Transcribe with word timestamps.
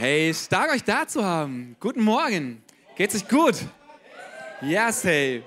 Hey, 0.00 0.32
stark 0.32 0.72
euch 0.72 0.82
da 0.82 1.06
zu 1.06 1.22
haben. 1.22 1.76
Guten 1.78 2.00
Morgen. 2.00 2.62
Geht's 2.96 3.14
euch 3.14 3.28
gut? 3.28 3.56
Yes, 4.62 5.04
hey. 5.04 5.42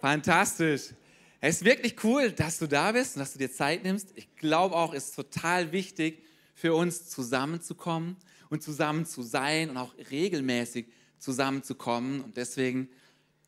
Fantastisch. 0.00 0.94
Es 1.42 1.56
ist 1.56 1.64
wirklich 1.66 2.02
cool, 2.04 2.32
dass 2.32 2.58
du 2.58 2.66
da 2.66 2.92
bist 2.92 3.16
und 3.16 3.20
dass 3.20 3.34
du 3.34 3.38
dir 3.38 3.52
Zeit 3.52 3.84
nimmst. 3.84 4.08
Ich 4.14 4.34
glaube 4.36 4.74
auch, 4.76 4.94
es 4.94 5.10
ist 5.10 5.14
total 5.14 5.72
wichtig 5.72 6.24
für 6.54 6.72
uns 6.72 7.10
zusammenzukommen 7.10 8.16
und 8.48 8.62
zusammen 8.62 9.04
zu 9.04 9.20
sein 9.20 9.68
und 9.68 9.76
auch 9.76 9.92
regelmäßig 10.10 10.86
zusammenzukommen. 11.18 12.22
Und 12.22 12.38
deswegen 12.38 12.88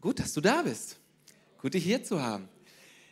gut, 0.03 0.19
dass 0.19 0.35
du 0.35 0.43
da 0.43 0.61
bist. 0.61 0.99
Gut, 1.57 1.73
dich 1.73 1.85
hier 1.85 2.05
zu 2.05 2.21
haben. 2.21 2.51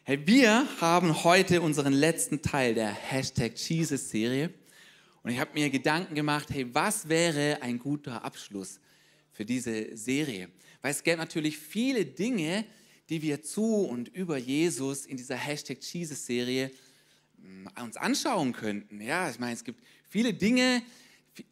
Hey, 0.04 0.20
wir 0.26 0.66
haben 0.82 1.24
heute 1.24 1.62
unseren 1.62 1.94
letzten 1.94 2.42
Teil 2.42 2.74
der 2.74 2.90
Hashtag 2.90 3.56
Jesus-Serie. 3.56 4.52
Und 5.28 5.34
ich 5.34 5.40
habe 5.40 5.52
mir 5.52 5.68
Gedanken 5.68 6.14
gemacht, 6.14 6.48
hey, 6.48 6.74
was 6.74 7.06
wäre 7.06 7.58
ein 7.60 7.78
guter 7.78 8.24
Abschluss 8.24 8.80
für 9.30 9.44
diese 9.44 9.94
Serie? 9.94 10.48
Weil 10.80 10.92
es 10.92 11.02
gäbe 11.02 11.18
natürlich 11.18 11.58
viele 11.58 12.06
Dinge, 12.06 12.64
die 13.10 13.20
wir 13.20 13.42
zu 13.42 13.84
und 13.84 14.08
über 14.08 14.38
Jesus 14.38 15.04
in 15.04 15.18
dieser 15.18 15.36
Hashtag 15.36 15.82
Jesus-Serie 15.82 16.70
mm, 17.36 17.66
uns 17.82 17.98
anschauen 17.98 18.54
könnten. 18.54 19.02
Ja, 19.02 19.28
ich 19.28 19.38
meine, 19.38 19.52
es 19.52 19.64
gibt 19.64 19.84
viele 20.08 20.32
Dinge. 20.32 20.82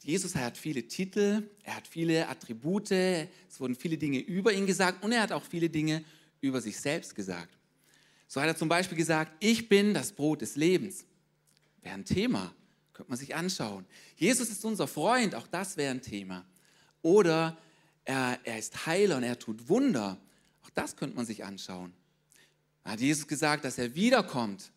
Jesus 0.02 0.34
hat 0.34 0.56
viele 0.56 0.88
Titel, 0.88 1.46
er 1.62 1.76
hat 1.76 1.86
viele 1.86 2.30
Attribute, 2.30 2.92
es 2.92 3.60
wurden 3.60 3.74
viele 3.74 3.98
Dinge 3.98 4.20
über 4.20 4.54
ihn 4.54 4.64
gesagt 4.64 5.04
und 5.04 5.12
er 5.12 5.20
hat 5.20 5.32
auch 5.32 5.44
viele 5.44 5.68
Dinge 5.68 6.02
über 6.40 6.62
sich 6.62 6.80
selbst 6.80 7.14
gesagt. 7.14 7.54
So 8.26 8.40
hat 8.40 8.48
er 8.48 8.56
zum 8.56 8.70
Beispiel 8.70 8.96
gesagt, 8.96 9.32
ich 9.38 9.68
bin 9.68 9.92
das 9.92 10.12
Brot 10.12 10.40
des 10.40 10.56
Lebens. 10.56 11.04
Wäre 11.82 11.96
ein 11.96 12.06
Thema. 12.06 12.55
Könnte 12.96 13.10
man 13.10 13.18
sich 13.18 13.34
anschauen. 13.34 13.84
Jesus 14.16 14.48
ist 14.48 14.64
unser 14.64 14.86
Freund, 14.86 15.34
auch 15.34 15.46
das 15.46 15.76
wäre 15.76 15.90
ein 15.90 16.00
Thema. 16.00 16.46
Oder 17.02 17.58
er, 18.06 18.38
er 18.42 18.58
ist 18.58 18.86
Heiler 18.86 19.18
und 19.18 19.22
er 19.22 19.38
tut 19.38 19.68
Wunder. 19.68 20.16
Auch 20.62 20.70
das 20.70 20.96
könnte 20.96 21.14
man 21.14 21.26
sich 21.26 21.44
anschauen. 21.44 21.92
Hat 22.86 22.98
Jesus 22.98 23.28
gesagt, 23.28 23.66
dass 23.66 23.76
er 23.76 23.94
wiederkommt. 23.94 24.72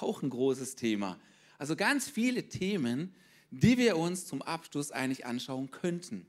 Auch 0.00 0.22
ein 0.22 0.28
großes 0.28 0.76
Thema. 0.76 1.18
Also 1.56 1.74
ganz 1.74 2.06
viele 2.06 2.50
Themen, 2.50 3.14
die 3.50 3.78
wir 3.78 3.96
uns 3.96 4.26
zum 4.26 4.42
Abschluss 4.42 4.90
eigentlich 4.90 5.24
anschauen 5.24 5.70
könnten. 5.70 6.26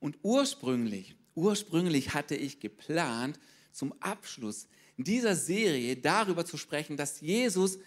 Und 0.00 0.18
ursprünglich, 0.22 1.14
ursprünglich 1.36 2.12
hatte 2.12 2.34
ich 2.34 2.58
geplant, 2.58 3.38
zum 3.70 3.94
Abschluss 4.00 4.66
dieser 4.96 5.36
Serie 5.36 5.96
darüber 5.96 6.44
zu 6.44 6.56
sprechen, 6.56 6.96
dass 6.96 7.20
Jesus 7.20 7.78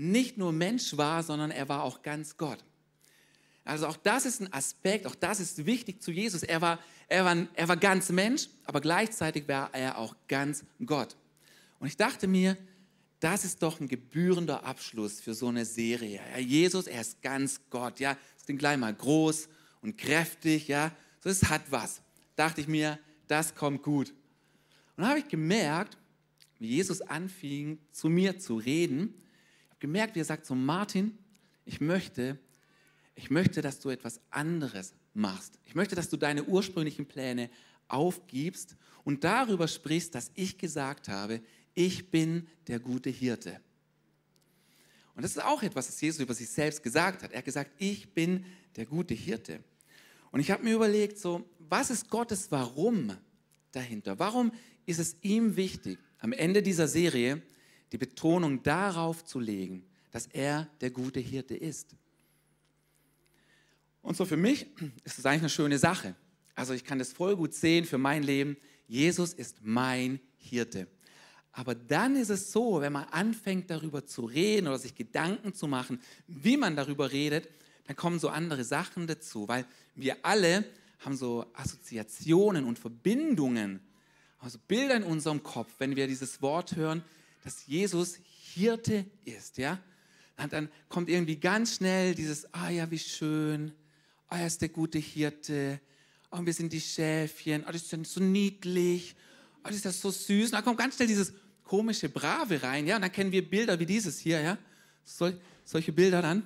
nicht 0.00 0.38
nur 0.38 0.52
Mensch 0.52 0.96
war, 0.96 1.22
sondern 1.22 1.50
er 1.50 1.68
war 1.68 1.82
auch 1.82 2.02
ganz 2.02 2.38
Gott. 2.38 2.64
Also 3.64 3.86
auch 3.86 3.98
das 3.98 4.24
ist 4.24 4.40
ein 4.40 4.52
Aspekt, 4.52 5.06
auch 5.06 5.14
das 5.14 5.40
ist 5.40 5.66
wichtig 5.66 6.02
zu 6.02 6.10
Jesus. 6.10 6.42
Er 6.42 6.62
war, 6.62 6.78
er 7.08 7.24
war, 7.26 7.36
er 7.52 7.68
war 7.68 7.76
ganz 7.76 8.08
Mensch, 8.08 8.48
aber 8.64 8.80
gleichzeitig 8.80 9.46
war 9.46 9.72
er 9.74 9.98
auch 9.98 10.16
ganz 10.26 10.64
Gott. 10.84 11.16
Und 11.78 11.88
ich 11.88 11.98
dachte 11.98 12.26
mir, 12.26 12.56
das 13.20 13.44
ist 13.44 13.62
doch 13.62 13.78
ein 13.78 13.88
gebührender 13.88 14.64
Abschluss 14.64 15.20
für 15.20 15.34
so 15.34 15.48
eine 15.48 15.66
Serie. 15.66 16.20
Ja, 16.32 16.38
Jesus, 16.38 16.86
er 16.86 17.02
ist 17.02 17.20
ganz 17.20 17.60
Gott. 17.68 18.00
Ja, 18.00 18.16
das 18.36 18.46
klingt 18.46 18.60
gleich 18.60 18.78
mal 18.78 18.94
groß 18.94 19.50
und 19.82 19.98
kräftig. 19.98 20.68
Ja, 20.68 20.92
es 21.22 21.44
hat 21.50 21.62
was. 21.70 22.00
Dachte 22.36 22.62
ich 22.62 22.68
mir, 22.68 22.98
das 23.28 23.54
kommt 23.54 23.82
gut. 23.82 24.08
Und 24.96 25.02
dann 25.02 25.08
habe 25.08 25.18
ich 25.18 25.28
gemerkt, 25.28 25.98
wie 26.58 26.68
Jesus 26.68 27.02
anfing, 27.02 27.78
zu 27.92 28.08
mir 28.08 28.38
zu 28.38 28.56
reden 28.56 29.14
gemerkt, 29.80 30.14
wie 30.14 30.20
er 30.20 30.24
sagt 30.24 30.46
so, 30.46 30.54
Martin, 30.54 31.18
ich 31.64 31.80
möchte, 31.80 32.38
ich 33.14 33.30
möchte, 33.30 33.62
dass 33.62 33.80
du 33.80 33.90
etwas 33.90 34.20
anderes 34.30 34.94
machst. 35.14 35.58
Ich 35.64 35.74
möchte, 35.74 35.94
dass 35.94 36.08
du 36.08 36.16
deine 36.16 36.44
ursprünglichen 36.44 37.06
Pläne 37.06 37.50
aufgibst 37.88 38.76
und 39.04 39.24
darüber 39.24 39.66
sprichst, 39.66 40.14
dass 40.14 40.30
ich 40.34 40.58
gesagt 40.58 41.08
habe, 41.08 41.40
ich 41.74 42.10
bin 42.10 42.46
der 42.68 42.78
gute 42.78 43.10
Hirte. 43.10 43.60
Und 45.14 45.22
das 45.22 45.32
ist 45.32 45.42
auch 45.42 45.62
etwas, 45.62 45.88
was 45.88 46.00
Jesus 46.00 46.20
über 46.20 46.34
sich 46.34 46.48
selbst 46.48 46.82
gesagt 46.82 47.22
hat. 47.22 47.32
Er 47.32 47.38
hat 47.38 47.44
gesagt, 47.44 47.72
ich 47.78 48.14
bin 48.14 48.44
der 48.76 48.86
gute 48.86 49.14
Hirte. 49.14 49.62
Und 50.30 50.40
ich 50.40 50.50
habe 50.50 50.62
mir 50.62 50.74
überlegt, 50.74 51.18
so, 51.18 51.48
was 51.58 51.90
ist 51.90 52.08
Gottes 52.08 52.50
Warum 52.50 53.16
dahinter? 53.72 54.18
Warum 54.18 54.52
ist 54.86 54.98
es 54.98 55.16
ihm 55.22 55.56
wichtig, 55.56 55.98
am 56.18 56.32
Ende 56.32 56.62
dieser 56.62 56.88
Serie 56.88 57.42
die 57.92 57.98
Betonung 57.98 58.62
darauf 58.62 59.24
zu 59.24 59.40
legen, 59.40 59.84
dass 60.10 60.26
er 60.26 60.68
der 60.80 60.90
gute 60.90 61.20
Hirte 61.20 61.54
ist. 61.56 61.94
Und 64.02 64.16
so 64.16 64.24
für 64.24 64.36
mich 64.36 64.66
ist 65.04 65.18
das 65.18 65.26
eigentlich 65.26 65.42
eine 65.42 65.50
schöne 65.50 65.78
Sache. 65.78 66.14
Also 66.54 66.72
ich 66.72 66.84
kann 66.84 66.98
das 66.98 67.12
voll 67.12 67.36
gut 67.36 67.54
sehen 67.54 67.84
für 67.84 67.98
mein 67.98 68.22
Leben. 68.22 68.56
Jesus 68.86 69.32
ist 69.32 69.58
mein 69.62 70.20
Hirte. 70.36 70.88
Aber 71.52 71.74
dann 71.74 72.16
ist 72.16 72.30
es 72.30 72.52
so, 72.52 72.80
wenn 72.80 72.92
man 72.92 73.04
anfängt 73.04 73.70
darüber 73.70 74.06
zu 74.06 74.24
reden 74.24 74.68
oder 74.68 74.78
sich 74.78 74.94
Gedanken 74.94 75.52
zu 75.52 75.66
machen, 75.66 76.00
wie 76.26 76.56
man 76.56 76.76
darüber 76.76 77.10
redet, 77.10 77.48
dann 77.86 77.96
kommen 77.96 78.18
so 78.20 78.28
andere 78.28 78.64
Sachen 78.64 79.06
dazu, 79.06 79.48
weil 79.48 79.66
wir 79.96 80.24
alle 80.24 80.64
haben 81.00 81.16
so 81.16 81.46
Assoziationen 81.54 82.64
und 82.64 82.78
Verbindungen, 82.78 83.80
also 84.38 84.58
Bilder 84.68 84.96
in 84.96 85.02
unserem 85.02 85.42
Kopf, 85.42 85.72
wenn 85.78 85.96
wir 85.96 86.06
dieses 86.06 86.40
Wort 86.40 86.76
hören, 86.76 87.02
dass 87.44 87.66
Jesus 87.66 88.18
Hirte 88.54 89.06
ist, 89.24 89.58
ja, 89.58 89.78
dann 90.36 90.68
kommt 90.88 91.08
irgendwie 91.08 91.36
ganz 91.36 91.76
schnell 91.76 92.14
dieses, 92.14 92.52
ah 92.54 92.70
ja, 92.70 92.90
wie 92.90 92.98
schön, 92.98 93.72
ah, 94.28 94.38
er 94.38 94.46
ist 94.46 94.60
der 94.62 94.70
gute 94.70 94.98
Hirte, 94.98 95.80
oh, 96.30 96.38
wir 96.42 96.52
sind 96.52 96.72
die 96.72 96.80
Schäfchen, 96.80 97.64
oh, 97.68 97.72
das 97.72 97.92
ist 97.92 98.12
so 98.12 98.20
niedlich, 98.20 99.14
oh, 99.64 99.68
das 99.68 99.84
ist 99.84 100.00
so 100.00 100.10
süß. 100.10 100.46
Und 100.46 100.52
dann 100.52 100.64
kommt 100.64 100.78
ganz 100.78 100.96
schnell 100.96 101.08
dieses 101.08 101.32
komische 101.64 102.08
Brave 102.08 102.62
rein, 102.62 102.86
ja, 102.86 102.96
und 102.96 103.02
dann 103.02 103.12
kennen 103.12 103.32
wir 103.32 103.48
Bilder 103.48 103.78
wie 103.78 103.86
dieses 103.86 104.18
hier, 104.18 104.40
ja, 104.40 104.58
Sol 105.04 105.38
solche 105.64 105.92
Bilder 105.92 106.22
dann, 106.22 106.42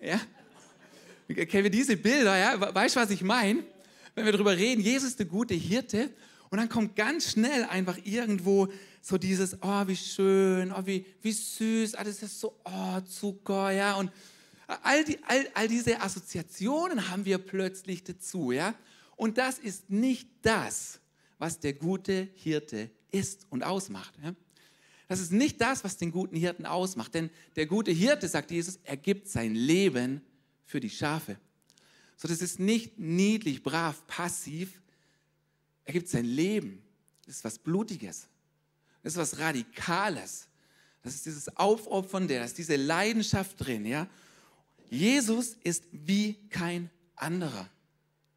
ja, 0.00 0.20
kennen 1.28 1.64
wir 1.64 1.70
diese 1.70 1.96
Bilder, 1.96 2.36
ja, 2.36 2.74
weißt 2.74 2.96
du, 2.96 3.00
was 3.00 3.10
ich 3.10 3.22
meine? 3.22 3.62
Wenn 4.14 4.24
wir 4.24 4.32
darüber 4.32 4.56
reden, 4.56 4.82
Jesus 4.82 5.10
ist 5.10 5.18
der 5.18 5.26
gute 5.26 5.54
Hirte 5.54 6.10
und 6.52 6.58
dann 6.58 6.68
kommt 6.68 6.96
ganz 6.96 7.30
schnell 7.30 7.64
einfach 7.64 7.96
irgendwo 8.04 8.68
so 9.00 9.16
dieses, 9.16 9.56
oh, 9.62 9.86
wie 9.86 9.96
schön, 9.96 10.70
oh, 10.70 10.84
wie, 10.84 11.06
wie 11.22 11.32
süß, 11.32 11.94
ah, 11.94 12.04
das 12.04 12.22
ist 12.22 12.38
so, 12.38 12.60
oh, 12.66 13.00
Zucker, 13.00 13.70
ja, 13.70 13.94
und 13.94 14.12
all, 14.66 15.02
die, 15.02 15.18
all, 15.24 15.48
all 15.54 15.66
diese 15.66 15.98
Assoziationen 15.98 17.08
haben 17.08 17.24
wir 17.24 17.38
plötzlich 17.38 18.04
dazu, 18.04 18.52
ja, 18.52 18.74
und 19.16 19.38
das 19.38 19.58
ist 19.58 19.88
nicht 19.88 20.28
das, 20.42 21.00
was 21.38 21.58
der 21.58 21.72
gute 21.72 22.28
Hirte 22.34 22.90
ist 23.10 23.46
und 23.48 23.64
ausmacht, 23.64 24.12
ja. 24.22 24.34
Das 25.08 25.20
ist 25.20 25.32
nicht 25.32 25.58
das, 25.58 25.84
was 25.84 25.96
den 25.96 26.10
guten 26.10 26.36
Hirten 26.36 26.66
ausmacht, 26.66 27.14
denn 27.14 27.30
der 27.56 27.64
gute 27.64 27.92
Hirte, 27.92 28.28
sagt 28.28 28.50
Jesus, 28.50 28.78
er 28.84 28.98
gibt 28.98 29.26
sein 29.26 29.54
Leben 29.54 30.20
für 30.66 30.80
die 30.80 30.90
Schafe. 30.90 31.38
So, 32.18 32.28
das 32.28 32.42
ist 32.42 32.60
nicht 32.60 32.98
niedlich, 32.98 33.62
brav, 33.62 34.06
passiv. 34.06 34.81
Er 35.84 35.92
gibt 35.92 36.08
sein 36.08 36.24
Leben. 36.24 36.82
Das 37.26 37.36
ist 37.36 37.44
was 37.44 37.58
Blutiges. 37.58 38.28
Das 39.02 39.14
ist 39.14 39.18
was 39.18 39.38
Radikales. 39.38 40.48
Das 41.02 41.14
ist 41.14 41.26
dieses 41.26 41.56
Aufopfern, 41.56 42.28
da 42.28 42.44
ist 42.44 42.58
diese 42.58 42.76
Leidenschaft 42.76 43.56
drin. 43.58 43.84
Ja? 43.84 44.06
Jesus 44.88 45.56
ist 45.64 45.84
wie 45.90 46.34
kein 46.48 46.90
anderer. 47.16 47.68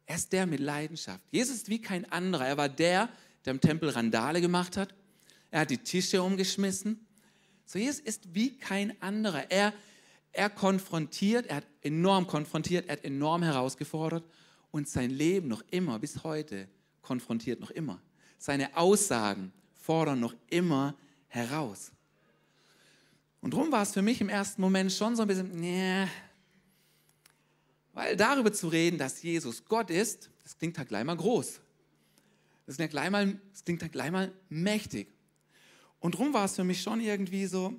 Er 0.06 0.16
ist 0.16 0.32
der 0.32 0.46
mit 0.46 0.60
Leidenschaft. 0.60 1.22
Jesus 1.30 1.56
ist 1.56 1.68
wie 1.68 1.80
kein 1.80 2.10
anderer. 2.10 2.46
Er 2.46 2.56
war 2.56 2.68
der, 2.68 3.08
der 3.44 3.52
im 3.52 3.60
Tempel 3.60 3.88
Randale 3.88 4.40
gemacht 4.40 4.76
hat. 4.76 4.94
Er 5.50 5.60
hat 5.60 5.70
die 5.70 5.78
Tische 5.78 6.22
umgeschmissen. 6.22 7.06
So, 7.64 7.78
Jesus 7.78 8.00
ist 8.00 8.34
wie 8.34 8.56
kein 8.56 9.00
anderer. 9.02 9.50
Er, 9.50 9.72
er 10.32 10.50
konfrontiert, 10.50 11.46
er 11.46 11.56
hat 11.56 11.66
enorm 11.82 12.26
konfrontiert, 12.26 12.86
er 12.86 12.94
hat 12.94 13.04
enorm 13.04 13.42
herausgefordert 13.42 14.24
und 14.70 14.88
sein 14.88 15.10
Leben 15.10 15.48
noch 15.48 15.64
immer, 15.70 15.98
bis 15.98 16.22
heute, 16.22 16.68
konfrontiert 17.06 17.60
noch 17.60 17.70
immer. 17.70 18.02
Seine 18.36 18.76
Aussagen 18.76 19.52
fordern 19.72 20.18
noch 20.18 20.34
immer 20.50 20.96
heraus. 21.28 21.92
Und 23.40 23.54
darum 23.54 23.70
war 23.70 23.82
es 23.82 23.92
für 23.92 24.02
mich 24.02 24.20
im 24.20 24.28
ersten 24.28 24.60
Moment 24.60 24.90
schon 24.90 25.14
so 25.14 25.22
ein 25.22 25.28
bisschen, 25.28 25.54
nee, 25.54 26.06
weil 27.92 28.16
darüber 28.16 28.52
zu 28.52 28.66
reden, 28.66 28.98
dass 28.98 29.22
Jesus 29.22 29.64
Gott 29.64 29.88
ist, 29.88 30.30
das 30.42 30.58
klingt 30.58 30.76
halt 30.78 30.88
gleich 30.88 31.04
mal 31.04 31.16
groß. 31.16 31.60
Das, 32.66 32.76
ja 32.76 32.88
gleich 32.88 33.08
mal, 33.08 33.38
das 33.52 33.64
klingt 33.64 33.80
halt 33.82 33.92
gleich 33.92 34.10
mal 34.10 34.32
mächtig. 34.48 35.06
Und 36.00 36.14
darum 36.14 36.34
war 36.34 36.44
es 36.44 36.56
für 36.56 36.64
mich 36.64 36.82
schon 36.82 37.00
irgendwie 37.00 37.46
so, 37.46 37.72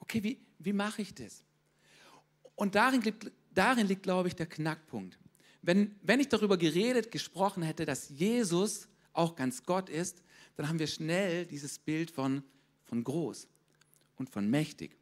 okay, 0.00 0.20
wie, 0.24 0.40
wie 0.58 0.72
mache 0.72 1.02
ich 1.02 1.14
das? 1.14 1.44
Und 2.56 2.74
darin 2.74 3.00
darin 3.54 3.86
liegt, 3.86 4.02
glaube 4.02 4.26
ich, 4.26 4.34
der 4.34 4.46
Knackpunkt. 4.46 5.16
Wenn, 5.62 5.94
wenn 6.02 6.20
ich 6.20 6.28
darüber 6.28 6.56
geredet, 6.56 7.10
gesprochen 7.10 7.62
hätte, 7.62 7.84
dass 7.84 8.08
Jesus 8.08 8.88
auch 9.12 9.34
ganz 9.34 9.64
Gott 9.64 9.88
ist, 9.88 10.22
dann 10.56 10.68
haben 10.68 10.78
wir 10.78 10.86
schnell 10.86 11.46
dieses 11.46 11.78
Bild 11.78 12.10
von, 12.10 12.42
von 12.84 13.04
groß 13.04 13.48
und 14.16 14.30
von 14.30 14.48
mächtig. 14.48 14.96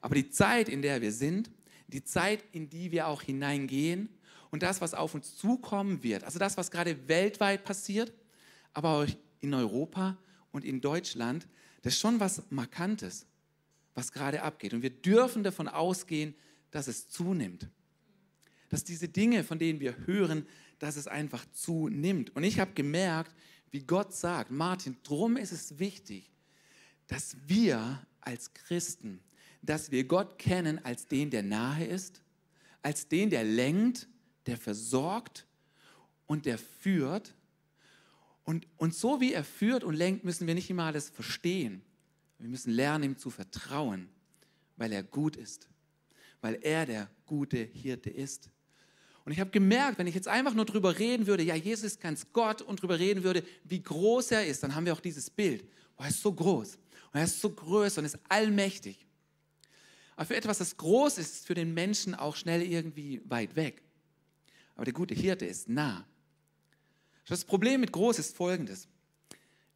Aber 0.00 0.14
die 0.14 0.30
Zeit, 0.30 0.68
in 0.68 0.82
der 0.82 1.00
wir 1.00 1.12
sind, 1.12 1.50
die 1.88 2.04
Zeit, 2.04 2.44
in 2.52 2.68
die 2.68 2.90
wir 2.90 3.08
auch 3.08 3.22
hineingehen 3.22 4.08
und 4.50 4.62
das, 4.62 4.80
was 4.80 4.94
auf 4.94 5.14
uns 5.14 5.36
zukommen 5.36 6.02
wird, 6.02 6.24
also 6.24 6.38
das, 6.38 6.56
was 6.56 6.70
gerade 6.70 7.08
weltweit 7.08 7.64
passiert, 7.64 8.12
aber 8.72 8.90
auch 8.90 9.06
in 9.40 9.54
Europa 9.54 10.16
und 10.52 10.64
in 10.64 10.80
Deutschland, 10.80 11.46
das 11.82 11.94
ist 11.94 12.00
schon 12.00 12.20
was 12.20 12.42
Markantes, 12.50 13.26
was 13.94 14.12
gerade 14.12 14.42
abgeht. 14.42 14.74
Und 14.74 14.82
wir 14.82 14.90
dürfen 14.90 15.42
davon 15.42 15.68
ausgehen, 15.68 16.34
dass 16.70 16.88
es 16.88 17.08
zunimmt. 17.08 17.68
Dass 18.68 18.84
diese 18.84 19.08
Dinge, 19.08 19.44
von 19.44 19.58
denen 19.58 19.80
wir 19.80 20.06
hören, 20.06 20.46
dass 20.78 20.96
es 20.96 21.08
einfach 21.08 21.44
zunimmt. 21.52 22.34
Und 22.36 22.44
ich 22.44 22.60
habe 22.60 22.72
gemerkt, 22.72 23.34
wie 23.70 23.80
Gott 23.80 24.14
sagt, 24.14 24.50
Martin, 24.50 24.96
drum 25.02 25.36
ist 25.36 25.52
es 25.52 25.78
wichtig, 25.78 26.30
dass 27.06 27.36
wir 27.46 28.06
als 28.20 28.52
Christen, 28.54 29.20
dass 29.62 29.90
wir 29.90 30.04
Gott 30.04 30.38
kennen 30.38 30.84
als 30.84 31.06
den, 31.06 31.30
der 31.30 31.42
nahe 31.42 31.84
ist, 31.84 32.22
als 32.82 33.08
den, 33.08 33.30
der 33.30 33.44
lenkt, 33.44 34.08
der 34.46 34.56
versorgt 34.56 35.46
und 36.26 36.46
der 36.46 36.58
führt. 36.58 37.34
Und, 38.44 38.66
und 38.76 38.94
so 38.94 39.20
wie 39.20 39.32
er 39.32 39.44
führt 39.44 39.84
und 39.84 39.94
lenkt, 39.94 40.24
müssen 40.24 40.46
wir 40.46 40.54
nicht 40.54 40.70
immer 40.70 40.84
alles 40.84 41.10
verstehen. 41.10 41.82
Wir 42.38 42.48
müssen 42.48 42.70
lernen, 42.70 43.04
ihm 43.04 43.18
zu 43.18 43.30
vertrauen, 43.30 44.08
weil 44.76 44.92
er 44.92 45.02
gut 45.02 45.36
ist, 45.36 45.68
weil 46.40 46.58
er 46.62 46.86
der 46.86 47.10
gute 47.26 47.58
Hirte 47.58 48.10
ist. 48.10 48.50
Und 49.28 49.32
ich 49.32 49.40
habe 49.40 49.50
gemerkt, 49.50 49.98
wenn 49.98 50.06
ich 50.06 50.14
jetzt 50.14 50.26
einfach 50.26 50.54
nur 50.54 50.64
drüber 50.64 50.98
reden 50.98 51.26
würde, 51.26 51.42
ja, 51.42 51.54
Jesus 51.54 51.84
ist 51.84 52.00
ganz 52.00 52.32
Gott 52.32 52.62
und 52.62 52.80
drüber 52.80 52.98
reden 52.98 53.24
würde, 53.24 53.44
wie 53.62 53.82
groß 53.82 54.30
er 54.30 54.46
ist, 54.46 54.62
dann 54.62 54.74
haben 54.74 54.86
wir 54.86 54.94
auch 54.94 55.02
dieses 55.02 55.28
Bild. 55.28 55.66
Oh, 55.98 56.02
er 56.02 56.08
ist 56.08 56.22
so 56.22 56.32
groß 56.32 56.76
und 56.76 57.20
er 57.20 57.24
ist 57.24 57.38
so 57.38 57.50
größer 57.50 57.98
und 57.98 58.06
ist 58.06 58.18
allmächtig. 58.30 59.06
Aber 60.16 60.24
für 60.24 60.34
etwas, 60.34 60.56
das 60.56 60.78
groß 60.78 61.18
ist, 61.18 61.34
ist 61.34 61.46
für 61.46 61.52
den 61.52 61.74
Menschen 61.74 62.14
auch 62.14 62.36
schnell 62.36 62.62
irgendwie 62.62 63.20
weit 63.26 63.54
weg. 63.54 63.82
Aber 64.76 64.86
der 64.86 64.94
gute 64.94 65.14
Hirte 65.14 65.44
ist 65.44 65.68
nah. 65.68 66.06
Das 67.26 67.44
Problem 67.44 67.82
mit 67.82 67.92
groß 67.92 68.18
ist 68.18 68.34
folgendes. 68.34 68.88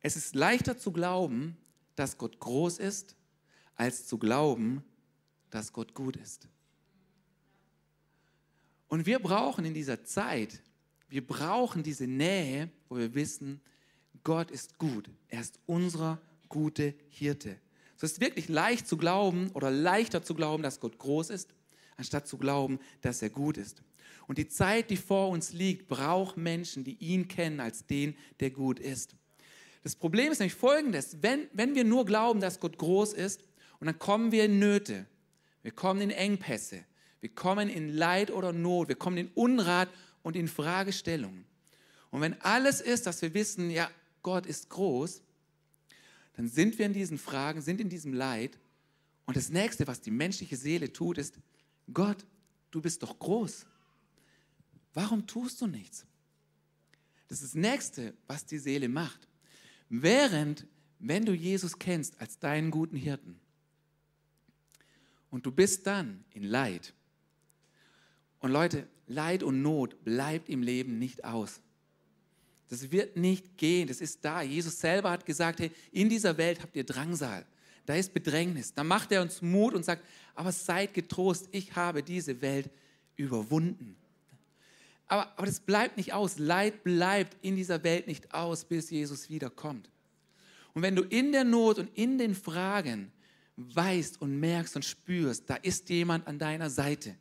Es 0.00 0.16
ist 0.16 0.34
leichter 0.34 0.78
zu 0.78 0.92
glauben, 0.92 1.58
dass 1.94 2.16
Gott 2.16 2.40
groß 2.40 2.78
ist, 2.78 3.16
als 3.74 4.06
zu 4.06 4.16
glauben, 4.16 4.82
dass 5.50 5.74
Gott 5.74 5.92
gut 5.92 6.16
ist. 6.16 6.48
Und 8.92 9.06
wir 9.06 9.20
brauchen 9.20 9.64
in 9.64 9.72
dieser 9.72 10.04
Zeit, 10.04 10.60
wir 11.08 11.26
brauchen 11.26 11.82
diese 11.82 12.06
Nähe, 12.06 12.68
wo 12.90 12.98
wir 12.98 13.14
wissen, 13.14 13.62
Gott 14.22 14.50
ist 14.50 14.76
gut. 14.76 15.08
Er 15.28 15.40
ist 15.40 15.58
unser 15.64 16.20
gute 16.50 16.92
Hirte. 17.08 17.56
Es 17.96 18.02
ist 18.02 18.20
wirklich 18.20 18.50
leicht 18.50 18.86
zu 18.86 18.98
glauben 18.98 19.50
oder 19.54 19.70
leichter 19.70 20.22
zu 20.22 20.34
glauben, 20.34 20.62
dass 20.62 20.78
Gott 20.78 20.98
groß 20.98 21.30
ist, 21.30 21.54
anstatt 21.96 22.28
zu 22.28 22.36
glauben, 22.36 22.80
dass 23.00 23.22
er 23.22 23.30
gut 23.30 23.56
ist. 23.56 23.82
Und 24.26 24.36
die 24.36 24.48
Zeit, 24.48 24.90
die 24.90 24.98
vor 24.98 25.30
uns 25.30 25.54
liegt, 25.54 25.88
braucht 25.88 26.36
Menschen, 26.36 26.84
die 26.84 26.96
ihn 26.96 27.28
kennen 27.28 27.60
als 27.60 27.86
den, 27.86 28.14
der 28.40 28.50
gut 28.50 28.78
ist. 28.78 29.16
Das 29.82 29.96
Problem 29.96 30.32
ist 30.32 30.40
nämlich 30.40 30.54
folgendes, 30.54 31.16
wenn, 31.22 31.48
wenn 31.54 31.74
wir 31.74 31.84
nur 31.84 32.04
glauben, 32.04 32.40
dass 32.40 32.60
Gott 32.60 32.76
groß 32.76 33.14
ist 33.14 33.42
und 33.80 33.86
dann 33.86 33.98
kommen 33.98 34.32
wir 34.32 34.44
in 34.44 34.58
Nöte, 34.58 35.06
wir 35.62 35.72
kommen 35.72 36.02
in 36.02 36.10
Engpässe, 36.10 36.84
wir 37.22 37.30
kommen 37.30 37.68
in 37.70 37.88
Leid 37.88 38.32
oder 38.32 38.52
Not, 38.52 38.88
wir 38.88 38.96
kommen 38.96 39.16
in 39.16 39.28
Unrat 39.34 39.88
und 40.24 40.34
in 40.34 40.48
Fragestellungen. 40.48 41.44
Und 42.10 42.20
wenn 42.20 42.38
alles 42.42 42.80
ist, 42.80 43.06
dass 43.06 43.22
wir 43.22 43.32
wissen, 43.32 43.70
ja, 43.70 43.88
Gott 44.22 44.44
ist 44.44 44.68
groß, 44.68 45.22
dann 46.34 46.48
sind 46.48 46.78
wir 46.78 46.86
in 46.86 46.92
diesen 46.92 47.18
Fragen, 47.18 47.62
sind 47.62 47.80
in 47.80 47.88
diesem 47.88 48.12
Leid. 48.12 48.58
Und 49.24 49.36
das 49.36 49.50
nächste, 49.50 49.86
was 49.86 50.00
die 50.00 50.10
menschliche 50.10 50.56
Seele 50.56 50.92
tut, 50.92 51.16
ist, 51.16 51.38
Gott, 51.92 52.26
du 52.72 52.82
bist 52.82 53.04
doch 53.04 53.16
groß. 53.16 53.66
Warum 54.92 55.24
tust 55.24 55.60
du 55.60 55.68
nichts? 55.68 56.04
Das 57.28 57.40
ist 57.40 57.54
das 57.54 57.60
nächste, 57.60 58.14
was 58.26 58.46
die 58.46 58.58
Seele 58.58 58.88
macht. 58.88 59.28
Während, 59.88 60.66
wenn 60.98 61.24
du 61.24 61.32
Jesus 61.32 61.78
kennst 61.78 62.20
als 62.20 62.40
deinen 62.40 62.72
guten 62.72 62.96
Hirten 62.96 63.38
und 65.30 65.46
du 65.46 65.52
bist 65.52 65.86
dann 65.86 66.24
in 66.32 66.42
Leid, 66.42 66.92
und 68.42 68.50
Leute, 68.50 68.86
Leid 69.06 69.42
und 69.42 69.62
Not 69.62 70.04
bleibt 70.04 70.48
im 70.48 70.62
Leben 70.62 70.98
nicht 70.98 71.24
aus. 71.24 71.60
Das 72.68 72.90
wird 72.90 73.16
nicht 73.16 73.56
gehen, 73.56 73.88
das 73.88 74.00
ist 74.00 74.24
da. 74.24 74.42
Jesus 74.42 74.80
selber 74.80 75.10
hat 75.10 75.24
gesagt, 75.24 75.60
hey, 75.60 75.70
in 75.92 76.08
dieser 76.08 76.36
Welt 76.36 76.60
habt 76.62 76.74
ihr 76.74 76.84
Drangsal, 76.84 77.46
da 77.86 77.94
ist 77.94 78.12
Bedrängnis. 78.12 78.74
Da 78.74 78.84
macht 78.84 79.12
er 79.12 79.22
uns 79.22 79.42
Mut 79.42 79.74
und 79.74 79.84
sagt, 79.84 80.04
aber 80.34 80.52
seid 80.52 80.94
getrost, 80.94 81.48
ich 81.52 81.74
habe 81.76 82.02
diese 82.02 82.40
Welt 82.40 82.70
überwunden. 83.16 83.96
Aber, 85.06 85.30
aber 85.36 85.46
das 85.46 85.60
bleibt 85.60 85.96
nicht 85.96 86.12
aus. 86.12 86.38
Leid 86.38 86.82
bleibt 86.84 87.36
in 87.42 87.56
dieser 87.56 87.84
Welt 87.84 88.06
nicht 88.06 88.32
aus, 88.32 88.64
bis 88.64 88.90
Jesus 88.90 89.28
wiederkommt. 89.28 89.90
Und 90.74 90.82
wenn 90.82 90.96
du 90.96 91.02
in 91.02 91.32
der 91.32 91.44
Not 91.44 91.78
und 91.78 91.90
in 91.96 92.18
den 92.18 92.34
Fragen 92.34 93.12
weißt 93.56 94.20
und 94.20 94.40
merkst 94.40 94.74
und 94.76 94.84
spürst, 94.84 95.50
da 95.50 95.56
ist 95.56 95.90
jemand 95.90 96.26
an 96.26 96.38
deiner 96.38 96.70
Seite 96.70 97.14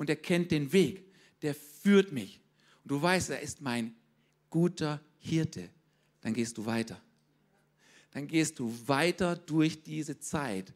und 0.00 0.08
er 0.08 0.16
kennt 0.16 0.50
den 0.50 0.72
Weg, 0.72 1.04
der 1.42 1.54
führt 1.54 2.10
mich 2.10 2.40
und 2.82 2.90
du 2.90 3.02
weißt, 3.02 3.28
er 3.28 3.40
ist 3.42 3.60
mein 3.60 3.94
guter 4.48 4.98
Hirte, 5.18 5.68
dann 6.22 6.32
gehst 6.32 6.56
du 6.56 6.64
weiter. 6.64 6.98
Dann 8.12 8.26
gehst 8.26 8.58
du 8.58 8.74
weiter 8.86 9.36
durch 9.36 9.82
diese 9.82 10.18
Zeit. 10.18 10.72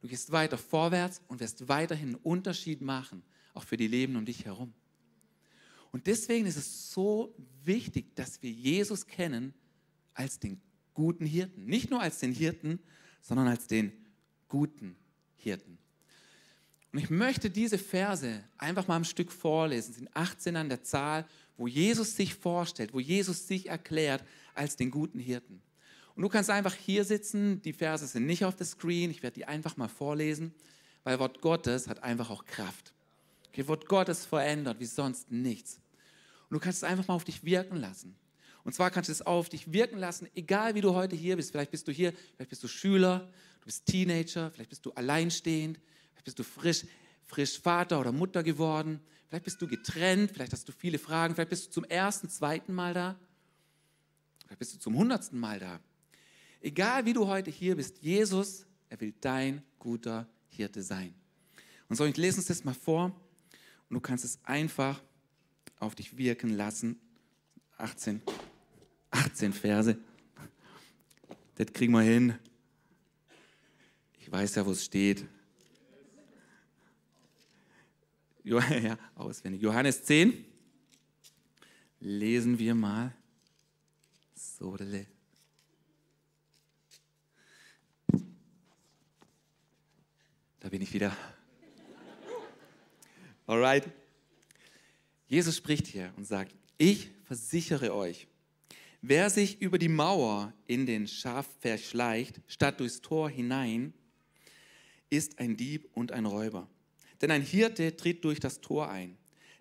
Du 0.00 0.06
gehst 0.06 0.30
weiter 0.30 0.56
vorwärts 0.56 1.20
und 1.26 1.40
wirst 1.40 1.68
weiterhin 1.68 2.10
einen 2.10 2.22
Unterschied 2.22 2.80
machen, 2.80 3.24
auch 3.52 3.64
für 3.64 3.76
die 3.76 3.88
Leben 3.88 4.14
um 4.14 4.24
dich 4.24 4.44
herum. 4.44 4.72
Und 5.90 6.06
deswegen 6.06 6.46
ist 6.46 6.56
es 6.56 6.92
so 6.92 7.34
wichtig, 7.64 8.14
dass 8.14 8.40
wir 8.42 8.52
Jesus 8.52 9.08
kennen 9.08 9.54
als 10.14 10.38
den 10.38 10.60
guten 10.94 11.26
Hirten. 11.26 11.66
Nicht 11.66 11.90
nur 11.90 12.00
als 12.00 12.20
den 12.20 12.32
Hirten, 12.32 12.78
sondern 13.22 13.48
als 13.48 13.66
den 13.66 13.90
guten 14.46 14.94
Hirten. 15.34 15.78
Und 16.92 16.98
ich 16.98 17.10
möchte 17.10 17.50
diese 17.50 17.78
Verse 17.78 18.42
einfach 18.56 18.88
mal 18.88 18.96
ein 18.96 19.04
Stück 19.04 19.30
vorlesen. 19.30 19.90
Es 19.90 19.96
sind 19.96 20.16
18 20.16 20.56
an 20.56 20.68
der 20.68 20.82
Zahl, 20.82 21.26
wo 21.56 21.66
Jesus 21.66 22.16
sich 22.16 22.34
vorstellt, 22.34 22.94
wo 22.94 23.00
Jesus 23.00 23.46
sich 23.46 23.68
erklärt 23.68 24.24
als 24.54 24.76
den 24.76 24.90
guten 24.90 25.18
Hirten. 25.18 25.60
Und 26.14 26.22
du 26.22 26.28
kannst 26.28 26.50
einfach 26.50 26.74
hier 26.74 27.04
sitzen, 27.04 27.62
die 27.62 27.72
Verse 27.72 28.06
sind 28.06 28.26
nicht 28.26 28.44
auf 28.44 28.56
der 28.56 28.66
Screen, 28.66 29.10
ich 29.10 29.22
werde 29.22 29.34
die 29.34 29.44
einfach 29.44 29.76
mal 29.76 29.88
vorlesen, 29.88 30.52
weil 31.04 31.18
Wort 31.18 31.40
Gottes 31.40 31.88
hat 31.88 32.02
einfach 32.02 32.30
auch 32.30 32.44
Kraft. 32.44 32.92
Okay, 33.48 33.68
Wort 33.68 33.86
Gottes 33.86 34.24
verändert 34.24 34.80
wie 34.80 34.86
sonst 34.86 35.30
nichts. 35.30 35.80
Und 36.48 36.54
du 36.54 36.58
kannst 36.60 36.78
es 36.78 36.84
einfach 36.84 37.06
mal 37.06 37.14
auf 37.14 37.24
dich 37.24 37.44
wirken 37.44 37.76
lassen. 37.76 38.16
Und 38.64 38.72
zwar 38.74 38.90
kannst 38.90 39.08
du 39.08 39.12
es 39.12 39.22
auf 39.22 39.48
dich 39.48 39.72
wirken 39.72 39.98
lassen, 39.98 40.28
egal 40.34 40.74
wie 40.74 40.80
du 40.80 40.94
heute 40.94 41.16
hier 41.16 41.36
bist. 41.36 41.52
Vielleicht 41.52 41.70
bist 41.70 41.86
du 41.88 41.92
hier, 41.92 42.12
vielleicht 42.34 42.50
bist 42.50 42.62
du 42.62 42.68
Schüler, 42.68 43.30
du 43.60 43.66
bist 43.66 43.86
Teenager, 43.86 44.50
vielleicht 44.50 44.70
bist 44.70 44.84
du 44.84 44.92
alleinstehend, 44.92 45.78
bist 46.24 46.38
du 46.38 46.44
frisch, 46.44 46.84
frisch 47.24 47.60
Vater 47.60 48.00
oder 48.00 48.12
Mutter 48.12 48.42
geworden, 48.42 49.00
vielleicht 49.28 49.44
bist 49.44 49.60
du 49.60 49.66
getrennt, 49.66 50.30
vielleicht 50.32 50.52
hast 50.52 50.68
du 50.68 50.72
viele 50.72 50.98
Fragen, 50.98 51.34
vielleicht 51.34 51.50
bist 51.50 51.66
du 51.66 51.70
zum 51.70 51.84
ersten, 51.84 52.28
zweiten 52.28 52.74
Mal 52.74 52.94
da, 52.94 53.16
vielleicht 54.44 54.58
bist 54.58 54.74
du 54.74 54.78
zum 54.78 54.96
hundertsten 54.96 55.38
Mal 55.38 55.58
da. 55.58 55.80
Egal 56.60 57.04
wie 57.04 57.12
du 57.12 57.26
heute 57.26 57.50
hier 57.50 57.76
bist, 57.76 57.98
Jesus, 58.02 58.66
er 58.88 59.00
will 59.00 59.14
dein 59.20 59.62
guter 59.78 60.26
Hirte 60.48 60.82
sein. 60.82 61.14
Und 61.88 61.96
so, 61.96 62.04
ich 62.04 62.16
lese 62.16 62.38
uns 62.38 62.46
das 62.46 62.64
mal 62.64 62.74
vor. 62.74 63.06
Und 63.88 63.94
du 63.94 64.00
kannst 64.00 64.24
es 64.24 64.38
einfach 64.44 65.00
auf 65.78 65.94
dich 65.94 66.16
wirken 66.18 66.50
lassen. 66.50 67.00
18, 67.78 68.20
18 69.10 69.52
Verse. 69.52 69.96
Das 71.54 71.72
kriegen 71.72 71.92
wir 71.92 72.02
hin. 72.02 72.34
Ich 74.20 74.30
weiß 74.30 74.56
ja, 74.56 74.66
wo 74.66 74.72
es 74.72 74.84
steht. 74.84 75.24
Ja, 78.82 78.98
auswendig. 79.14 79.60
Johannes 79.60 80.04
10. 80.04 80.44
Lesen 82.00 82.58
wir 82.58 82.74
mal. 82.74 83.14
So, 84.34 84.76
Da 90.60 90.68
bin 90.70 90.80
ich 90.82 90.92
wieder. 90.94 91.14
Alright. 93.46 93.84
Jesus 95.26 95.56
spricht 95.56 95.86
hier 95.86 96.12
und 96.16 96.24
sagt, 96.24 96.54
ich 96.78 97.10
versichere 97.24 97.94
euch, 97.94 98.26
wer 99.02 99.28
sich 99.28 99.60
über 99.60 99.78
die 99.78 99.88
Mauer 99.88 100.54
in 100.66 100.86
den 100.86 101.06
Schaf 101.06 101.46
verschleicht, 101.60 102.40
statt 102.46 102.80
durchs 102.80 103.02
Tor 103.02 103.28
hinein, 103.28 103.92
ist 105.10 105.38
ein 105.38 105.56
Dieb 105.56 105.90
und 105.92 106.12
ein 106.12 106.24
Räuber. 106.24 106.66
Denn 107.20 107.30
ein 107.30 107.42
Hirte 107.42 107.96
tritt 107.96 108.24
durch 108.24 108.40
das 108.40 108.60
Tor 108.60 108.90
ein. 108.90 109.16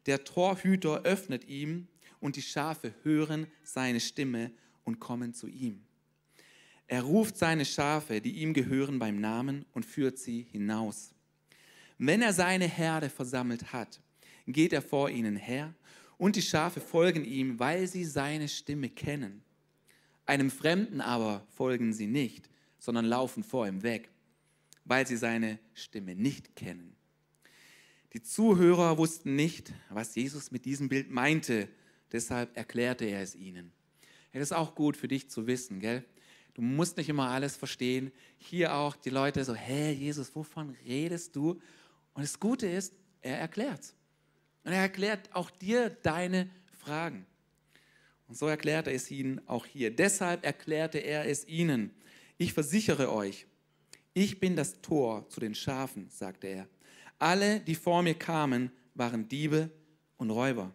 Der 0.06 0.24
Torhüter 0.24 1.04
öffnet 1.04 1.48
ihm 1.48 1.88
und 2.20 2.36
die 2.36 2.42
Schafe 2.42 2.94
hören 3.04 3.48
seine 3.64 4.00
Stimme 4.00 4.52
und 4.84 5.00
kommen 5.00 5.34
zu 5.34 5.48
ihm. 5.48 5.84
Er 6.88 7.02
ruft 7.02 7.38
seine 7.38 7.66
Schafe, 7.66 8.22
die 8.22 8.32
ihm 8.38 8.54
gehören, 8.54 9.00
beim 9.00 9.20
Namen 9.20 9.66
und 9.74 9.86
führt 9.86 10.18
sie 10.18 10.44
hinaus. 10.52 11.14
Wenn 11.98 12.22
er 12.22 12.32
seine 12.32 12.68
Herde 12.68 13.10
versammelt 13.10 13.74
hat, 13.74 14.00
geht 14.48 14.72
er 14.72 14.82
vor 14.82 15.10
ihnen 15.10 15.36
her 15.36 15.74
und 16.18 16.36
die 16.36 16.42
Schafe 16.42 16.80
folgen 16.80 17.26
ihm, 17.26 17.60
weil 17.60 17.88
sie 17.88 18.06
seine 18.06 18.48
Stimme 18.48 18.90
kennen. 18.90 19.44
Einem 20.26 20.52
Fremden 20.52 21.02
aber 21.02 21.46
folgen 21.56 21.94
sie 21.94 22.08
nicht, 22.08 22.50
sondern 22.80 23.06
laufen 23.06 23.44
vor 23.44 23.68
ihm 23.68 23.84
weg, 23.84 24.10
weil 24.86 25.08
sie 25.08 25.18
seine 25.18 25.60
Stimme 25.74 26.16
nicht 26.16 26.56
kennen. 26.56 26.97
Die 28.18 28.24
Zuhörer 28.24 28.98
wussten 28.98 29.36
nicht, 29.36 29.72
was 29.92 30.16
Jesus 30.16 30.50
mit 30.50 30.66
diesem 30.66 30.90
Bild 30.90 31.12
meinte, 31.12 31.70
deshalb 32.12 32.58
erklärte 32.58 33.06
er 33.06 33.22
es 33.22 33.36
ihnen. 33.36 33.72
Ja, 34.34 34.40
das 34.40 34.50
ist 34.50 34.58
auch 34.58 34.74
gut 34.74 34.98
für 34.98 35.08
dich 35.08 35.30
zu 35.30 35.46
wissen, 35.46 35.80
gell? 35.80 36.04
Du 36.56 36.64
musst 36.64 36.98
nicht 36.98 37.10
immer 37.10 37.30
alles 37.30 37.56
verstehen. 37.56 38.12
Hier 38.40 38.74
auch 38.74 38.96
die 38.96 39.12
Leute 39.12 39.46
so, 39.46 39.54
hä, 39.54 39.92
Jesus, 39.92 40.36
wovon 40.36 40.76
redest 40.84 41.36
du? 41.36 41.62
Und 42.16 42.24
das 42.24 42.40
Gute 42.40 42.66
ist, 42.66 42.96
er 43.22 43.38
erklärt 43.38 43.94
Und 44.64 44.72
er 44.72 44.82
erklärt 44.82 45.30
auch 45.36 45.52
dir 45.52 45.92
deine 45.92 46.50
Fragen. 46.80 47.24
Und 48.28 48.36
so 48.36 48.48
erklärt 48.48 48.88
er 48.88 48.96
es 48.96 49.12
ihnen 49.12 49.48
auch 49.48 49.68
hier. 49.68 49.96
Deshalb 49.96 50.44
erklärte 50.44 50.98
er 50.98 51.28
es 51.30 51.48
ihnen. 51.48 51.92
Ich 52.40 52.54
versichere 52.54 53.14
euch, 53.14 53.46
ich 54.16 54.40
bin 54.40 54.56
das 54.56 54.82
Tor 54.82 55.30
zu 55.30 55.40
den 55.40 55.54
Schafen, 55.54 56.10
sagte 56.10 56.48
er. 56.48 56.68
Alle, 57.20 57.60
die 57.62 57.76
vor 57.76 58.04
mir 58.04 58.14
kamen, 58.14 58.72
waren 58.94 59.28
Diebe 59.28 59.70
und 60.18 60.30
Räuber. 60.30 60.74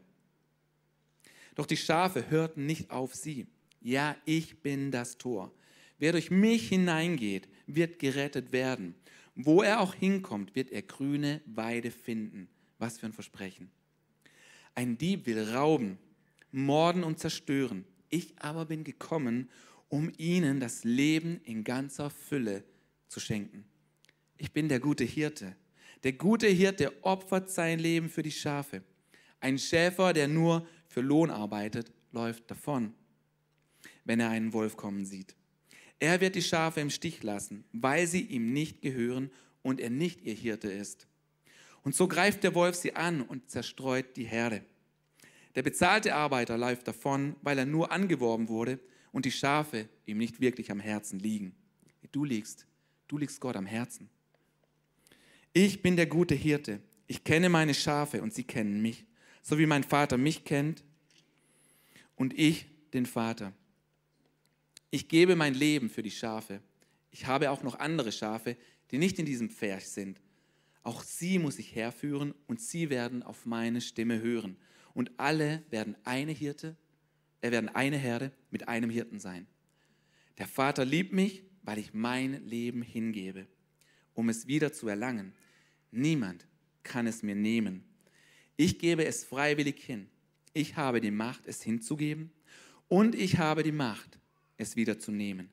Doch 1.54 1.66
die 1.66 1.76
Schafe 1.76 2.30
hörten 2.30 2.66
nicht 2.66 2.90
auf 2.90 3.14
sie. 3.14 3.46
Ja, 3.80 4.16
ich 4.24 4.60
bin 4.60 4.90
das 4.90 5.18
Tor. 5.18 5.52
Wer 5.98 6.12
durch 6.12 6.30
mich 6.30 6.68
hineingeht, 6.68 7.48
wird 7.66 7.98
gerettet 7.98 8.52
werden. 8.52 8.94
Wo 9.34 9.62
er 9.62 9.80
auch 9.80 9.94
hinkommt, 9.94 10.54
wird 10.54 10.70
er 10.70 10.82
grüne 10.82 11.40
Weide 11.46 11.90
finden. 11.90 12.48
Was 12.78 12.98
für 12.98 13.06
ein 13.06 13.12
Versprechen. 13.12 13.70
Ein 14.74 14.98
Dieb 14.98 15.26
will 15.26 15.50
rauben, 15.50 15.98
morden 16.50 17.04
und 17.04 17.18
zerstören. 17.18 17.84
Ich 18.08 18.34
aber 18.38 18.66
bin 18.66 18.84
gekommen, 18.84 19.48
um 19.88 20.10
ihnen 20.16 20.58
das 20.58 20.84
Leben 20.84 21.40
in 21.44 21.64
ganzer 21.64 22.10
Fülle 22.10 22.64
zu 23.08 23.20
schenken. 23.20 23.64
Ich 24.38 24.52
bin 24.52 24.68
der 24.68 24.80
gute 24.80 25.04
Hirte. 25.04 25.54
Der 26.02 26.12
gute 26.12 26.48
Hirte 26.48 26.92
opfert 27.02 27.50
sein 27.50 27.78
Leben 27.78 28.08
für 28.08 28.22
die 28.22 28.32
Schafe. 28.32 28.82
Ein 29.40 29.58
Schäfer, 29.58 30.12
der 30.12 30.28
nur 30.28 30.66
für 30.88 31.00
Lohn 31.00 31.30
arbeitet, 31.30 31.92
läuft 32.10 32.50
davon, 32.50 32.94
wenn 34.04 34.20
er 34.20 34.30
einen 34.30 34.52
Wolf 34.52 34.76
kommen 34.76 35.04
sieht. 35.04 35.36
Er 36.00 36.20
wird 36.20 36.34
die 36.34 36.42
Schafe 36.42 36.80
im 36.80 36.90
Stich 36.90 37.22
lassen, 37.22 37.64
weil 37.72 38.06
sie 38.06 38.22
ihm 38.22 38.52
nicht 38.52 38.82
gehören 38.82 39.30
und 39.62 39.80
er 39.80 39.90
nicht 39.90 40.22
ihr 40.22 40.34
Hirte 40.34 40.70
ist. 40.70 41.06
Und 41.82 41.94
so 41.94 42.08
greift 42.08 42.42
der 42.42 42.54
Wolf 42.54 42.74
sie 42.76 42.94
an 42.96 43.22
und 43.22 43.50
zerstreut 43.50 44.16
die 44.16 44.24
Herde. 44.24 44.64
Der 45.54 45.62
bezahlte 45.62 46.14
Arbeiter 46.14 46.58
läuft 46.58 46.88
davon, 46.88 47.36
weil 47.42 47.58
er 47.58 47.66
nur 47.66 47.92
angeworben 47.92 48.48
wurde 48.48 48.80
und 49.12 49.24
die 49.24 49.30
Schafe 49.30 49.88
ihm 50.06 50.18
nicht 50.18 50.40
wirklich 50.40 50.70
am 50.70 50.80
Herzen 50.80 51.18
liegen. 51.18 51.54
Du 52.10 52.24
liegst, 52.24 52.66
du 53.08 53.18
liegst 53.18 53.40
Gott 53.40 53.56
am 53.56 53.66
Herzen. 53.66 54.08
Ich 55.52 55.82
bin 55.82 55.96
der 55.96 56.06
gute 56.06 56.34
Hirte. 56.34 56.80
Ich 57.06 57.24
kenne 57.24 57.48
meine 57.48 57.74
Schafe 57.74 58.22
und 58.22 58.32
sie 58.32 58.44
kennen 58.44 58.80
mich, 58.80 59.04
so 59.42 59.58
wie 59.58 59.66
mein 59.66 59.84
Vater 59.84 60.16
mich 60.16 60.44
kennt 60.44 60.82
und 62.16 62.38
ich 62.38 62.66
den 62.94 63.04
Vater. 63.04 63.52
Ich 64.90 65.08
gebe 65.08 65.36
mein 65.36 65.54
Leben 65.54 65.90
für 65.90 66.02
die 66.02 66.10
Schafe. 66.10 66.62
Ich 67.10 67.26
habe 67.26 67.50
auch 67.50 67.62
noch 67.62 67.78
andere 67.78 68.12
Schafe, 68.12 68.56
die 68.90 68.98
nicht 68.98 69.18
in 69.18 69.26
diesem 69.26 69.50
Pferch 69.50 69.88
sind. 69.88 70.20
Auch 70.82 71.02
sie 71.02 71.38
muss 71.38 71.58
ich 71.58 71.74
herführen 71.74 72.34
und 72.46 72.60
sie 72.60 72.90
werden 72.90 73.22
auf 73.22 73.46
meine 73.46 73.80
Stimme 73.80 74.20
hören. 74.20 74.56
Und 74.94 75.10
alle 75.18 75.62
werden 75.70 75.96
eine 76.04 76.32
Hirte, 76.32 76.76
er 77.40 77.48
äh, 77.48 77.52
werden 77.52 77.68
eine 77.68 77.96
Herde 77.96 78.32
mit 78.50 78.68
einem 78.68 78.90
Hirten 78.90 79.20
sein. 79.20 79.46
Der 80.38 80.46
Vater 80.46 80.84
liebt 80.84 81.12
mich, 81.12 81.44
weil 81.62 81.78
ich 81.78 81.92
mein 81.92 82.44
Leben 82.46 82.82
hingebe, 82.82 83.46
um 84.14 84.28
es 84.28 84.46
wieder 84.46 84.72
zu 84.72 84.88
erlangen. 84.88 85.34
Niemand 85.92 86.46
kann 86.82 87.06
es 87.06 87.22
mir 87.22 87.36
nehmen. 87.36 87.84
Ich 88.56 88.78
gebe 88.78 89.04
es 89.04 89.24
freiwillig 89.24 89.80
hin. 89.82 90.08
Ich 90.54 90.76
habe 90.76 91.00
die 91.00 91.10
Macht, 91.10 91.46
es 91.46 91.62
hinzugeben 91.62 92.32
und 92.88 93.14
ich 93.14 93.38
habe 93.38 93.62
die 93.62 93.72
Macht, 93.72 94.18
es 94.56 94.74
wieder 94.74 94.98
zu 94.98 95.12
nehmen. 95.12 95.48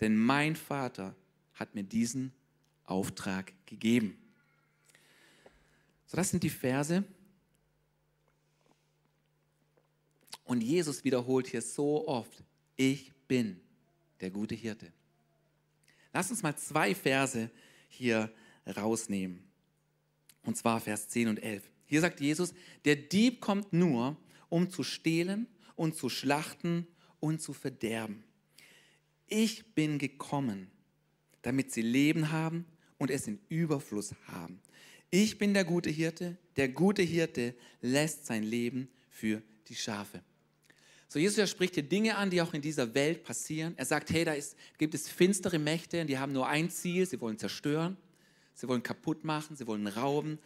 Denn 0.00 0.16
mein 0.16 0.56
Vater 0.56 1.14
hat 1.54 1.74
mir 1.74 1.84
diesen 1.84 2.32
Auftrag 2.84 3.52
gegeben. 3.66 4.18
So, 6.06 6.16
das 6.16 6.30
sind 6.30 6.42
die 6.42 6.50
Verse. 6.50 7.04
Und 10.44 10.62
Jesus 10.62 11.04
wiederholt 11.04 11.46
hier 11.46 11.62
so 11.62 12.06
oft, 12.06 12.42
ich 12.76 13.12
bin 13.28 13.60
der 14.20 14.30
gute 14.30 14.54
Hirte. 14.54 14.92
Lass 16.12 16.30
uns 16.30 16.42
mal 16.42 16.56
zwei 16.56 16.94
Verse 16.94 17.50
hier 17.88 18.30
rausnehmen. 18.66 19.51
Und 20.44 20.56
zwar 20.56 20.80
Vers 20.80 21.08
10 21.08 21.28
und 21.28 21.42
11. 21.42 21.62
Hier 21.86 22.00
sagt 22.00 22.20
Jesus, 22.20 22.54
der 22.84 22.96
Dieb 22.96 23.40
kommt 23.40 23.72
nur, 23.72 24.16
um 24.48 24.70
zu 24.70 24.82
stehlen 24.82 25.46
und 25.76 25.96
zu 25.96 26.08
schlachten 26.08 26.86
und 27.20 27.40
zu 27.40 27.52
verderben 27.52 28.24
ich 29.32 29.74
bin 29.74 29.98
gekommen, 29.98 30.70
damit 31.40 31.72
sie 31.72 31.80
Leben 31.80 32.30
haben 32.30 32.66
und 32.98 33.10
es 33.10 33.26
in 33.26 33.40
Überfluss 33.48 34.14
haben. 34.26 34.60
Ich 35.10 35.38
bin 35.38 35.54
der 35.54 35.64
gute 35.64 35.88
Hirte. 35.88 36.36
Der 36.56 36.68
gute 36.68 37.02
Hirte 37.02 37.54
lässt 37.80 38.26
sein 38.26 38.42
Leben 38.42 38.88
für 39.08 39.42
die 39.68 39.74
Schafe. 39.74 40.22
So, 41.08 41.18
Jesus 41.18 41.48
spricht 41.50 41.74
hier 41.74 41.82
Dinge 41.82 42.16
an, 42.16 42.28
die 42.28 42.42
auch 42.42 42.52
in 42.52 42.60
dieser 42.60 42.94
Welt 42.94 43.24
passieren. 43.24 43.74
Er 43.76 43.86
sagt, 43.86 44.10
hey, 44.10 44.24
da 44.24 44.34
ist, 44.34 44.54
gibt 44.76 44.94
es 44.94 45.08
finstere 45.08 45.58
Mächte 45.58 46.04
die 46.04 46.18
haben 46.18 46.32
nur 46.32 46.46
ein 46.46 46.70
Ziel, 46.70 47.06
sie 47.06 47.20
wollen 47.20 47.38
zerstören, 47.38 47.96
sie 48.54 48.68
wollen 48.68 48.82
kaputt 48.82 49.24
machen, 49.24 49.56
sie 49.56 49.66
wollen 49.66 49.86
rauben, 49.86 50.38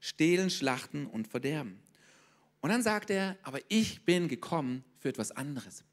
stehlen, 0.00 0.50
schlachten 0.50 1.06
und 1.06 1.28
verderben. 1.28 1.78
Und 2.60 2.70
dann 2.70 2.82
sagt 2.82 3.10
er, 3.10 3.36
aber 3.42 3.60
ich 3.68 4.04
bin 4.04 4.28
gekommen 4.28 4.84
für 4.98 5.08
etwas 5.08 5.30
anderes. 5.30 5.84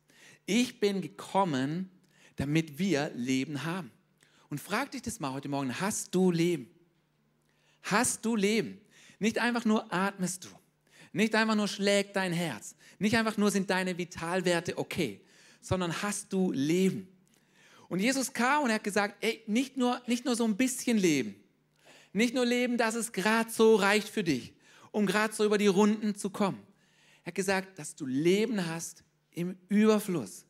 Ich 0.46 0.80
bin 0.80 1.02
gekommen, 1.02 1.90
damit 2.36 2.78
wir 2.80 3.12
Leben 3.16 3.64
haben. 3.64 3.92
Und 4.50 4.60
frag 4.60 4.92
dich 4.92 5.02
das 5.02 5.20
mal 5.20 5.34
heute 5.34 5.50
Morgen, 5.50 5.80
hast 5.80 6.14
du 6.16 6.32
Leben? 6.32 6.70
Hast 7.84 8.24
du 8.26 8.36
Leben? 8.36 8.80
Nicht 9.20 9.40
einfach 9.40 9.66
nur 9.66 9.92
atmest 9.92 10.46
du, 10.46 10.50
nicht 11.12 11.34
einfach 11.36 11.56
nur 11.56 11.68
schlägt 11.68 12.16
dein 12.16 12.32
Herz, 12.32 12.76
nicht 13.00 13.16
einfach 13.16 13.38
nur 13.38 13.50
sind 13.50 13.70
deine 13.70 13.98
Vitalwerte 13.98 14.78
okay, 14.78 15.22
sondern 15.60 16.02
hast 16.02 16.32
du 16.32 16.52
Leben. 16.52 17.08
Und 17.90 18.00
Jesus 18.00 18.32
kam 18.32 18.64
und 18.64 18.70
er 18.70 18.76
hat 18.76 18.84
gesagt, 18.84 19.16
ey, 19.22 19.44
nicht 19.48 19.78
nur, 19.78 20.02
nicht 20.08 20.26
nur 20.26 20.36
so 20.36 20.44
ein 20.44 20.56
bisschen 20.56 20.98
Leben, 20.98 21.36
nicht 22.14 22.34
nur 22.34 22.46
Leben, 22.46 22.78
dass 22.78 22.96
es 22.96 23.12
gerade 23.12 23.50
so 23.50 23.76
reicht 23.76 24.10
für 24.10 24.24
dich, 24.24 24.54
um 24.92 25.06
gerade 25.06 25.34
so 25.34 25.46
über 25.46 25.58
die 25.58 25.68
Runden 25.68 26.16
zu 26.16 26.30
kommen. 26.30 26.60
Er 27.24 27.28
hat 27.28 27.36
gesagt, 27.36 27.78
dass 27.78 27.96
du 27.96 28.06
Leben 28.06 28.66
hast 28.66 29.04
im 29.32 29.58
Überfluss. 29.70 30.46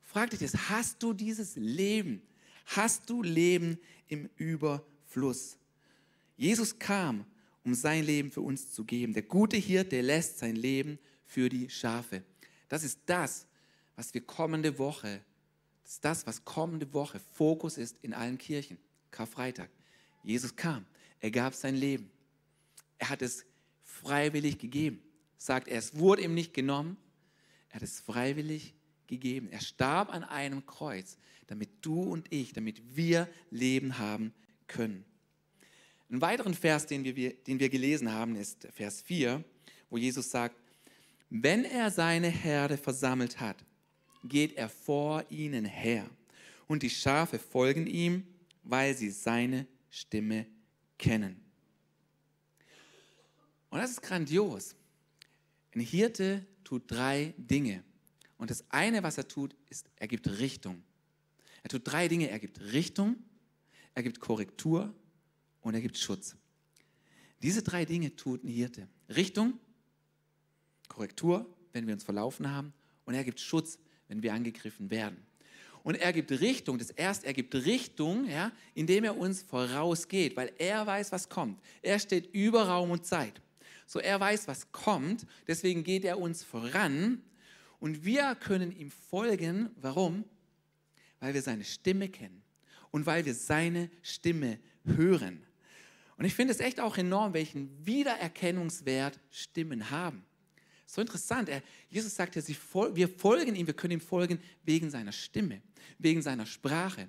Frag 0.00 0.30
dich 0.30 0.40
das, 0.40 0.68
hast 0.68 1.02
du 1.02 1.12
dieses 1.12 1.56
Leben? 1.56 2.22
Hast 2.66 3.08
du 3.10 3.22
Leben 3.22 3.78
im 4.08 4.30
Überfluss? 4.36 5.58
Jesus 6.36 6.78
kam, 6.78 7.24
um 7.64 7.74
sein 7.74 8.04
Leben 8.04 8.30
für 8.30 8.40
uns 8.40 8.72
zu 8.72 8.84
geben. 8.84 9.12
Der 9.12 9.22
gute 9.22 9.56
Hirte 9.56 10.00
lässt 10.00 10.38
sein 10.38 10.56
Leben 10.56 10.98
für 11.26 11.48
die 11.48 11.68
Schafe. 11.70 12.22
Das 12.68 12.84
ist 12.84 12.98
das, 13.06 13.46
was 13.96 14.12
wir 14.14 14.20
kommende 14.22 14.78
Woche, 14.78 15.20
das 15.82 15.92
ist 15.94 16.04
das, 16.04 16.26
was 16.26 16.44
kommende 16.44 16.92
Woche 16.92 17.20
Fokus 17.32 17.76
ist 17.78 17.96
in 18.02 18.14
allen 18.14 18.38
Kirchen. 18.38 18.78
Karfreitag. 19.10 19.70
Jesus 20.24 20.56
kam, 20.56 20.84
er 21.20 21.30
gab 21.30 21.54
sein 21.54 21.76
Leben. 21.76 22.10
Er 22.98 23.10
hat 23.10 23.22
es 23.22 23.44
freiwillig 23.82 24.58
gegeben. 24.58 25.00
Sagt 25.36 25.68
er, 25.68 25.78
es 25.78 25.96
wurde 25.98 26.22
ihm 26.22 26.34
nicht 26.34 26.54
genommen, 26.54 26.96
er 27.68 27.76
hat 27.76 27.82
es 27.82 28.00
freiwillig 28.00 28.74
gegeben. 29.06 29.48
Er 29.50 29.60
starb 29.60 30.08
an 30.12 30.24
einem 30.24 30.64
Kreuz, 30.66 31.18
damit 31.46 31.70
du 31.82 32.02
und 32.02 32.32
ich, 32.32 32.52
damit 32.52 32.96
wir 32.96 33.28
Leben 33.50 33.98
haben 33.98 34.32
können. 34.66 35.04
Ein 36.10 36.20
weiteren 36.20 36.54
Vers, 36.54 36.86
den 36.86 37.04
wir, 37.04 37.34
den 37.34 37.58
wir 37.58 37.68
gelesen 37.68 38.12
haben, 38.12 38.36
ist 38.36 38.68
Vers 38.72 39.02
4, 39.02 39.42
wo 39.90 39.98
Jesus 39.98 40.30
sagt, 40.30 40.56
wenn 41.30 41.64
er 41.64 41.90
seine 41.90 42.28
Herde 42.28 42.76
versammelt 42.76 43.40
hat, 43.40 43.64
geht 44.22 44.56
er 44.56 44.68
vor 44.68 45.24
ihnen 45.30 45.64
her 45.64 46.08
und 46.66 46.82
die 46.82 46.90
Schafe 46.90 47.38
folgen 47.38 47.86
ihm, 47.86 48.26
weil 48.62 48.94
sie 48.94 49.10
seine 49.10 49.66
Stimme 49.94 50.46
kennen. 50.98 51.40
Und 53.70 53.78
das 53.78 53.92
ist 53.92 54.02
grandios. 54.02 54.74
Ein 55.72 55.80
Hirte 55.80 56.44
tut 56.64 56.90
drei 56.90 57.32
Dinge. 57.38 57.84
Und 58.36 58.50
das 58.50 58.64
eine, 58.70 59.04
was 59.04 59.18
er 59.18 59.28
tut, 59.28 59.54
ist, 59.70 59.88
er 59.96 60.08
gibt 60.08 60.28
Richtung. 60.38 60.82
Er 61.62 61.68
tut 61.70 61.82
drei 61.84 62.08
Dinge. 62.08 62.28
Er 62.28 62.40
gibt 62.40 62.60
Richtung, 62.60 63.16
er 63.94 64.02
gibt 64.02 64.18
Korrektur 64.18 64.92
und 65.60 65.74
er 65.74 65.80
gibt 65.80 65.96
Schutz. 65.96 66.36
Diese 67.40 67.62
drei 67.62 67.84
Dinge 67.84 68.16
tut 68.16 68.42
ein 68.42 68.48
Hirte. 68.48 68.88
Richtung, 69.08 69.60
Korrektur, 70.88 71.56
wenn 71.72 71.86
wir 71.86 71.94
uns 71.94 72.02
verlaufen 72.02 72.50
haben. 72.50 72.72
Und 73.04 73.14
er 73.14 73.22
gibt 73.22 73.38
Schutz, 73.38 73.78
wenn 74.08 74.22
wir 74.24 74.34
angegriffen 74.34 74.90
werden. 74.90 75.24
Und 75.84 75.96
er 75.96 76.14
gibt 76.14 76.30
Richtung, 76.32 76.78
das 76.78 76.90
erste, 76.90 77.26
er 77.26 77.34
gibt 77.34 77.54
Richtung, 77.54 78.26
ja, 78.26 78.50
indem 78.74 79.04
er 79.04 79.18
uns 79.18 79.42
vorausgeht, 79.42 80.34
weil 80.34 80.50
er 80.58 80.86
weiß, 80.86 81.12
was 81.12 81.28
kommt. 81.28 81.60
Er 81.82 81.98
steht 81.98 82.34
über 82.34 82.66
Raum 82.66 82.90
und 82.90 83.04
Zeit. 83.04 83.42
So, 83.86 84.00
er 84.00 84.18
weiß, 84.18 84.48
was 84.48 84.72
kommt, 84.72 85.26
deswegen 85.46 85.84
geht 85.84 86.06
er 86.06 86.18
uns 86.18 86.42
voran 86.42 87.22
und 87.80 88.02
wir 88.02 88.34
können 88.34 88.72
ihm 88.72 88.90
folgen. 88.90 89.68
Warum? 89.76 90.24
Weil 91.20 91.34
wir 91.34 91.42
seine 91.42 91.64
Stimme 91.64 92.08
kennen 92.08 92.42
und 92.90 93.04
weil 93.04 93.26
wir 93.26 93.34
seine 93.34 93.90
Stimme 94.00 94.58
hören. 94.86 95.44
Und 96.16 96.24
ich 96.24 96.34
finde 96.34 96.54
es 96.54 96.60
echt 96.60 96.80
auch 96.80 96.96
enorm, 96.96 97.34
welchen 97.34 97.84
Wiedererkennungswert 97.84 99.20
Stimmen 99.30 99.90
haben. 99.90 100.24
So 100.94 101.00
interessant. 101.00 101.48
Er, 101.48 101.60
Jesus 101.90 102.14
sagt 102.14 102.36
ja, 102.36 102.42
wir 102.46 103.08
folgen 103.08 103.56
ihm, 103.56 103.66
wir 103.66 103.74
können 103.74 103.94
ihm 103.94 104.00
folgen 104.00 104.38
wegen 104.62 104.90
seiner 104.90 105.10
Stimme, 105.10 105.60
wegen 105.98 106.22
seiner 106.22 106.46
Sprache. 106.46 107.08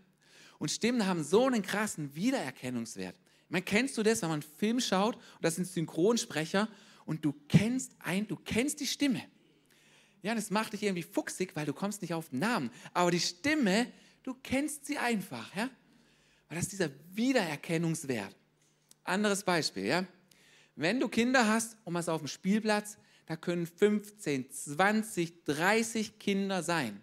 Und 0.58 0.72
Stimmen 0.72 1.06
haben 1.06 1.24
so 1.24 1.46
einen 1.46 1.62
krassen 1.62 2.16
Wiedererkennungswert. 2.16 3.16
Meine, 3.48 3.62
kennst 3.64 3.96
du 3.96 4.02
das, 4.02 4.24
wenn 4.24 4.30
man 4.30 4.42
einen 4.42 4.52
Film 4.58 4.80
schaut 4.80 5.14
und 5.16 5.44
das 5.44 5.58
sind 5.58 5.68
Synchronsprecher 5.68 6.68
und 7.06 7.24
du 7.24 7.36
kennst 7.48 7.92
ein, 8.00 8.28
du 8.28 8.38
kennst 8.38 8.80
die 8.80 8.88
Stimme. 8.88 9.22
Ja, 10.24 10.34
das 10.34 10.50
macht 10.50 10.74
dich 10.74 10.82
irgendwie 10.82 11.04
fuchsig, 11.04 11.56
weil 11.56 11.68
du 11.68 11.74
kommst 11.74 12.02
nicht 12.02 12.16
auf 12.16 12.30
den 12.30 12.40
Namen. 12.40 12.72
Aber 12.92 13.12
die 13.12 13.20
Stimme, 13.20 13.92
du 14.24 14.34
kennst 14.34 14.88
sie 14.88 14.98
einfach, 14.98 15.56
ja? 15.56 15.70
Weil 16.48 16.56
das 16.56 16.64
ist 16.64 16.72
dieser 16.72 16.90
Wiedererkennungswert. 17.14 18.36
Anderes 19.04 19.44
Beispiel, 19.44 19.86
ja? 19.86 20.08
Wenn 20.76 21.00
du 21.00 21.08
Kinder 21.08 21.48
hast 21.48 21.78
und 21.84 21.94
was 21.94 22.10
auf 22.10 22.22
dem 22.22 22.28
Spielplatz, 22.28 22.98
da 23.26 23.36
können 23.36 23.66
15, 23.66 24.52
20, 24.52 25.44
30 25.46 26.20
Kinder 26.20 26.64
sein. 26.64 27.02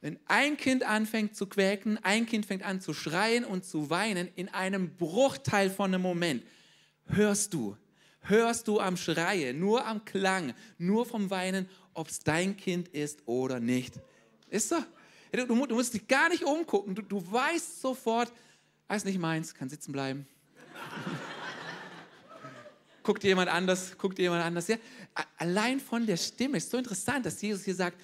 Wenn 0.00 0.18
ein 0.26 0.56
Kind 0.56 0.84
anfängt 0.84 1.36
zu 1.36 1.46
quäken, 1.46 1.98
ein 2.02 2.26
Kind 2.26 2.46
fängt 2.46 2.62
an 2.62 2.80
zu 2.80 2.94
schreien 2.94 3.44
und 3.44 3.64
zu 3.64 3.90
weinen, 3.90 4.28
in 4.34 4.48
einem 4.48 4.96
Bruchteil 4.96 5.70
von 5.70 5.92
einem 5.92 6.02
Moment 6.02 6.44
hörst 7.06 7.54
du, 7.54 7.76
hörst 8.20 8.68
du 8.68 8.80
am 8.80 8.96
Schreien, 8.96 9.58
nur 9.58 9.86
am 9.86 10.04
Klang, 10.04 10.54
nur 10.78 11.06
vom 11.06 11.30
Weinen, 11.30 11.68
ob 11.94 12.08
es 12.08 12.20
dein 12.20 12.56
Kind 12.56 12.88
ist 12.88 13.26
oder 13.26 13.60
nicht. 13.60 14.00
Ist 14.48 14.68
so? 14.68 14.76
Du, 15.32 15.44
du, 15.44 15.74
musst 15.74 15.92
dich 15.92 16.06
gar 16.06 16.28
nicht 16.28 16.44
umgucken. 16.44 16.94
Du, 16.94 17.02
du 17.02 17.32
weißt 17.32 17.80
sofort, 17.80 18.32
ist 18.94 19.04
nicht 19.04 19.18
meins, 19.18 19.54
kann 19.54 19.68
sitzen 19.68 19.92
bleiben. 19.92 20.26
guckt 23.02 23.24
jemand 23.24 23.48
anders, 23.48 23.98
guckt 23.98 24.18
jemand 24.18 24.44
anders. 24.44 24.68
Ja? 24.68 24.76
Allein 25.38 25.80
von 25.80 26.06
der 26.06 26.16
Stimme 26.16 26.58
ist 26.58 26.70
so 26.70 26.76
interessant, 26.76 27.24
dass 27.24 27.40
Jesus 27.40 27.64
hier 27.64 27.74
sagt, 27.74 28.00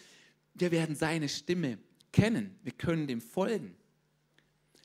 wir 0.54 0.71
werden 0.71 0.97
seine 0.97 1.28
Stimme 1.28 1.79
kennen, 2.11 2.59
wir 2.62 2.72
können 2.72 3.07
dem 3.07 3.20
folgen. 3.20 3.75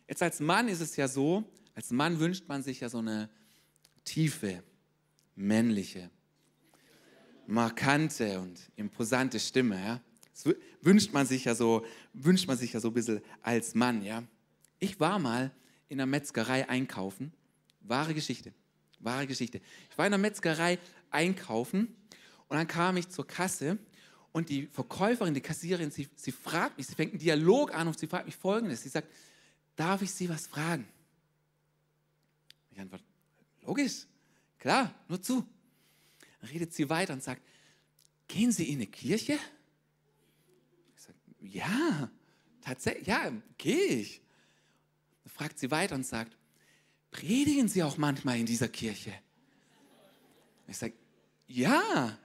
Jetzt 0.08 0.22
als 0.24 0.40
Mann 0.40 0.68
ist 0.68 0.82
es 0.82 0.96
ja 0.96 1.08
so, 1.08 1.44
als 1.76 1.92
Mann 1.92 2.20
wünscht 2.20 2.48
man 2.48 2.64
sich 2.64 2.80
ja 2.80 2.90
so 2.90 3.00
eine 3.00 3.30
tiefe, 4.04 4.64
männliche, 5.36 6.10
markante 7.46 8.40
und 8.40 8.60
imposante 8.76 9.40
Stimme. 9.40 9.80
Ja? 9.80 10.02
Das 10.34 10.56
wünscht 10.82 11.14
man 11.14 11.26
sich 11.26 11.46
ja 11.46 11.56
so, 11.56 11.86
wünscht 12.14 12.48
man 12.48 12.58
sich 12.58 12.74
ja 12.74 12.80
so 12.80 12.90
ein 12.90 12.94
bisschen 12.94 13.22
als 13.42 13.76
Mann. 13.76 14.02
Ja? 14.02 14.24
Ich 14.80 15.00
war 15.00 15.20
mal 15.20 15.52
in 15.90 15.98
der 15.98 16.08
Metzgerei 16.08 16.68
einkaufen, 16.68 17.32
wahre 17.82 18.14
Geschichte. 18.14 18.54
Wahre 19.00 19.28
Geschichte. 19.28 19.62
Ich 19.92 19.98
war 19.98 20.06
in 20.06 20.12
der 20.12 20.18
Metzgerei 20.18 20.80
einkaufen 21.12 21.96
und 22.50 22.58
dann 22.58 22.68
kam 22.68 22.98
ich 22.98 23.10
zur 23.10 23.28
Kasse 23.28 23.78
und 24.32 24.50
die 24.50 24.68
Verkäuferin, 24.68 25.34
die 25.34 25.42
Kassiererin, 25.42 25.92
sie, 25.92 26.10
sie 26.16 26.32
fragt 26.32 26.78
mich, 26.78 26.88
sie 26.88 26.96
fängt 26.96 27.14
einen 27.14 27.20
Dialog 27.20 27.74
an 27.74 27.88
und 27.88 27.98
sie 27.98 28.08
fragt 28.08 28.26
mich 28.26 28.36
folgendes. 28.36 28.84
Sie 28.84 28.90
sagt, 28.90 29.10
darf 29.76 30.02
ich 30.02 30.12
Sie 30.12 30.30
was 30.30 30.48
fragen? 30.48 30.88
Ich 32.72 32.80
antworte, 32.80 33.04
logisch, 33.64 34.06
klar, 34.60 34.94
nur 35.08 35.22
zu. 35.22 35.48
Dann 36.40 36.50
redet 36.50 36.74
sie 36.74 36.90
weiter 36.90 37.14
und 37.14 37.24
sagt, 37.24 37.42
gehen 38.28 38.52
Sie 38.52 38.70
in 38.70 38.76
eine 38.76 38.88
Kirche? 38.88 39.40
Ich 40.96 41.02
sage, 41.02 41.18
ja, 41.42 42.12
tatsächlich, 42.62 43.08
ja, 43.08 43.32
gehe 43.58 43.86
ich. 43.88 44.22
Dann 45.24 45.34
fragt 45.34 45.58
sie 45.58 45.72
weiter 45.72 45.96
und 45.96 46.06
sagt, 46.06 46.38
Predigen 47.12 47.68
Sie 47.68 47.84
auch 47.84 47.98
manchmal 47.98 48.40
in 48.40 48.46
dieser 48.46 48.68
Kirche? 48.68 49.14
Ich 50.68 50.78
sage, 50.78 50.94
ja. 51.48 52.18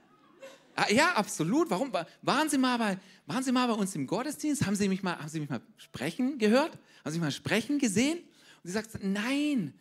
Ah, 0.75 0.91
ja, 0.91 1.13
absolut. 1.13 1.69
Warum? 1.69 1.91
Waren 2.21 2.49
Sie, 2.49 2.57
mal 2.57 2.77
bei, 2.77 2.97
waren 3.25 3.43
Sie 3.43 3.51
mal 3.51 3.67
bei 3.67 3.73
uns 3.73 3.95
im 3.95 4.07
Gottesdienst? 4.07 4.65
Haben 4.65 4.75
Sie 4.75 4.89
mich 4.89 5.03
mal, 5.03 5.17
haben 5.17 5.29
Sie 5.29 5.39
mich 5.39 5.49
mal 5.49 5.61
sprechen 5.77 6.39
gehört? 6.39 6.71
Haben 7.03 7.11
Sie 7.11 7.19
mich 7.19 7.25
mal 7.25 7.31
sprechen 7.31 7.77
gesehen? 7.77 8.17
Und 8.17 8.69
sie 8.69 8.71
sagt, 8.71 9.03
nein, 9.03 9.73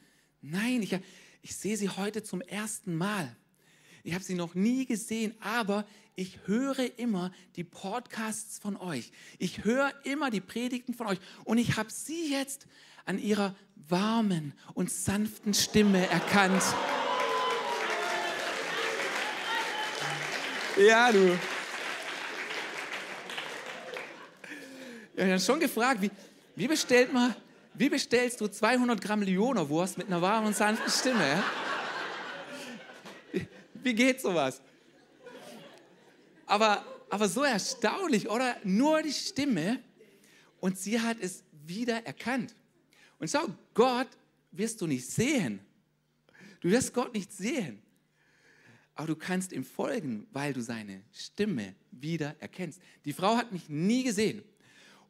nein, 0.42 0.82
ich, 0.82 0.98
ich 1.40 1.56
sehe 1.56 1.76
Sie 1.76 1.88
heute 1.88 2.22
zum 2.22 2.42
ersten 2.42 2.94
Mal. 2.94 3.34
Ich 4.04 4.14
habe 4.14 4.24
Sie 4.24 4.34
noch 4.34 4.54
nie 4.54 4.84
gesehen, 4.84 5.34
aber 5.40 5.86
ich 6.14 6.40
höre 6.46 6.98
immer 6.98 7.32
die 7.56 7.64
Podcasts 7.64 8.58
von 8.58 8.76
euch. 8.76 9.12
Ich 9.38 9.64
höre 9.64 9.92
immer 10.04 10.30
die 10.30 10.40
Predigten 10.40 10.92
von 10.92 11.06
euch. 11.06 11.18
Und 11.44 11.58
ich 11.58 11.76
habe 11.76 11.90
Sie 11.90 12.30
jetzt 12.30 12.66
an 13.06 13.18
Ihrer 13.18 13.54
warmen 13.88 14.52
und 14.74 14.90
sanften 14.90 15.54
Stimme 15.54 16.06
erkannt. 16.08 16.62
Ja, 20.76 21.12
du. 21.12 21.38
Ja, 25.14 25.24
ich 25.24 25.30
habe 25.30 25.40
schon 25.40 25.60
gefragt, 25.60 26.00
wie, 26.00 26.10
wie, 26.56 26.66
bestellt 26.66 27.12
man, 27.12 27.34
wie 27.74 27.90
bestellst 27.90 28.40
du 28.40 28.48
200 28.48 28.98
Gramm 28.98 29.20
Leonerwurst 29.20 29.98
mit 29.98 30.06
einer 30.06 30.22
warmen 30.22 30.46
und 30.46 30.56
sanften 30.56 30.90
Stimme? 30.90 31.28
Ja? 31.28 31.44
Wie, 33.32 33.48
wie 33.74 33.94
geht 33.94 34.22
sowas? 34.22 34.62
Aber, 36.46 36.84
aber 37.10 37.28
so 37.28 37.42
erstaunlich, 37.42 38.30
oder? 38.30 38.56
Nur 38.64 39.02
die 39.02 39.12
Stimme 39.12 39.80
und 40.60 40.78
sie 40.78 40.98
hat 40.98 41.18
es 41.20 41.44
wieder 41.66 42.06
erkannt. 42.06 42.54
Und 43.18 43.30
schau, 43.30 43.46
Gott 43.74 44.08
wirst 44.52 44.80
du 44.80 44.86
nicht 44.86 45.06
sehen. 45.06 45.60
Du 46.60 46.70
wirst 46.70 46.94
Gott 46.94 47.12
nicht 47.12 47.30
sehen. 47.30 47.81
Aber 48.94 49.06
du 49.06 49.16
kannst 49.16 49.52
ihm 49.52 49.64
folgen, 49.64 50.26
weil 50.32 50.52
du 50.52 50.60
seine 50.60 51.02
Stimme 51.12 51.74
wieder 51.90 52.36
erkennst. 52.40 52.80
Die 53.04 53.12
Frau 53.12 53.36
hat 53.36 53.52
mich 53.52 53.68
nie 53.68 54.04
gesehen. 54.04 54.42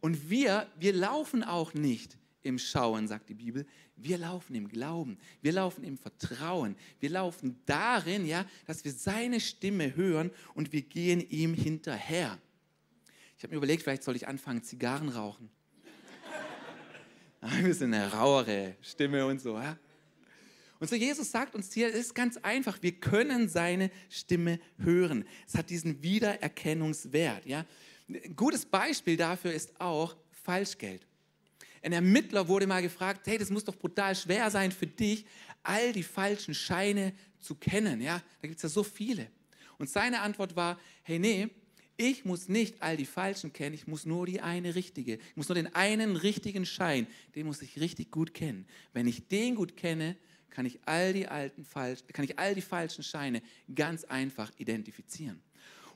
Und 0.01 0.31
wir, 0.31 0.68
wir 0.79 0.92
laufen 0.92 1.42
auch 1.42 1.75
nicht 1.75 2.16
im 2.42 2.59
Schauen, 2.59 3.09
sagt 3.09 3.29
die 3.29 3.35
Bibel. 3.35 3.66
Wir 3.97 4.18
laufen 4.18 4.55
im 4.55 4.68
Glauben. 4.68 5.18
Wir 5.42 5.53
laufen 5.53 5.85
im 5.85 5.97
Vertrauen. 5.97 6.77
Wir 7.01 7.11
laufen 7.11 7.61
darin, 7.66 8.27
ja, 8.27 8.45
dass 8.66 8.85
wir 8.85 8.92
seine 8.92 9.40
Stimme 9.40 9.95
hören 9.95 10.31
und 10.55 10.73
wir 10.73 10.83
gehen 10.83 11.21
ihm 11.31 11.55
hinterher. 11.55 12.38
Ich 13.37 13.45
habe 13.45 13.55
mir 13.55 13.59
überlegt, 13.59 13.83
vielleicht 13.83 14.03
soll 14.03 14.16
ich 14.16 14.29
anfangen, 14.29 14.62
Zigarren 14.62 15.09
rauchen 15.09 15.51
ein 17.40 17.64
bisschen 17.64 17.92
eine 17.92 18.12
rauere 18.12 18.77
Stimme 18.81 19.27
und 19.27 19.40
so. 19.40 19.57
Ja? 19.57 19.77
Und 20.83 20.88
so 20.88 20.97
Jesus 20.97 21.31
sagt 21.31 21.55
uns 21.55 21.73
hier, 21.73 21.90
es 21.90 21.95
ist 21.95 22.14
ganz 22.16 22.38
einfach, 22.38 22.83
wir 22.83 22.90
können 22.90 23.49
seine 23.49 23.88
Stimme 24.09 24.59
hören. 24.79 25.25
Es 25.47 25.55
hat 25.55 25.71
diesen 25.71 26.03
Wiedererkennungswert. 26.03 27.47
Ja? 27.47 27.64
Ein 28.09 28.35
gutes 28.35 28.66
Beispiel 28.66 29.16
dafür 29.16 29.53
ist 29.53 29.81
auch 29.81 30.16
Falschgeld. 30.42 31.07
Ein 31.83 31.92
Ermittler 31.92 32.49
wurde 32.49 32.66
mal 32.66 32.83
gefragt, 32.83 33.29
hey, 33.29 33.38
das 33.38 33.49
muss 33.51 33.62
doch 33.62 33.77
brutal 33.77 34.16
schwer 34.16 34.51
sein 34.51 34.73
für 34.73 34.88
dich, 34.88 35.25
all 35.62 35.92
die 35.92 36.03
falschen 36.03 36.53
Scheine 36.53 37.12
zu 37.38 37.55
kennen. 37.55 38.01
Ja? 38.01 38.21
Da 38.40 38.49
gibt 38.49 38.57
es 38.57 38.64
ja 38.64 38.68
so 38.68 38.83
viele. 38.83 39.29
Und 39.79 39.88
seine 39.88 40.21
Antwort 40.21 40.57
war, 40.57 40.81
hey, 41.05 41.21
nee, 41.21 41.49
ich 41.97 42.25
muss 42.25 42.49
nicht 42.49 42.83
all 42.83 42.97
die 42.97 43.07
falschen 43.07 43.53
kennen, 43.53 43.77
ich 43.77 43.87
muss 43.87 44.05
nur 44.05 44.27
die 44.27 44.40
eine 44.40 44.75
richtige. 44.75 45.14
Ich 45.14 45.37
muss 45.37 45.49
nur 45.49 45.55
den 45.55 45.73
einen 45.77 46.16
richtigen 46.16 46.66
Schein, 46.66 47.07
den 47.37 47.47
muss 47.47 47.62
ich 47.62 47.79
richtig 47.79 48.11
gut 48.11 48.35
kennen. 48.35 48.66
Wenn 48.92 49.07
ich 49.07 49.29
den 49.29 49.55
gut 49.55 49.77
kenne, 49.77 50.16
kann 50.52 50.66
ich 50.66 50.78
all 50.86 51.12
die 51.12 51.26
alten 51.26 51.64
falsch, 51.64 52.00
kann 52.12 52.24
ich 52.24 52.38
all 52.38 52.54
die 52.54 52.62
falschen 52.62 53.02
Scheine 53.02 53.42
ganz 53.74 54.04
einfach 54.04 54.50
identifizieren. 54.58 55.42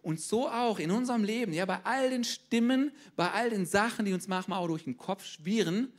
Und 0.02 0.20
so 0.20 0.48
auch 0.48 0.78
in 0.78 0.90
unserem 0.90 1.24
Leben, 1.24 1.52
ja, 1.52 1.64
bei 1.64 1.80
all 1.84 2.10
den 2.10 2.24
Stimmen, 2.24 2.92
bei 3.16 3.30
all 3.30 3.50
den 3.50 3.66
Sachen, 3.66 4.04
die 4.04 4.12
uns 4.12 4.28
manchmal 4.28 4.58
auch 4.60 4.68
durch 4.68 4.84
den 4.84 4.96
Kopf 4.96 5.24
schwirren, 5.24 5.92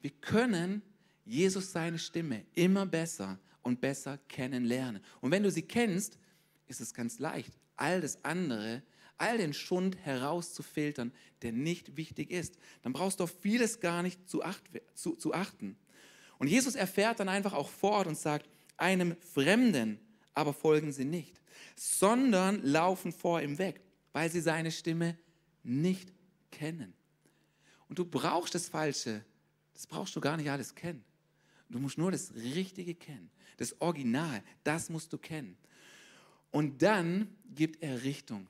wir 0.00 0.10
können 0.10 0.82
Jesus 1.24 1.72
seine 1.72 1.98
Stimme 1.98 2.44
immer 2.54 2.86
besser 2.86 3.38
und 3.62 3.80
besser 3.80 4.18
kennenlernen. 4.28 5.02
Und 5.20 5.30
wenn 5.30 5.42
du 5.42 5.50
sie 5.50 5.62
kennst, 5.62 6.18
ist 6.66 6.80
es 6.80 6.92
ganz 6.92 7.18
leicht. 7.18 7.52
All 7.76 8.00
das 8.00 8.24
andere 8.24 8.82
all 9.22 9.38
den 9.38 9.54
Schund 9.54 9.96
herauszufiltern, 9.98 11.12
der 11.42 11.52
nicht 11.52 11.96
wichtig 11.96 12.32
ist. 12.32 12.58
Dann 12.82 12.92
brauchst 12.92 13.20
du 13.20 13.24
auf 13.24 13.34
vieles 13.40 13.78
gar 13.78 14.02
nicht 14.02 14.28
zu, 14.28 14.42
acht, 14.42 14.62
zu, 14.94 15.14
zu 15.14 15.32
achten. 15.32 15.76
Und 16.42 16.48
Jesus 16.48 16.74
erfährt 16.74 17.20
dann 17.20 17.28
einfach 17.28 17.52
auch 17.52 17.68
fort 17.68 18.08
und 18.08 18.18
sagt, 18.18 18.50
einem 18.76 19.14
Fremden 19.32 20.00
aber 20.34 20.52
folgen 20.52 20.90
sie 20.90 21.04
nicht, 21.04 21.40
sondern 21.76 22.60
laufen 22.64 23.12
vor 23.12 23.40
ihm 23.40 23.58
weg, 23.58 23.80
weil 24.12 24.28
sie 24.28 24.40
seine 24.40 24.72
Stimme 24.72 25.16
nicht 25.62 26.12
kennen. 26.50 26.94
Und 27.88 28.00
du 28.00 28.04
brauchst 28.04 28.56
das 28.56 28.68
Falsche, 28.68 29.24
das 29.72 29.86
brauchst 29.86 30.16
du 30.16 30.20
gar 30.20 30.36
nicht 30.36 30.50
alles 30.50 30.74
kennen. 30.74 31.04
Du 31.68 31.78
musst 31.78 31.96
nur 31.96 32.10
das 32.10 32.34
Richtige 32.34 32.96
kennen, 32.96 33.30
das 33.58 33.80
Original, 33.80 34.42
das 34.64 34.90
musst 34.90 35.12
du 35.12 35.18
kennen. 35.18 35.56
Und 36.50 36.82
dann 36.82 37.28
gibt 37.54 37.84
er 37.84 38.02
Richtung. 38.02 38.48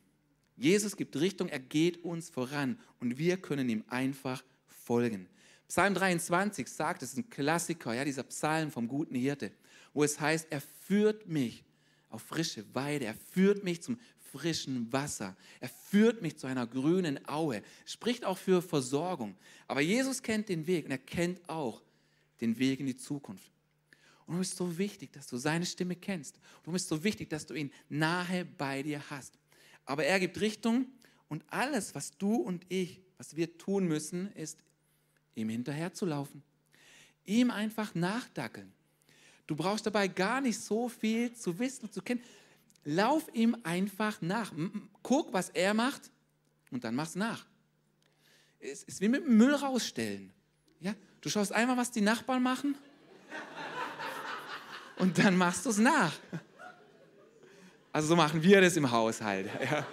Jesus 0.56 0.96
gibt 0.96 1.14
Richtung, 1.16 1.50
er 1.50 1.60
geht 1.60 2.02
uns 2.04 2.30
voran 2.30 2.78
und 3.00 3.18
wir 3.18 3.36
können 3.36 3.68
ihm 3.68 3.84
einfach 3.88 4.42
folgen. 4.66 5.28
Psalm 5.72 5.94
23 5.94 6.68
sagt, 6.68 7.02
es 7.02 7.12
ist 7.12 7.16
ein 7.16 7.30
Klassiker, 7.30 7.94
ja, 7.94 8.04
dieser 8.04 8.24
Psalm 8.24 8.70
vom 8.70 8.86
guten 8.86 9.14
Hirte, 9.14 9.50
wo 9.94 10.04
es 10.04 10.20
heißt, 10.20 10.48
er 10.50 10.60
führt 10.60 11.26
mich 11.26 11.64
auf 12.10 12.20
frische 12.20 12.62
Weide, 12.74 13.06
er 13.06 13.14
führt 13.14 13.64
mich 13.64 13.82
zum 13.82 13.98
frischen 14.18 14.92
Wasser, 14.92 15.34
er 15.60 15.70
führt 15.70 16.20
mich 16.20 16.36
zu 16.36 16.46
einer 16.46 16.66
grünen 16.66 17.26
Aue, 17.26 17.62
spricht 17.86 18.26
auch 18.26 18.36
für 18.36 18.60
Versorgung. 18.60 19.34
Aber 19.66 19.80
Jesus 19.80 20.22
kennt 20.22 20.50
den 20.50 20.66
Weg 20.66 20.84
und 20.84 20.90
er 20.90 20.98
kennt 20.98 21.40
auch 21.48 21.80
den 22.42 22.58
Weg 22.58 22.78
in 22.80 22.84
die 22.84 22.98
Zukunft. 22.98 23.50
Und 24.26 24.38
es 24.40 24.48
ist 24.48 24.58
so 24.58 24.76
wichtig, 24.76 25.10
dass 25.14 25.26
du 25.26 25.38
seine 25.38 25.64
Stimme 25.64 25.96
kennst. 25.96 26.38
Und 26.66 26.74
es 26.74 26.82
ist 26.82 26.88
so 26.90 27.02
wichtig, 27.02 27.30
dass 27.30 27.46
du 27.46 27.54
ihn 27.54 27.72
nahe 27.88 28.44
bei 28.44 28.82
dir 28.82 29.02
hast. 29.08 29.38
Aber 29.86 30.04
er 30.04 30.20
gibt 30.20 30.38
Richtung 30.38 30.84
und 31.28 31.42
alles, 31.48 31.94
was 31.94 32.18
du 32.18 32.34
und 32.34 32.66
ich, 32.68 33.00
was 33.16 33.36
wir 33.36 33.56
tun 33.56 33.88
müssen, 33.88 34.30
ist, 34.32 34.58
ihm 35.34 35.48
hinterherzulaufen. 35.48 36.42
Ihm 37.24 37.50
einfach 37.50 37.94
nachdackeln. 37.94 38.72
Du 39.46 39.56
brauchst 39.56 39.86
dabei 39.86 40.08
gar 40.08 40.40
nicht 40.40 40.58
so 40.58 40.88
viel 40.88 41.32
zu 41.34 41.58
wissen 41.58 41.84
und 41.84 41.92
zu 41.92 42.02
kennen. 42.02 42.22
Lauf 42.84 43.28
ihm 43.32 43.56
einfach 43.62 44.20
nach. 44.20 44.52
Guck, 45.02 45.32
was 45.32 45.50
er 45.50 45.74
macht 45.74 46.10
und 46.70 46.84
dann 46.84 46.94
mach's 46.94 47.14
nach. 47.14 47.46
Es 48.58 48.82
ist 48.84 49.00
wie 49.00 49.08
mit 49.08 49.24
dem 49.24 49.36
Müll 49.36 49.54
rausstellen. 49.54 50.32
Ja? 50.80 50.94
Du 51.20 51.28
schaust 51.28 51.52
einmal, 51.52 51.76
was 51.76 51.90
die 51.90 52.00
Nachbarn 52.00 52.42
machen 52.42 52.76
und 54.98 55.18
dann 55.18 55.36
machst 55.36 55.66
du 55.66 55.70
es 55.70 55.78
nach. 55.78 56.12
Also 57.92 58.08
so 58.08 58.16
machen 58.16 58.42
wir 58.42 58.60
das 58.60 58.76
im 58.76 58.90
Haushalt. 58.90 59.50
Ja. 59.70 59.86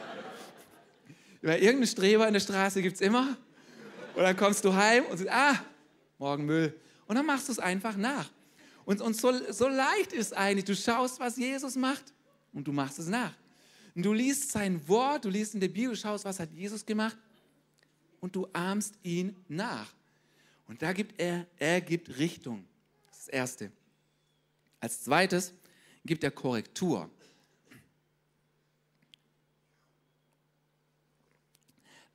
Weil 1.42 1.60
irgendeinen 1.60 1.88
Streber 1.88 2.28
in 2.28 2.34
der 2.34 2.40
Straße 2.40 2.82
gibt 2.82 2.96
es 2.96 3.02
immer. 3.02 3.38
Und 4.16 4.24
dann 4.24 4.36
kommst 4.36 4.64
du 4.66 4.74
heim 4.74 5.06
und 5.06 5.18
sagst, 5.18 5.34
ah, 5.34 5.64
morgen 6.18 6.46
Müll. 6.46 6.80
Und 7.08 7.16
dann 7.16 7.26
machst 7.26 7.48
du 7.48 7.52
es 7.52 7.60
einfach 7.60 7.96
nach. 7.96 8.30
Und, 8.86 9.02
und 9.02 9.16
so, 9.16 9.32
so 9.52 9.68
leicht 9.68 10.14
ist 10.14 10.36
eigentlich, 10.36 10.66
du 10.66 10.76
schaust, 10.76 11.20
was 11.20 11.38
Jesus 11.38 11.76
macht 11.76 12.14
und 12.54 12.68
du 12.68 12.72
machst 12.72 13.00
es 13.00 13.08
nach. 13.08 13.34
Und 13.96 14.04
du 14.04 14.14
liest 14.14 14.52
sein 14.52 14.88
Wort, 14.88 15.26
du 15.26 15.30
liest 15.30 15.54
in 15.54 15.60
der 15.60 15.68
Bibel, 15.68 15.96
schaust, 15.96 16.26
was 16.26 16.40
hat 16.40 16.52
Jesus 16.52 16.86
gemacht 16.86 17.18
und 18.20 18.36
du 18.36 18.48
ahmst 18.54 18.96
ihn 19.04 19.36
nach. 19.48 19.94
Und 20.68 20.82
da 20.82 20.94
gibt 20.94 21.20
er, 21.20 21.48
er 21.58 21.82
gibt 21.82 22.18
Richtung. 22.18 22.66
Das 23.08 23.20
ist 23.20 23.28
das 23.28 23.34
Erste. 23.34 23.72
Als 24.80 25.04
zweites 25.04 25.54
gibt 26.06 26.24
er 26.24 26.32
Korrektur. 26.32 27.10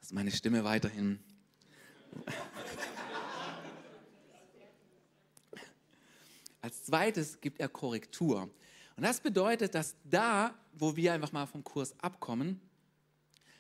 Das 0.01 0.09
ist 0.09 0.13
meine 0.13 0.31
Stimme 0.31 0.65
weiterhin. 0.65 1.19
Als 6.61 6.85
zweites 6.85 7.41
gibt 7.41 7.61
er 7.61 7.69
Korrektur. 7.69 8.51
Und 8.97 9.03
das 9.03 9.21
bedeutet, 9.21 9.75
dass 9.75 9.97
da, 10.05 10.55
wo 10.73 10.97
wir 10.97 11.13
einfach 11.13 11.33
mal 11.33 11.47
vom 11.47 11.63
Kurs 11.63 11.95
abkommen, 12.01 12.61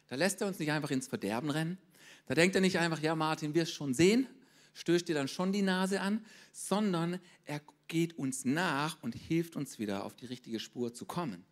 da 0.09 0.17
lässt 0.17 0.41
er 0.41 0.47
uns 0.47 0.59
nicht 0.59 0.71
einfach 0.71 0.91
ins 0.91 1.09
Verderben 1.09 1.51
rennen. 1.51 1.79
Da 2.27 2.35
denkt 2.35 2.55
er 2.55 2.61
nicht 2.61 2.79
einfach, 2.79 3.01
ja 3.01 3.15
Martin, 3.15 3.55
wirst 3.55 3.75
schon 3.75 3.95
sehen, 3.95 4.27
stößt 4.75 5.09
dir 5.09 5.15
dann 5.15 5.29
schon 5.29 5.53
die 5.53 5.63
Nase 5.63 6.01
an, 6.01 6.25
sondern 6.53 7.21
er 7.45 7.61
geht 7.89 8.17
uns 8.19 8.45
nach 8.45 9.03
und 9.03 9.15
hilft 9.15 9.57
uns 9.57 9.79
wieder 9.79 10.05
auf 10.05 10.15
die 10.15 10.27
richtige 10.27 10.59
Spur 10.61 10.95
zu 10.95 11.05
kommen. 11.05 11.45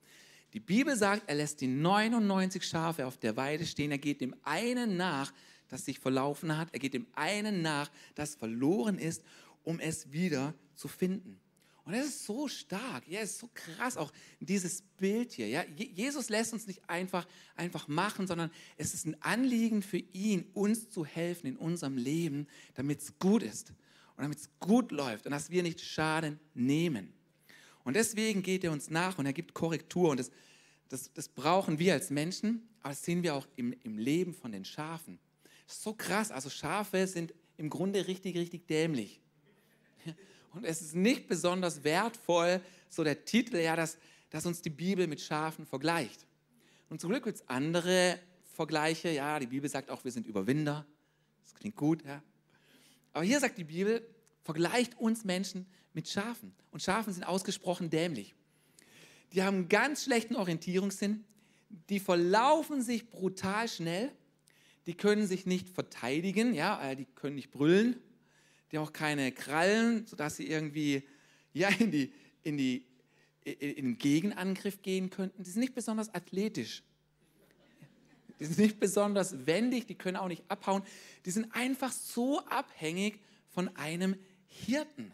Die 0.53 0.61
Bibel 0.61 0.97
sagt, 0.97 1.25
er 1.29 1.35
lässt 1.35 1.61
die 1.61 1.67
99 1.67 2.62
Schafe 2.62 3.07
auf 3.07 3.19
der 3.19 3.37
Weide 3.37 3.65
stehen, 3.65 3.91
er 3.91 3.99
geht 3.99 4.21
dem 4.21 4.35
einen 4.43 4.97
nach, 4.97 5.33
das 5.73 5.87
sich 5.87 5.99
verlaufen 5.99 6.57
hat, 6.59 6.69
er 6.73 6.79
geht 6.79 6.93
dem 6.93 7.07
einen 7.15 7.63
nach, 7.63 7.91
das 8.15 8.35
verloren 8.35 8.99
ist, 8.99 9.25
um 9.65 9.81
es 9.81 10.13
wieder 10.13 10.55
zu 10.75 10.87
finden. 10.87 11.41
Und 11.85 11.95
das 11.95 12.07
ist 12.07 12.27
so 12.27 12.47
stark, 12.47 13.09
ja, 13.09 13.21
ist 13.21 13.39
so 13.39 13.49
krass, 13.53 13.97
auch 13.97 14.13
dieses 14.39 14.83
Bild 14.99 15.33
hier. 15.33 15.49
Ja. 15.49 15.65
Jesus 15.65 16.29
lässt 16.29 16.53
uns 16.53 16.67
nicht 16.67 16.89
einfach, 16.89 17.27
einfach 17.57 17.89
machen, 17.89 18.27
sondern 18.27 18.51
es 18.77 18.95
ist 18.95 19.07
ein 19.07 19.21
Anliegen 19.23 19.83
für 19.83 19.97
ihn, 19.97 20.45
uns 20.53 20.91
zu 20.91 21.05
helfen 21.05 21.47
in 21.47 21.57
unserem 21.57 21.97
Leben, 21.97 22.47
damit 22.75 23.01
es 23.01 23.19
gut 23.19 23.43
ist 23.43 23.71
und 24.17 24.23
damit 24.23 24.39
es 24.39 24.51
gut 24.61 24.93
läuft 24.93 25.25
und 25.27 25.33
dass 25.33 25.51
wir 25.51 25.63
nicht 25.63 25.81
Schaden 25.81 26.39
nehmen. 26.55 27.13
Und 27.83 27.97
deswegen 27.97 28.43
geht 28.43 28.63
er 28.63 28.73
uns 28.73 28.91
nach 28.91 29.19
und 29.19 29.27
er 29.27 29.33
gibt 29.33 29.55
Korrektur 29.55 30.11
und 30.11 30.21
das, 30.21 30.31
das, 30.91 31.13
das 31.15 31.29
brauchen 31.29 31.79
wir 31.79 31.95
als 31.95 32.11
Menschen, 32.11 32.69
aber 32.81 32.91
das 32.91 33.03
sehen 33.03 33.23
wir 33.23 33.35
auch 33.35 33.49
im, 33.57 33.73
im 33.83 33.99
Leben 33.99 34.35
von 34.35 34.53
den 34.53 34.65
Schafen. 34.65 35.19
So 35.73 35.95
krass, 35.95 36.31
also 36.31 36.51
Schafe 36.51 37.07
sind 37.07 37.35
im 37.57 37.71
Grunde 37.71 38.07
richtig, 38.07 38.37
richtig 38.37 38.67
dämlich. 38.67 39.21
Und 40.55 40.65
es 40.65 40.83
ist 40.83 40.95
nicht 40.95 41.29
besonders 41.29 41.83
wertvoll, 41.83 42.61
so 42.89 43.03
der 43.03 43.25
Titel, 43.25 43.57
ja, 43.57 43.75
dass, 43.75 43.97
dass 44.31 44.45
uns 44.45 44.61
die 44.61 44.71
Bibel 44.71 45.07
mit 45.07 45.21
Schafen 45.21 45.65
vergleicht. 45.65 46.27
Und 46.91 47.01
zum 47.01 47.11
Glück 47.11 47.25
gibt 47.25 47.39
es 47.39 47.49
andere 47.49 48.19
Vergleiche. 48.53 49.11
Ja, 49.11 49.39
die 49.39 49.47
Bibel 49.47 49.69
sagt 49.69 49.91
auch, 49.91 50.05
wir 50.05 50.13
sind 50.13 50.27
Überwinder. 50.27 50.85
Das 51.43 51.55
klingt 51.55 51.77
gut, 51.77 52.05
ja. 52.05 52.23
Aber 53.15 53.25
hier 53.25 53.41
sagt 53.41 53.57
die 53.57 53.65
Bibel, 53.65 54.07
vergleicht 54.43 54.99
uns 54.99 55.25
Menschen 55.25 55.67
mit 55.95 56.09
Schafen. 56.09 56.55
Und 56.71 56.83
Schafen 56.83 57.13
sind 57.13 57.25
ausgesprochen 57.25 57.89
dämlich. 57.89 58.35
Die 59.33 59.43
haben 59.43 59.57
einen 59.57 59.69
ganz 59.69 60.05
schlechten 60.05 60.37
Orientierungssinn. 60.37 61.25
Die 61.89 62.01
verlaufen 62.01 62.83
sich 62.83 63.09
brutal 63.09 63.69
schnell. 63.69 64.13
Die 64.87 64.95
können 64.95 65.27
sich 65.27 65.47
nicht 65.47 65.68
verteidigen, 65.68 66.55
ja, 66.55 66.90
äh, 66.90 66.97
die 66.97 67.07
können 67.07 67.37
nicht 67.37 67.51
brüllen 67.51 67.97
die 68.73 68.79
haben 68.79 68.87
auch 68.87 68.92
keine 68.92 69.31
Krallen, 69.33 70.07
sodass 70.07 70.37
sie 70.37 70.49
irgendwie 70.49 71.03
ja, 71.53 71.68
in, 71.68 71.90
die, 71.90 72.12
in, 72.42 72.57
die, 72.57 72.87
in 73.45 73.85
den 73.85 73.99
Gegenangriff 73.99 74.81
gehen 74.81 75.11
könnten. 75.11 75.42
Die 75.42 75.51
sind 75.51 75.61
nicht 75.61 75.75
besonders 75.75 76.12
athletisch. 76.12 76.83
Die 78.40 78.47
sind 78.47 78.59
nicht 78.59 78.81
besonders 78.81 79.47
wendig, 79.47 79.87
die 79.87 79.95
können 79.95 80.16
auch 80.16 80.27
nicht 80.27 80.42
abhauen. 80.49 80.83
Die 81.27 81.31
sind 81.31 81.55
einfach 81.55 81.92
so 81.92 82.40
abhängig 82.47 83.21
von 83.51 83.68
einem 83.77 84.16
Hirten. 84.47 85.12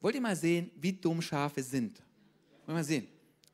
Wollt 0.00 0.14
ihr 0.14 0.20
mal 0.20 0.36
sehen, 0.36 0.70
wie 0.76 0.92
dumm 0.92 1.20
Schafe 1.20 1.62
sind? 1.62 1.98
Wollt 2.60 2.68
ihr 2.68 2.74
mal 2.74 2.84
sehen? 2.84 3.08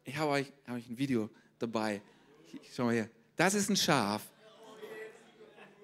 Ich 0.04 0.16
habe 0.16 0.30
euch, 0.30 0.52
hab 0.66 0.76
euch 0.76 0.88
ein 0.88 0.96
Video 0.96 1.30
dabei. 1.58 2.02
Schau 2.74 2.84
mal 2.84 2.94
hier. 2.94 3.10
Das 3.34 3.54
ist 3.54 3.70
ein 3.70 3.76
Schaf. 3.76 4.22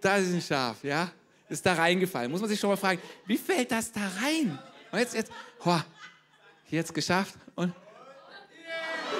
Das 0.04 0.20
ist 0.20 0.34
ein 0.34 0.42
Schaf, 0.42 0.84
ja? 0.84 1.10
ist 1.48 1.64
da 1.64 1.72
reingefallen. 1.72 2.30
Muss 2.30 2.42
man 2.42 2.50
sich 2.50 2.60
schon 2.60 2.68
mal 2.68 2.76
fragen, 2.76 3.00
wie 3.24 3.38
fällt 3.38 3.72
das 3.72 3.90
da 3.90 4.02
rein? 4.22 4.58
Und 4.92 4.98
jetzt, 4.98 5.14
jetzt, 5.14 5.32
ho, 5.64 5.80
jetzt 6.68 6.92
geschafft 6.92 7.34
und 7.54 7.72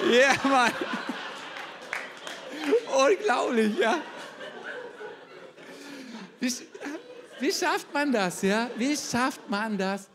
ja, 0.03 0.11
yeah, 0.11 0.47
Mann. 0.47 0.71
Unglaublich, 3.09 3.79
ja. 3.79 3.99
Wie, 6.39 6.53
wie 7.39 7.51
schafft 7.51 7.91
man 7.91 8.11
das, 8.11 8.43
ja? 8.43 8.69
Wie 8.75 8.95
schafft 8.95 9.49
man 9.49 9.75
das? 9.77 10.07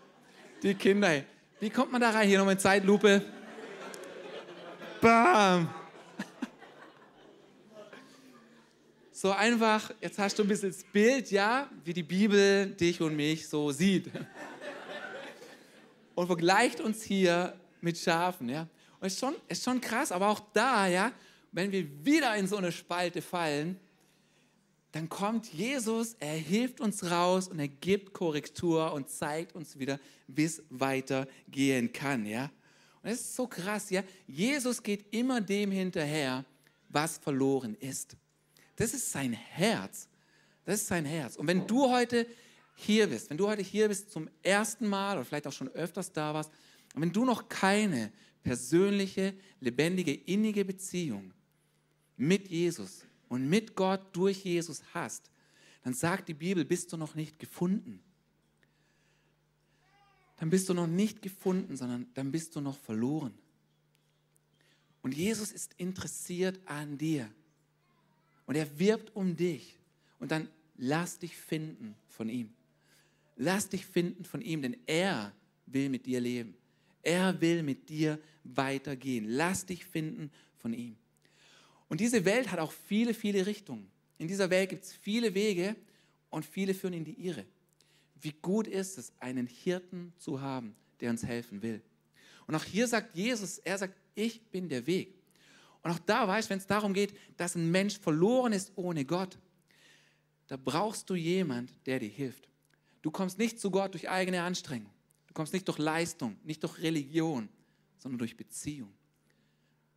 Die 0.63 0.75
Kinder, 0.75 1.25
wie 1.59 1.71
kommt 1.71 1.91
man 1.91 2.01
da 2.01 2.11
rein? 2.11 2.29
Hier 2.29 2.39
nochmal 2.39 2.61
Zeitlupe. 2.61 3.25
Bam. 5.01 5.80
So 9.21 9.33
einfach, 9.33 9.93
jetzt 10.01 10.19
hast 10.19 10.39
du 10.39 10.43
ein 10.43 10.49
bisschen 10.49 10.71
das 10.71 10.83
Bild, 10.83 11.31
ja, 11.31 11.69
wie 11.85 11.93
die 11.93 12.03
Bibel 12.03 12.71
dich 12.71 13.03
und 13.03 13.15
mich 13.15 13.47
so 13.47 13.71
sieht. 13.71 14.11
Und 16.15 16.27
vergleicht 16.27 16.81
uns 16.81 17.03
hier 17.03 17.55
mit 17.83 17.99
Schafen, 17.99 18.49
ja. 18.49 18.63
Und 18.99 19.07
es 19.07 19.13
ist 19.13 19.21
schon, 19.21 19.35
ist 19.47 19.63
schon 19.63 19.79
krass, 19.79 20.11
aber 20.11 20.29
auch 20.29 20.41
da, 20.55 20.87
ja, 20.87 21.13
wenn 21.53 21.71
wir 21.71 21.87
wieder 22.03 22.35
in 22.37 22.47
so 22.47 22.57
eine 22.57 22.73
Spalte 22.73 23.21
fallen, 23.21 23.79
dann 24.93 25.11
kommt 25.11 25.53
Jesus, 25.53 26.17
er 26.19 26.37
hilft 26.37 26.81
uns 26.81 27.11
raus 27.11 27.49
und 27.49 27.59
er 27.59 27.69
gibt 27.69 28.15
Korrektur 28.15 28.91
und 28.95 29.11
zeigt 29.11 29.55
uns 29.55 29.79
wieder, 29.79 30.01
wie 30.29 30.45
es 30.45 30.63
weitergehen 30.71 31.93
kann, 31.93 32.25
ja. 32.25 32.51
Und 33.03 33.11
es 33.11 33.21
ist 33.21 33.37
so 33.37 33.47
krass, 33.47 33.91
ja. 33.91 34.03
Jesus 34.27 34.83
geht 34.83 35.13
immer 35.13 35.43
dem 35.43 35.71
hinterher, 35.73 36.43
was 36.89 37.19
verloren 37.19 37.75
ist. 37.75 38.17
Das 38.81 38.95
ist 38.95 39.13
sein 39.13 39.35
Herz. 39.35 40.09
Das 40.65 40.81
ist 40.81 40.87
sein 40.87 41.05
Herz. 41.05 41.37
Und 41.37 41.47
wenn 41.47 41.67
du 41.67 41.91
heute 41.91 42.27
hier 42.77 43.09
bist, 43.09 43.29
wenn 43.29 43.37
du 43.37 43.47
heute 43.47 43.61
hier 43.61 43.89
bist 43.89 44.11
zum 44.11 44.31
ersten 44.43 44.87
Mal 44.87 45.19
oder 45.19 45.27
vielleicht 45.27 45.47
auch 45.47 45.53
schon 45.53 45.69
öfters 45.69 46.11
da 46.13 46.33
warst, 46.33 46.51
und 46.95 47.03
wenn 47.03 47.13
du 47.13 47.27
noch 47.27 47.51
keine 47.51 48.11
persönliche, 48.43 49.35
lebendige, 49.61 50.15
innige 50.15 50.65
Beziehung 50.65 51.35
mit 52.17 52.49
Jesus 52.49 53.05
und 53.29 53.51
mit 53.51 53.77
Gott 53.77 54.01
durch 54.17 54.47
Jesus 54.47 54.83
hast, 54.95 55.31
dann 55.85 55.93
sagt 55.93 56.29
die 56.29 56.35
Bibel, 56.35 56.65
bist 56.65 56.91
du 56.91 56.97
noch 56.97 57.15
nicht 57.15 57.39
gefunden. 57.39 58.01
Dann 60.39 60.49
bist 60.49 60.71
du 60.71 60.73
noch 60.73 60.87
nicht 60.87 61.21
gefunden, 61.21 61.77
sondern 61.77 62.07
dann 62.15 62.33
bist 62.33 62.57
du 62.57 62.63
noch 62.63 62.79
verloren. 62.79 63.35
Und 65.03 65.15
Jesus 65.15 65.53
ist 65.53 65.75
interessiert 65.77 66.59
an 66.65 66.97
dir. 66.97 67.31
Und 68.51 68.57
er 68.57 68.81
wirbt 68.81 69.15
um 69.15 69.37
dich. 69.37 69.79
Und 70.19 70.33
dann 70.33 70.49
lass 70.77 71.21
dich 71.21 71.37
finden 71.37 71.95
von 72.09 72.29
ihm. 72.29 72.51
Lass 73.37 73.69
dich 73.69 73.87
finden 73.87 74.25
von 74.25 74.43
ihm, 74.43 74.61
denn 74.61 74.77
er 74.87 75.33
will 75.67 75.89
mit 75.89 76.05
dir 76.05 76.19
leben. 76.19 76.57
Er 77.05 77.41
will 77.41 77.63
mit 77.63 77.89
dir 77.89 78.19
weitergehen. 78.43 79.27
Lass 79.29 79.67
dich 79.67 79.85
finden 79.85 80.33
von 80.59 80.73
ihm. 80.73 80.97
Und 81.89 82.01
diese 82.01 82.25
Welt 82.25 82.51
hat 82.51 82.59
auch 82.59 82.73
viele, 82.73 83.15
viele 83.15 83.47
Richtungen. 83.47 83.89
In 84.19 84.27
dieser 84.27 84.51
Welt 84.51 84.71
gibt 84.71 84.83
es 84.83 84.95
viele 84.95 85.33
Wege 85.33 85.77
und 86.29 86.45
viele 86.45 86.75
führen 86.75 86.95
in 86.95 87.05
die 87.05 87.25
Irre. 87.25 87.47
Wie 88.21 88.35
gut 88.43 88.67
ist 88.67 88.99
es, 88.99 89.13
einen 89.21 89.47
Hirten 89.47 90.13
zu 90.19 90.41
haben, 90.41 90.75
der 90.99 91.11
uns 91.11 91.23
helfen 91.23 91.63
will. 91.63 91.81
Und 92.49 92.57
auch 92.57 92.65
hier 92.65 92.89
sagt 92.89 93.15
Jesus, 93.15 93.59
er 93.59 93.79
sagt, 93.79 93.95
ich 94.17 94.43
bin 94.51 94.69
der 94.69 94.89
Weg. 94.89 95.20
Und 95.83 95.91
auch 95.91 95.99
da 96.01 96.29
weißt 96.29 96.49
du, 96.49 96.51
wenn 96.51 96.59
es 96.59 96.67
darum 96.67 96.93
geht, 96.93 97.17
dass 97.37 97.55
ein 97.55 97.71
Mensch 97.71 97.99
verloren 97.99 98.53
ist 98.53 98.73
ohne 98.77 99.05
Gott, 99.05 99.39
da 100.47 100.57
brauchst 100.57 101.09
du 101.09 101.15
jemand, 101.15 101.73
der 101.87 102.01
dir 102.01 102.09
hilft. 102.09 102.49
Du 103.03 103.11
kommst 103.11 103.39
nicht 103.39 103.61
zu 103.61 103.71
Gott 103.71 103.95
durch 103.95 104.09
eigene 104.09 104.43
Anstrengung. 104.43 104.93
Du 105.27 105.35
kommst 105.35 105.53
nicht 105.53 105.67
durch 105.69 105.79
Leistung, 105.79 106.37
nicht 106.43 106.63
durch 106.63 106.79
Religion, 106.79 107.49
sondern 107.99 108.19
durch 108.19 108.37
Beziehung. 108.37 108.93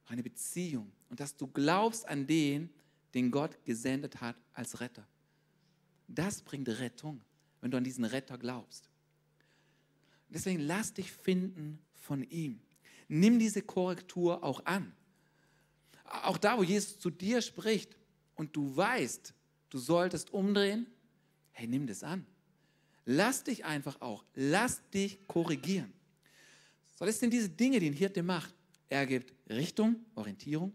Eine 0.06 0.24
Beziehung. 0.24 0.91
Und 1.10 1.19
dass 1.19 1.36
du 1.36 1.48
glaubst 1.48 2.08
an 2.08 2.28
den, 2.28 2.69
den 3.13 3.32
Gott 3.32 3.58
gesendet 3.65 4.22
hat 4.22 4.36
als 4.54 4.80
Retter. 4.80 5.08
Das 6.08 6.41
bringt 6.41 6.69
Rettung, 6.69 7.22
wenn 7.62 7.72
du 7.72 7.78
an 7.78 7.84
diesen 7.84 8.06
Retter 8.06 8.38
glaubst. 8.38 8.89
Deswegen 10.30 10.60
lass 10.60 10.93
dich 10.93 11.12
finden 11.12 11.80
von 11.93 12.24
ihm. 12.24 12.60
Nimm 13.08 13.39
diese 13.39 13.62
Korrektur 13.62 14.43
auch 14.43 14.65
an. 14.65 14.93
Auch 16.06 16.38
da, 16.38 16.58
wo 16.58 16.63
Jesus 16.63 17.00
zu 17.00 17.10
dir 17.10 17.42
spricht 17.42 17.96
und 18.36 18.56
du 18.56 18.76
weißt, 18.76 19.34
du 19.70 19.78
solltest 19.78 20.32
umdrehen, 20.32 20.88
hey, 21.52 21.68
nimm 21.68 21.88
das 21.88 22.04
an. 22.04 22.26
Lass 23.06 23.44
dich 23.44 23.66
einfach 23.66 24.00
auch, 24.02 24.24
lass 24.34 24.82
dich 24.92 25.28
korrigieren. 25.28 25.92
So, 26.96 27.06
das 27.06 27.20
sind 27.20 27.32
diese 27.32 27.50
Dinge, 27.50 27.80
die 27.80 27.89
ein 27.89 27.94
Hirte 27.94 28.24
macht. 28.24 28.54
Er 28.89 29.06
gibt 29.06 29.34
Richtung, 29.50 30.06
Orientierung. 30.16 30.74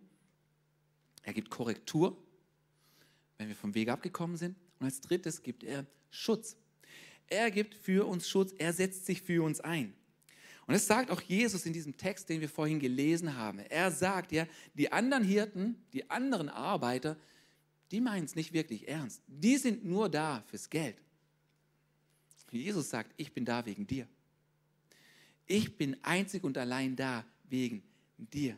Er 1.23 1.33
gibt 1.33 1.51
Korrektur, 1.51 2.17
wenn 3.37 3.49
wir 3.49 3.55
vom 3.55 3.75
Weg 3.75 3.89
abgekommen 3.89 4.37
sind. 4.37 4.57
Und 4.79 4.87
als 4.87 5.01
drittes 5.01 5.43
gibt 5.43 5.63
er 5.63 5.87
Schutz. 6.11 6.57
Er 7.29 7.51
gibt 7.51 7.75
für 7.75 8.07
uns 8.07 8.29
Schutz, 8.29 8.53
er 8.59 8.73
setzt 8.73 9.07
sich 9.07 9.23
für 9.23 9.43
uns 9.43 9.61
ein. 9.61 9.95
Und 10.69 10.75
das 10.75 10.87
sagt 10.87 11.11
auch 11.11 11.23
Jesus 11.23 11.65
in 11.65 11.73
diesem 11.73 11.97
Text, 11.97 12.29
den 12.29 12.43
wir 12.43 12.49
vorhin 12.51 12.79
gelesen 12.79 13.35
haben. 13.35 13.59
Er 13.59 13.91
sagt 13.91 14.33
ja, 14.33 14.47
die 14.75 14.93
anderen 14.93 15.25
Hirten, 15.25 15.83
die 15.95 16.11
anderen 16.11 16.51
Arbeiter, 16.51 17.17
die 17.91 18.03
meinen 18.03 18.27
es 18.27 18.37
nicht 18.37 18.53
wirklich 18.53 18.87
ernst. 18.87 19.23
Die 19.27 19.57
sind 19.57 19.87
nur 19.87 20.11
da 20.11 20.45
fürs 20.47 20.69
Geld. 20.69 20.99
Jesus 22.51 22.91
sagt, 22.91 23.15
ich 23.17 23.33
bin 23.33 23.47
da 23.47 23.65
wegen 23.65 23.87
dir. 23.87 24.07
Ich 25.47 25.75
bin 25.79 25.97
einzig 26.03 26.45
und 26.45 26.59
allein 26.59 26.95
da 26.95 27.25
wegen 27.49 27.83
dir. 28.19 28.55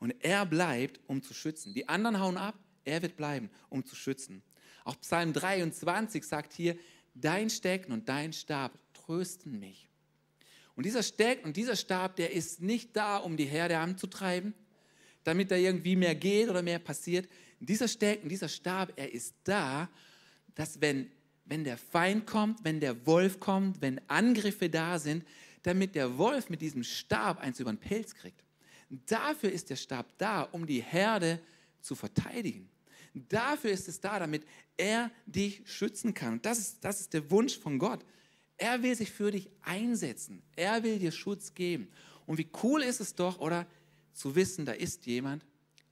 Und 0.00 0.14
er 0.22 0.44
bleibt, 0.44 1.00
um 1.06 1.22
zu 1.22 1.32
schützen. 1.32 1.72
Die 1.72 1.88
anderen 1.88 2.20
hauen 2.20 2.36
ab, 2.36 2.58
er 2.84 3.00
wird 3.00 3.16
bleiben, 3.16 3.48
um 3.70 3.86
zu 3.86 3.96
schützen. 3.96 4.42
Auch 4.84 5.00
Psalm 5.00 5.32
23 5.32 6.22
sagt 6.24 6.52
hier, 6.52 6.76
dein 7.14 7.48
Stecken 7.48 7.92
und 7.92 8.06
dein 8.06 8.34
Stab 8.34 8.78
trösten 8.92 9.58
mich. 9.58 9.87
Und 10.78 10.86
dieser 10.86 11.02
Stecken 11.02 11.44
und 11.44 11.56
dieser 11.56 11.74
Stab, 11.74 12.14
der 12.14 12.32
ist 12.32 12.62
nicht 12.62 12.96
da, 12.96 13.16
um 13.16 13.36
die 13.36 13.46
Herde 13.46 13.78
anzutreiben, 13.78 14.54
damit 15.24 15.50
da 15.50 15.56
irgendwie 15.56 15.96
mehr 15.96 16.14
geht 16.14 16.48
oder 16.48 16.62
mehr 16.62 16.78
passiert. 16.78 17.28
Dieser 17.58 17.88
Stecken, 17.88 18.28
dieser 18.28 18.48
Stab, 18.48 18.92
er 18.94 19.12
ist 19.12 19.34
da, 19.42 19.90
dass 20.54 20.80
wenn 20.80 21.10
wenn 21.48 21.64
der 21.64 21.78
Feind 21.78 22.26
kommt, 22.26 22.62
wenn 22.62 22.80
der 22.80 23.06
Wolf 23.06 23.40
kommt, 23.40 23.80
wenn 23.80 24.00
Angriffe 24.08 24.68
da 24.68 24.98
sind, 24.98 25.24
damit 25.62 25.94
der 25.94 26.18
Wolf 26.18 26.50
mit 26.50 26.60
diesem 26.60 26.84
Stab 26.84 27.40
eins 27.40 27.58
über 27.58 27.72
den 27.72 27.78
Pelz 27.78 28.14
kriegt. 28.14 28.44
Dafür 28.90 29.50
ist 29.50 29.70
der 29.70 29.76
Stab 29.76 30.06
da, 30.18 30.42
um 30.42 30.66
die 30.66 30.82
Herde 30.82 31.40
zu 31.80 31.94
verteidigen. 31.94 32.68
Dafür 33.14 33.70
ist 33.70 33.88
es 33.88 34.00
da, 34.00 34.18
damit 34.18 34.44
er 34.76 35.10
dich 35.26 35.62
schützen 35.64 36.14
kann. 36.14 36.34
Und 36.34 36.46
das 36.46 36.58
ist, 36.58 36.84
das 36.84 37.00
ist 37.00 37.12
der 37.14 37.30
Wunsch 37.30 37.58
von 37.58 37.78
Gott. 37.78 38.04
Er 38.58 38.82
will 38.82 38.94
sich 38.94 39.10
für 39.10 39.30
dich 39.30 39.48
einsetzen. 39.62 40.42
Er 40.56 40.82
will 40.82 40.98
dir 40.98 41.12
Schutz 41.12 41.54
geben. 41.54 41.88
Und 42.26 42.38
wie 42.38 42.48
cool 42.62 42.82
ist 42.82 43.00
es 43.00 43.14
doch, 43.14 43.38
oder 43.38 43.66
zu 44.12 44.34
wissen, 44.34 44.66
da 44.66 44.72
ist 44.72 45.06
jemand, 45.06 45.44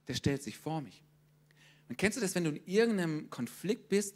der 0.07 0.13
stellt 0.13 0.43
sich 0.43 0.57
vor 0.57 0.81
mich. 0.81 1.01
Und 1.89 1.97
kennst 1.97 2.17
du 2.17 2.21
das, 2.21 2.35
wenn 2.35 2.43
du 2.43 2.51
in 2.51 2.65
irgendeinem 2.65 3.29
Konflikt 3.29 3.87
bist 3.87 4.15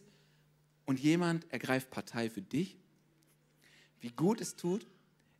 und 0.85 0.99
jemand 0.99 1.51
ergreift 1.51 1.89
Partei 1.89 2.29
für 2.29 2.41
dich, 2.41 2.77
wie 4.01 4.11
gut 4.11 4.41
es 4.41 4.55
tut. 4.55 4.85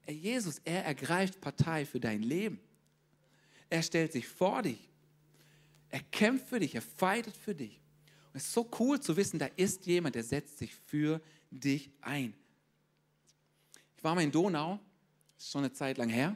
Er 0.06 0.14
Jesus, 0.14 0.62
er 0.64 0.86
ergreift 0.86 1.42
Partei 1.42 1.86
für 1.86 2.00
dein 2.00 2.24
Leben. 2.24 2.60
Er 3.70 3.84
stellt 3.84 4.14
sich 4.14 4.28
vor 4.28 4.62
dich. 4.62 4.90
Er 5.90 6.02
kämpft 6.12 6.48
für 6.48 6.60
dich, 6.60 6.76
er 6.76 6.82
fightet 6.82 7.36
für 7.36 7.54
dich. 7.54 7.82
Und 8.32 8.38
es 8.38 8.46
ist 8.46 8.54
so 8.54 8.70
cool 8.80 9.00
zu 9.00 9.18
wissen, 9.18 9.40
da 9.40 9.48
ist 9.58 9.86
jemand, 9.86 10.16
der 10.16 10.24
setzt 10.24 10.58
sich 10.58 10.74
für 10.74 11.22
dich 11.52 11.90
ein. 12.00 12.34
Ich 14.02 14.04
war 14.04 14.16
mal 14.16 14.24
in 14.24 14.32
Donau, 14.32 14.80
das 15.36 15.46
ist 15.46 15.52
schon 15.52 15.64
eine 15.64 15.74
Zeit 15.74 16.00
lang 16.00 16.10
her. 16.10 16.36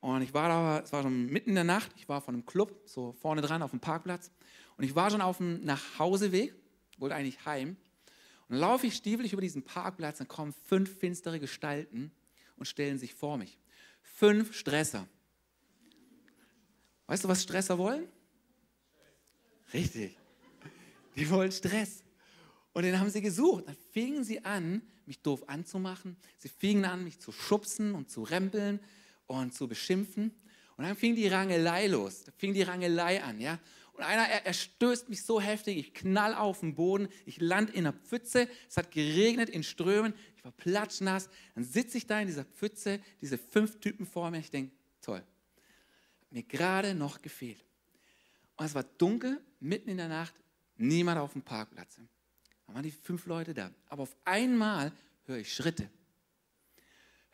Und 0.00 0.20
ich 0.20 0.34
war 0.34 0.48
da, 0.48 0.80
es 0.80 0.92
war 0.92 1.04
schon 1.04 1.26
mitten 1.26 1.50
in 1.50 1.54
der 1.54 1.62
Nacht, 1.62 1.92
ich 1.94 2.08
war 2.08 2.20
von 2.20 2.34
einem 2.34 2.44
Club, 2.44 2.76
so 2.86 3.12
vorne 3.12 3.40
dran 3.40 3.62
auf 3.62 3.70
dem 3.70 3.78
Parkplatz. 3.78 4.32
Und 4.76 4.82
ich 4.82 4.96
war 4.96 5.08
schon 5.08 5.20
auf 5.20 5.36
dem 5.36 5.64
Nachhauseweg, 5.64 6.56
wollte 6.96 7.14
eigentlich 7.14 7.46
heim. 7.46 7.76
Und 8.48 8.54
dann 8.54 8.58
laufe 8.58 8.88
ich 8.88 8.96
stiefelig 8.96 9.32
über 9.32 9.40
diesen 9.40 9.62
Parkplatz, 9.62 10.18
dann 10.18 10.26
kommen 10.26 10.52
fünf 10.64 10.98
finstere 10.98 11.38
Gestalten 11.38 12.10
und 12.56 12.66
stellen 12.66 12.98
sich 12.98 13.14
vor 13.14 13.38
mich. 13.38 13.60
Fünf 14.02 14.56
Stresser. 14.56 15.06
Weißt 17.06 17.22
du, 17.22 17.28
was 17.28 17.44
Stresser 17.44 17.78
wollen? 17.78 18.08
Richtig. 19.72 20.18
Die 21.14 21.30
wollen 21.30 21.52
Stress. 21.52 22.02
Und 22.72 22.82
den 22.82 22.98
haben 23.00 23.10
sie 23.10 23.20
gesucht. 23.20 23.66
Dann 23.66 23.76
fingen 23.92 24.24
sie 24.24 24.44
an, 24.44 24.82
mich 25.06 25.20
doof 25.22 25.48
anzumachen. 25.48 26.16
Sie 26.36 26.48
fingen 26.48 26.84
an, 26.84 27.04
mich 27.04 27.18
zu 27.18 27.32
schubsen 27.32 27.94
und 27.94 28.10
zu 28.10 28.22
rempeln 28.22 28.80
und 29.26 29.54
zu 29.54 29.68
beschimpfen. 29.68 30.32
Und 30.76 30.84
dann 30.84 30.96
fing 30.96 31.16
die 31.16 31.26
Rangelei 31.26 31.88
los. 31.88 32.24
Da 32.24 32.32
fing 32.36 32.54
die 32.54 32.62
Rangelei 32.62 33.22
an, 33.22 33.40
ja. 33.40 33.58
Und 33.98 34.04
einer, 34.04 34.28
er, 34.28 34.46
er, 34.46 34.52
stößt 34.52 35.08
mich 35.08 35.24
so 35.24 35.40
heftig, 35.40 35.76
ich 35.76 35.92
knall 35.92 36.32
auf 36.32 36.60
den 36.60 36.76
Boden, 36.76 37.08
ich 37.26 37.40
lande 37.40 37.72
in 37.72 37.80
einer 37.80 37.92
Pfütze, 37.92 38.48
es 38.68 38.76
hat 38.76 38.92
geregnet 38.92 39.50
in 39.50 39.64
Strömen, 39.64 40.14
ich 40.36 40.44
war 40.44 40.52
platschnass. 40.52 41.28
Dann 41.56 41.64
sitze 41.64 41.98
ich 41.98 42.06
da 42.06 42.20
in 42.20 42.28
dieser 42.28 42.44
Pfütze, 42.44 43.00
diese 43.20 43.38
fünf 43.38 43.80
Typen 43.80 44.06
vor 44.06 44.30
mir, 44.30 44.38
ich 44.38 44.52
denke, 44.52 44.72
toll, 45.00 45.18
hat 45.18 46.30
mir 46.30 46.44
gerade 46.44 46.94
noch 46.94 47.22
gefehlt. 47.22 47.64
Und 48.56 48.66
es 48.66 48.74
war 48.76 48.84
dunkel, 48.84 49.40
mitten 49.58 49.90
in 49.90 49.96
der 49.96 50.08
Nacht, 50.08 50.34
niemand 50.76 51.18
auf 51.18 51.32
dem 51.32 51.42
Parkplatz. 51.42 51.98
Da 52.68 52.74
waren 52.74 52.84
die 52.84 52.92
fünf 52.92 53.26
Leute 53.26 53.52
da. 53.52 53.72
Aber 53.88 54.04
auf 54.04 54.14
einmal 54.24 54.92
höre 55.26 55.38
ich 55.38 55.52
Schritte 55.52 55.90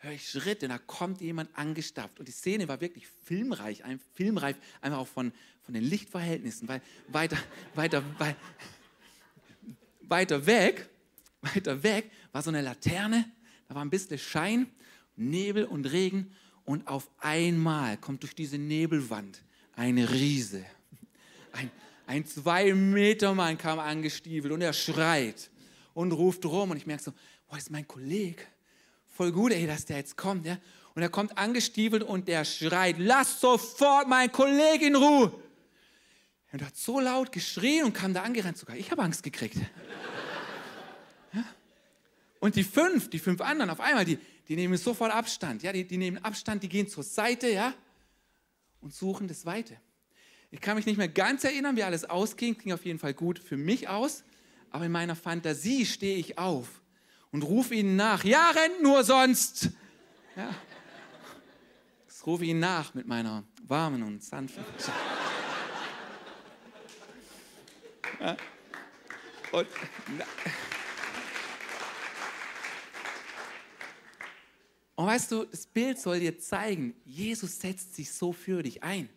höre 0.05 0.13
ich 0.13 0.29
Schritte, 0.29 0.67
da 0.67 0.77
kommt 0.77 1.19
jemand 1.19 1.49
angestapft. 1.57 2.19
Und 2.19 2.27
die 2.27 2.31
Szene 2.31 2.67
war 2.67 2.79
wirklich 2.79 3.07
filmreich, 3.07 3.83
ein, 3.83 3.99
filmreif, 4.13 4.55
einfach 4.81 4.99
auch 4.99 5.07
von, 5.07 5.33
von 5.63 5.73
den 5.73 5.83
Lichtverhältnissen, 5.83 6.67
weil 6.67 6.81
weiter, 7.07 7.37
weiter, 7.73 8.03
wei 8.19 8.35
weiter 10.07 10.45
weg, 10.45 10.87
weiter 11.41 11.81
weg 11.81 12.11
war 12.31 12.43
so 12.43 12.51
eine 12.51 12.61
Laterne, 12.61 13.25
da 13.67 13.73
war 13.73 13.83
ein 13.83 13.89
bisschen 13.89 14.19
Schein, 14.19 14.67
Nebel 15.15 15.65
und 15.65 15.85
Regen 15.85 16.31
und 16.63 16.87
auf 16.87 17.09
einmal 17.17 17.97
kommt 17.97 18.21
durch 18.21 18.35
diese 18.35 18.59
Nebelwand 18.59 19.41
eine 19.75 20.11
Riese. 20.11 20.63
Ein, 21.51 21.71
ein 22.07 22.25
zwei 22.25 22.73
Meter 22.73 23.33
Mann 23.33 23.57
kam 23.57 23.79
angestiefelt 23.79 24.53
und 24.53 24.61
er 24.61 24.73
schreit 24.73 25.49
und 25.93 26.11
ruft 26.11 26.45
rum 26.45 26.71
und 26.71 26.77
ich 26.77 26.85
merke 26.85 27.03
so, 27.03 27.13
wo 27.49 27.55
ist 27.55 27.71
mein 27.71 27.87
Kollege? 27.87 28.41
voll 29.15 29.31
gut, 29.31 29.53
ey, 29.53 29.65
dass 29.65 29.85
der 29.85 29.97
jetzt 29.97 30.17
kommt. 30.17 30.45
Ja? 30.45 30.57
Und 30.93 31.01
er 31.01 31.09
kommt 31.09 31.37
angestiefelt 31.37 32.03
und 32.03 32.27
der 32.27 32.43
schreit, 32.43 32.97
lass 32.99 33.39
sofort 33.39 34.07
meinen 34.07 34.31
Kollegen 34.31 34.87
in 34.87 34.95
Ruhe. 34.95 35.31
Und 36.51 36.61
er 36.61 36.67
hat 36.67 36.75
so 36.75 36.99
laut 36.99 37.31
geschrien 37.31 37.85
und 37.85 37.93
kam 37.93 38.13
da 38.13 38.23
angerannt 38.23 38.57
sogar. 38.57 38.75
Ich 38.75 38.91
habe 38.91 39.01
Angst 39.01 39.23
gekriegt. 39.23 39.57
Und 42.39 42.55
die 42.55 42.63
fünf, 42.63 43.09
die 43.09 43.19
fünf 43.19 43.41
anderen 43.41 43.69
auf 43.71 43.79
einmal, 43.79 44.05
die, 44.05 44.19
die 44.47 44.55
nehmen 44.55 44.77
sofort 44.77 45.11
Abstand. 45.11 45.63
Ja? 45.63 45.71
Die, 45.71 45.85
die 45.85 45.97
nehmen 45.97 46.17
Abstand, 46.23 46.61
die 46.61 46.69
gehen 46.69 46.87
zur 46.87 47.03
Seite. 47.03 47.49
Ja? 47.49 47.73
und 48.85 48.93
suchen 48.93 49.27
das 49.27 49.47
Weite. 49.47 49.77
Ich 50.55 50.61
kann 50.61 50.77
mich 50.77 50.85
nicht 50.85 50.95
mehr 50.95 51.09
ganz 51.09 51.43
erinnern, 51.43 51.75
wie 51.75 51.83
alles 51.83 52.05
ausging. 52.05 52.57
Ging 52.57 52.71
auf 52.71 52.85
jeden 52.85 52.97
Fall 52.97 53.13
gut 53.13 53.39
für 53.39 53.57
mich 53.57 53.89
aus. 53.89 54.23
Aber 54.69 54.85
in 54.85 54.91
meiner 54.93 55.17
Fantasie 55.17 55.85
stehe 55.85 56.15
ich 56.15 56.37
auf 56.37 56.81
und 57.33 57.43
rufe 57.43 57.75
ihnen 57.75 57.97
nach. 57.97 58.23
Ja, 58.23 58.51
rennt 58.51 58.81
nur 58.81 59.03
sonst. 59.03 59.71
Ja. 60.37 60.55
Ich 62.07 62.25
rufe 62.25 62.45
ihnen 62.45 62.61
nach 62.61 62.93
mit 62.93 63.05
meiner 63.05 63.43
warmen 63.67 64.01
und 64.01 64.23
sanften. 64.23 64.63
Ja. 68.21 68.37
Und, 69.51 69.67
und 74.95 75.05
weißt 75.05 75.31
du, 75.33 75.43
das 75.43 75.65
Bild 75.65 75.99
soll 75.99 76.21
dir 76.21 76.39
zeigen, 76.39 76.95
Jesus 77.03 77.59
setzt 77.59 77.93
sich 77.93 78.09
so 78.09 78.31
für 78.31 78.63
dich 78.63 78.81
ein. 78.83 79.09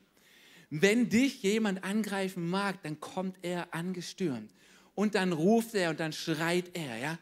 Wenn 0.70 1.08
dich 1.08 1.42
jemand 1.42 1.82
angreifen 1.84 2.48
mag, 2.48 2.82
dann 2.82 3.00
kommt 3.00 3.38
er 3.42 3.72
angestürmt. 3.74 4.52
Und 4.94 5.14
dann 5.14 5.32
ruft 5.32 5.74
er 5.74 5.90
und 5.90 6.00
dann 6.00 6.12
schreit 6.12 6.76
er, 6.76 6.98
ja. 6.98 7.18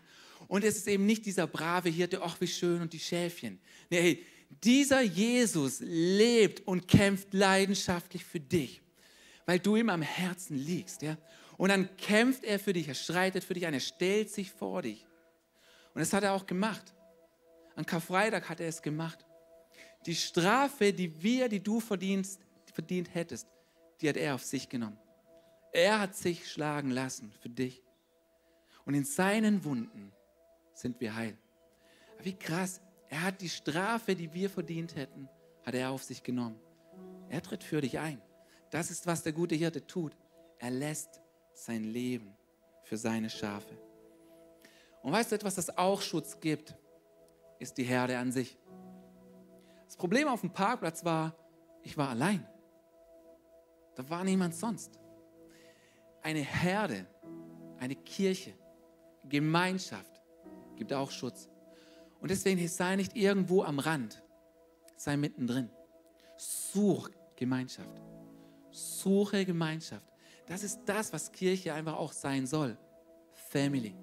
Und 0.49 0.65
es 0.65 0.77
ist 0.77 0.89
eben 0.89 1.07
nicht 1.07 1.27
dieser 1.27 1.47
brave 1.47 1.89
Hirte, 1.89 2.23
ach 2.23 2.41
wie 2.41 2.47
schön 2.47 2.81
und 2.81 2.93
die 2.93 2.99
Schäfchen. 2.99 3.61
Nee, 3.91 4.01
hey, 4.01 4.27
dieser 4.65 5.03
Jesus 5.03 5.81
lebt 5.81 6.67
und 6.67 6.89
kämpft 6.89 7.35
leidenschaftlich 7.35 8.25
für 8.25 8.41
dich, 8.41 8.81
weil 9.45 9.59
du 9.59 9.77
ihm 9.77 9.91
am 9.91 10.03
Herzen 10.03 10.57
liegst, 10.57 11.03
ja. 11.03 11.17
Und 11.57 11.71
dann 11.71 11.97
kämpft 11.97 12.45
er 12.45 12.59
für 12.59 12.73
dich, 12.73 12.89
er 12.89 12.95
schreitet 12.95 13.43
für 13.45 13.55
dich 13.55 13.67
ein, 13.67 13.75
er 13.75 13.81
stellt 13.81 14.31
sich 14.31 14.51
vor 14.51 14.83
dich. 14.83 15.07
Und 15.95 16.01
das 16.01 16.13
hat 16.13 16.23
er 16.23 16.35
auch 16.35 16.47
gemacht. 16.47 16.95
An 17.75 17.87
Karfreitag 17.87 18.49
hat 18.49 18.61
er 18.61 18.69
es 18.69 18.83
gemacht. 18.83 19.25
Die 20.05 20.15
Strafe, 20.15 20.93
die 20.93 21.23
wir, 21.23 21.49
die 21.49 21.63
du 21.63 21.81
verdienst, 21.81 22.41
verdient 22.77 23.15
hättest, 23.15 23.49
die 24.01 24.09
hat 24.09 24.17
er 24.17 24.35
auf 24.35 24.45
sich 24.45 24.69
genommen. 24.69 24.99
Er 25.73 25.99
hat 25.99 26.15
sich 26.15 26.51
schlagen 26.51 26.91
lassen 26.91 27.33
für 27.41 27.49
dich. 27.49 27.83
Und 28.85 28.95
in 28.95 29.05
seinen 29.05 29.65
Wunden 29.65 30.13
sind 30.75 31.01
wir 31.01 31.17
heil. 31.17 31.37
Wie 32.23 32.35
krass. 32.35 32.81
Er 33.09 33.23
hat 33.23 33.41
die 33.41 33.49
Strafe, 33.49 34.15
die 34.15 34.33
wir 34.35 34.51
verdient 34.51 34.97
hätten, 34.97 35.29
hat 35.65 35.75
er 35.75 35.91
auf 35.91 36.03
sich 36.03 36.23
genommen. 36.23 36.59
Er 37.29 37.43
tritt 37.43 37.63
für 37.63 37.81
dich 37.81 37.99
ein. 37.99 38.21
Das 38.71 38.91
ist, 38.91 39.07
was 39.07 39.23
der 39.23 39.33
gute 39.33 39.55
Hirte 39.55 39.87
tut. 39.87 40.17
Er 40.59 40.71
lässt 40.71 41.21
sein 41.55 41.85
Leben 41.85 42.37
für 42.83 42.97
seine 42.97 43.31
Schafe. 43.31 43.79
Und 45.03 45.13
weißt 45.13 45.31
du 45.31 45.37
etwas, 45.37 45.55
das 45.55 45.79
auch 45.79 46.03
Schutz 46.03 46.41
gibt, 46.41 46.75
ist 47.59 47.79
die 47.79 47.85
Herde 47.85 48.19
an 48.19 48.33
sich. 48.33 48.59
Das 49.87 49.97
Problem 49.97 50.27
auf 50.29 50.41
dem 50.41 50.53
Parkplatz 50.53 51.05
war, 51.05 51.37
ich 51.83 51.97
war 51.97 52.11
allein. 52.11 52.47
Da 53.97 54.09
war 54.09 54.23
niemand 54.23 54.55
sonst. 54.55 55.01
Eine 56.23 56.41
Herde, 56.41 57.07
eine 57.79 57.97
Kirche, 57.97 58.55
Gemeinschaft 59.29 60.23
gibt 60.77 60.93
auch 60.93 61.11
Schutz. 61.11 61.49
Und 62.21 62.31
deswegen 62.31 62.67
sei 62.69 62.97
nicht 62.97 63.17
irgendwo 63.17 63.63
am 63.63 63.79
Rand, 63.79 64.23
sei 64.97 65.17
mittendrin. 65.17 65.71
Such 66.37 67.11
Gemeinschaft. 67.35 68.03
Suche 68.71 69.45
Gemeinschaft. 69.45 70.13
Das 70.47 70.63
ist 70.63 70.81
das, 70.85 71.13
was 71.13 71.33
Kirche 71.33 71.73
einfach 71.73 71.95
auch 71.95 72.13
sein 72.13 72.47
soll. 72.47 72.77
Family. 73.33 73.97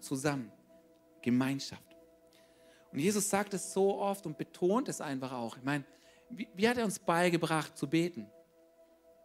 Zusammen. 0.00 0.50
Gemeinschaft. 1.22 1.96
Und 2.90 2.98
Jesus 2.98 3.30
sagt 3.30 3.54
es 3.54 3.72
so 3.72 3.98
oft 3.98 4.26
und 4.26 4.36
betont 4.36 4.88
es 4.88 5.00
einfach 5.00 5.32
auch. 5.32 5.56
Ich 5.56 5.62
meine, 5.62 5.84
wie, 6.28 6.48
wie 6.54 6.68
hat 6.68 6.76
er 6.76 6.84
uns 6.84 6.98
beigebracht 6.98 7.76
zu 7.76 7.88
beten? 7.88 8.26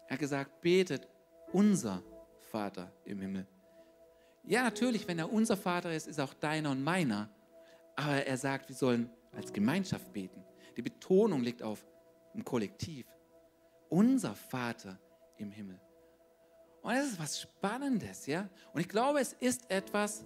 Er 0.08 0.14
hat 0.14 0.20
gesagt, 0.20 0.62
betet 0.62 1.08
unser 1.52 2.02
Vater 2.42 2.92
im 3.04 3.20
Himmel. 3.20 3.46
Ja, 4.44 4.64
natürlich, 4.64 5.08
wenn 5.08 5.20
er 5.20 5.32
unser 5.32 5.58
Vater 5.58 5.94
ist, 5.94 6.08
ist 6.08 6.20
auch 6.20 6.34
deiner 6.34 6.72
und 6.72 6.82
meiner. 6.82 7.30
Aber 7.96 8.26
er 8.26 8.38
sagt, 8.38 8.70
wir 8.70 8.76
sollen 8.76 9.10
als 9.36 9.52
Gemeinschaft 9.52 10.14
beten. 10.14 10.44
Die 10.78 10.82
Betonung 10.82 11.42
liegt 11.42 11.62
auf 11.62 11.86
dem 12.34 12.46
Kollektiv. 12.46 13.06
Unser 13.90 14.34
Vater 14.34 14.98
im 15.38 15.52
Himmel. 15.52 15.80
Und 16.82 16.94
das 16.94 17.08
ist 17.08 17.20
was 17.20 17.42
Spannendes, 17.42 18.26
ja? 18.28 18.48
Und 18.74 18.80
ich 18.80 18.88
glaube, 18.88 19.20
es 19.20 19.34
ist 19.34 19.70
etwas, 19.70 20.26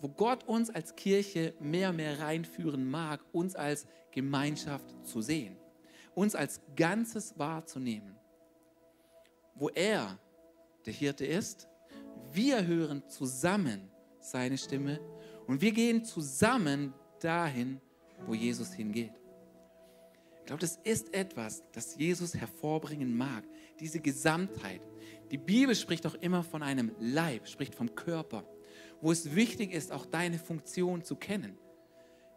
wo 0.00 0.08
Gott 0.08 0.44
uns 0.44 0.70
als 0.70 0.94
Kirche 0.94 1.54
mehr 1.58 1.90
und 1.90 1.96
mehr 1.96 2.20
reinführen 2.20 2.88
mag, 2.88 3.20
uns 3.32 3.56
als 3.56 3.86
Gemeinschaft 4.12 4.94
zu 5.04 5.22
sehen, 5.22 5.56
uns 6.14 6.36
als 6.36 6.60
Ganzes 6.76 7.36
wahrzunehmen 7.38 8.21
wo 9.62 9.68
er 9.68 10.18
der 10.84 10.92
Hirte 10.92 11.24
ist. 11.24 11.68
Wir 12.32 12.66
hören 12.66 13.00
zusammen 13.08 13.88
seine 14.18 14.58
Stimme 14.58 14.98
und 15.46 15.60
wir 15.60 15.70
gehen 15.70 16.04
zusammen 16.04 16.92
dahin, 17.20 17.80
wo 18.26 18.34
Jesus 18.34 18.72
hingeht. 18.72 19.12
Ich 20.40 20.46
glaube, 20.46 20.62
das 20.62 20.80
ist 20.82 21.14
etwas, 21.14 21.62
das 21.70 21.94
Jesus 21.94 22.34
hervorbringen 22.34 23.16
mag, 23.16 23.44
diese 23.78 24.00
Gesamtheit. 24.00 24.80
Die 25.30 25.38
Bibel 25.38 25.76
spricht 25.76 26.08
auch 26.08 26.16
immer 26.16 26.42
von 26.42 26.64
einem 26.64 26.90
Leib, 26.98 27.46
spricht 27.46 27.76
vom 27.76 27.94
Körper, 27.94 28.44
wo 29.00 29.12
es 29.12 29.32
wichtig 29.32 29.72
ist, 29.72 29.92
auch 29.92 30.06
deine 30.06 30.40
Funktion 30.40 31.04
zu 31.04 31.14
kennen. 31.14 31.56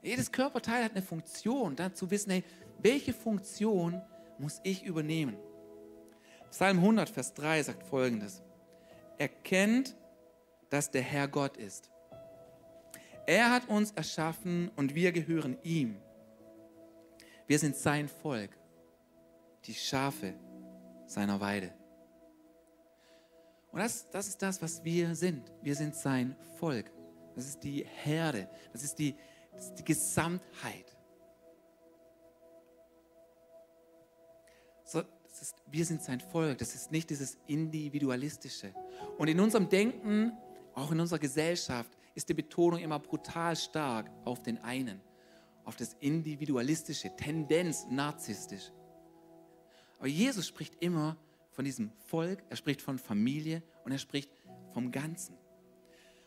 Jedes 0.03 0.31
Körperteil 0.31 0.83
hat 0.83 0.91
eine 0.91 1.01
Funktion, 1.01 1.75
dann 1.75 1.95
zu 1.95 2.11
wissen, 2.11 2.29
hey, 2.29 2.43
welche 2.83 3.13
Funktion 3.13 3.99
muss 4.37 4.61
ich 4.63 4.83
übernehmen? 4.83 5.35
Psalm 6.55 6.77
100, 6.77 7.09
Vers 7.09 7.33
3 7.33 7.63
sagt 7.63 7.83
folgendes. 7.83 8.41
Erkennt, 9.17 9.93
dass 10.69 10.89
der 10.89 11.01
Herr 11.01 11.27
Gott 11.27 11.57
ist. 11.57 11.91
Er 13.27 13.51
hat 13.51 13.67
uns 13.67 13.91
erschaffen 13.91 14.71
und 14.77 14.95
wir 14.95 15.11
gehören 15.11 15.57
ihm. 15.63 15.97
Wir 17.45 17.59
sind 17.59 17.75
sein 17.75 18.07
Volk, 18.07 18.57
die 19.65 19.73
Schafe 19.73 20.33
seiner 21.07 21.41
Weide. 21.41 21.73
Und 23.73 23.81
das, 23.81 24.09
das 24.09 24.29
ist 24.29 24.41
das, 24.41 24.61
was 24.61 24.81
wir 24.81 25.13
sind. 25.13 25.51
Wir 25.61 25.75
sind 25.75 25.93
sein 25.93 26.37
Volk. 26.57 26.89
Das 27.35 27.47
ist 27.47 27.65
die 27.65 27.85
Herde. 27.85 28.47
Das 28.71 28.81
ist 28.81 28.97
die, 28.97 29.13
das 29.51 29.65
ist 29.65 29.75
die 29.75 29.83
Gesamtheit. 29.83 30.94
Ist, 35.41 35.55
wir 35.69 35.85
sind 35.85 36.01
sein 36.01 36.19
Volk. 36.19 36.57
Das 36.57 36.75
ist 36.75 36.91
nicht 36.91 37.09
dieses 37.09 37.37
Individualistische. 37.47 38.73
Und 39.17 39.27
in 39.27 39.39
unserem 39.39 39.69
Denken, 39.69 40.31
auch 40.73 40.91
in 40.91 40.99
unserer 40.99 41.19
Gesellschaft, 41.19 41.89
ist 42.13 42.29
die 42.29 42.33
Betonung 42.33 42.79
immer 42.79 42.99
brutal 42.99 43.55
stark 43.55 44.09
auf 44.23 44.41
den 44.41 44.57
einen, 44.59 45.01
auf 45.65 45.75
das 45.75 45.95
Individualistische, 45.99 47.15
Tendenz 47.15 47.85
narzisstisch. 47.89 48.71
Aber 49.99 50.07
Jesus 50.07 50.47
spricht 50.47 50.75
immer 50.81 51.17
von 51.51 51.65
diesem 51.65 51.91
Volk, 52.05 52.43
er 52.49 52.55
spricht 52.55 52.81
von 52.81 52.99
Familie 52.99 53.63
und 53.83 53.91
er 53.91 53.97
spricht 53.97 54.29
vom 54.73 54.91
Ganzen. 54.91 55.37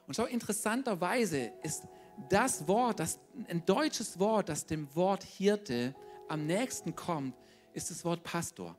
Und 0.06 0.14
schau, 0.14 0.24
interessanterweise 0.24 1.52
ist 1.62 1.84
das 2.28 2.66
Wort, 2.66 3.00
das, 3.00 3.20
ein 3.48 3.64
deutsches 3.64 4.18
Wort, 4.18 4.48
das 4.48 4.66
dem 4.66 4.94
Wort 4.96 5.22
Hirte 5.22 5.94
am 6.28 6.46
nächsten 6.46 6.94
kommt, 6.94 7.34
ist 7.72 7.90
das 7.90 8.04
Wort 8.04 8.22
Pastor. 8.22 8.76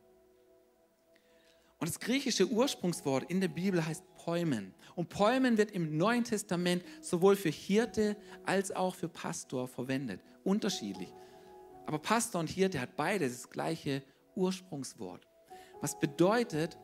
Und 1.79 1.87
das 1.87 1.99
griechische 1.99 2.47
Ursprungswort 2.47 3.29
in 3.31 3.39
der 3.39 3.47
Bibel 3.47 3.85
heißt 3.85 4.03
Päumen. 4.17 4.73
Und 4.95 5.09
Päumen 5.09 5.57
wird 5.57 5.71
im 5.71 5.97
Neuen 5.97 6.25
Testament 6.25 6.83
sowohl 7.01 7.37
für 7.37 7.49
Hirte 7.49 8.17
als 8.45 8.71
auch 8.71 8.95
für 8.95 9.07
Pastor 9.07 9.67
verwendet. 9.67 10.21
Unterschiedlich. 10.43 11.13
Aber 11.85 11.99
Pastor 11.99 12.41
und 12.41 12.49
Hirte 12.49 12.81
hat 12.81 12.97
beide 12.97 13.29
das 13.29 13.49
gleiche 13.49 14.03
Ursprungswort. 14.35 15.25
Was 15.79 15.97
bedeutet, 15.99 16.77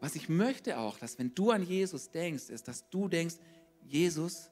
was 0.00 0.14
ich 0.14 0.28
möchte 0.28 0.78
auch, 0.78 0.98
dass 0.98 1.18
wenn 1.18 1.34
du 1.34 1.50
an 1.50 1.62
Jesus 1.62 2.10
denkst, 2.10 2.50
ist, 2.50 2.68
dass 2.68 2.88
du 2.90 3.08
denkst, 3.08 3.36
Jesus, 3.82 4.50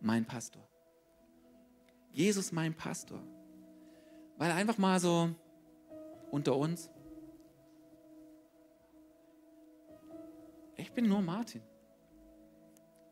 mein 0.00 0.26
Pastor. 0.26 0.68
Jesus, 2.12 2.52
mein 2.52 2.74
Pastor. 2.74 3.22
Weil 4.36 4.50
einfach 4.52 4.78
mal 4.78 5.00
so 5.00 5.30
unter 6.30 6.56
uns, 6.56 6.90
Ich 10.80 10.92
bin 10.92 11.08
nur 11.08 11.20
Martin. 11.20 11.62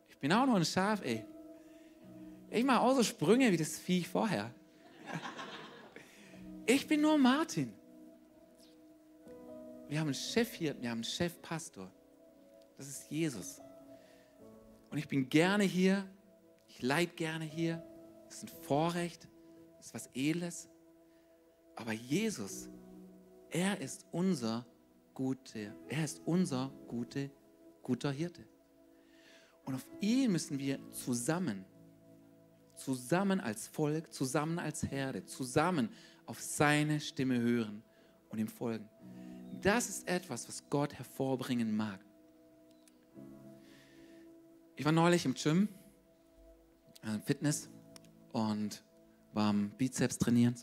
Ich 0.08 0.18
bin 0.18 0.32
auch 0.32 0.46
nur 0.46 0.56
ein 0.56 0.64
Schaf, 0.64 1.02
ey. 1.04 1.24
Ich 2.50 2.64
mache 2.64 2.80
auch 2.80 2.94
so 2.94 3.02
Sprünge 3.02 3.52
wie 3.52 3.58
das 3.58 3.78
Viech 3.78 4.08
vorher. 4.08 4.50
Ich 6.64 6.86
bin 6.86 7.02
nur 7.02 7.18
Martin. 7.18 7.72
Wir 9.88 10.00
haben 10.00 10.08
einen 10.08 10.14
Chef 10.14 10.52
hier, 10.54 10.80
wir 10.80 10.90
haben 10.90 10.98
einen 10.98 11.04
Chefpastor. 11.04 11.90
Das 12.76 12.88
ist 12.88 13.10
Jesus. 13.10 13.60
Und 14.90 14.98
ich 14.98 15.08
bin 15.08 15.28
gerne 15.28 15.64
hier. 15.64 16.06
Ich 16.68 16.80
leide 16.82 17.12
gerne 17.12 17.44
hier. 17.44 17.82
Das 18.26 18.36
ist 18.36 18.44
ein 18.44 18.62
Vorrecht. 18.62 19.28
Das 19.76 19.86
ist 19.86 19.94
was 19.94 20.10
Edles. 20.14 20.68
Aber 21.76 21.92
Jesus 21.92 22.68
Er 23.50 23.80
ist 23.80 24.06
unser 24.12 24.66
gute, 25.14 25.74
er 25.88 26.04
ist 26.04 26.20
unser 26.26 26.70
gute, 26.86 27.30
guter 27.88 28.12
Hirte. 28.12 28.46
Und 29.64 29.74
auf 29.74 29.86
ihn 30.02 30.30
müssen 30.30 30.58
wir 30.58 30.78
zusammen, 30.92 31.64
zusammen 32.76 33.40
als 33.40 33.66
Volk, 33.66 34.12
zusammen 34.12 34.58
als 34.58 34.82
Herde, 34.82 35.24
zusammen 35.24 35.88
auf 36.26 36.38
seine 36.38 37.00
Stimme 37.00 37.40
hören 37.40 37.82
und 38.28 38.38
ihm 38.38 38.48
folgen. 38.48 38.86
Das 39.62 39.88
ist 39.88 40.06
etwas, 40.06 40.46
was 40.48 40.68
Gott 40.68 40.92
hervorbringen 40.92 41.74
mag. 41.74 41.98
Ich 44.76 44.84
war 44.84 44.92
neulich 44.92 45.24
im 45.24 45.32
Gym, 45.32 45.70
äh, 47.02 47.18
Fitness 47.20 47.70
und 48.32 48.84
war 49.32 49.48
am 49.48 49.70
Bizeps 49.70 50.18
trainieren. 50.18 50.54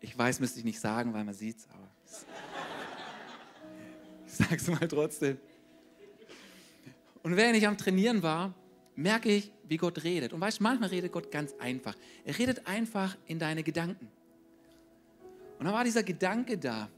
Ich 0.00 0.18
weiß, 0.18 0.40
müsste 0.40 0.58
ich 0.58 0.64
nicht 0.64 0.80
sagen, 0.80 1.14
weil 1.14 1.24
man 1.24 1.34
sieht 1.34 1.58
es, 1.58 1.68
aber 1.70 1.88
es 4.50 4.68
mal 4.68 4.88
trotzdem. 4.88 5.38
Und 7.22 7.36
während 7.36 7.56
ich 7.56 7.66
am 7.66 7.78
Trainieren 7.78 8.22
war, 8.22 8.54
merke 8.96 9.30
ich, 9.30 9.50
wie 9.66 9.76
Gott 9.76 10.04
redet. 10.04 10.32
Und 10.32 10.40
weißt 10.40 10.60
du, 10.60 10.62
manchmal 10.62 10.90
redet 10.90 11.12
Gott 11.12 11.30
ganz 11.30 11.54
einfach. 11.58 11.96
Er 12.24 12.38
redet 12.38 12.66
einfach 12.66 13.16
in 13.26 13.38
deine 13.38 13.62
Gedanken. 13.62 14.08
Und 15.58 15.64
dann 15.64 15.74
war 15.74 15.84
dieser 15.84 16.02
Gedanke 16.02 16.58
da. 16.58 16.90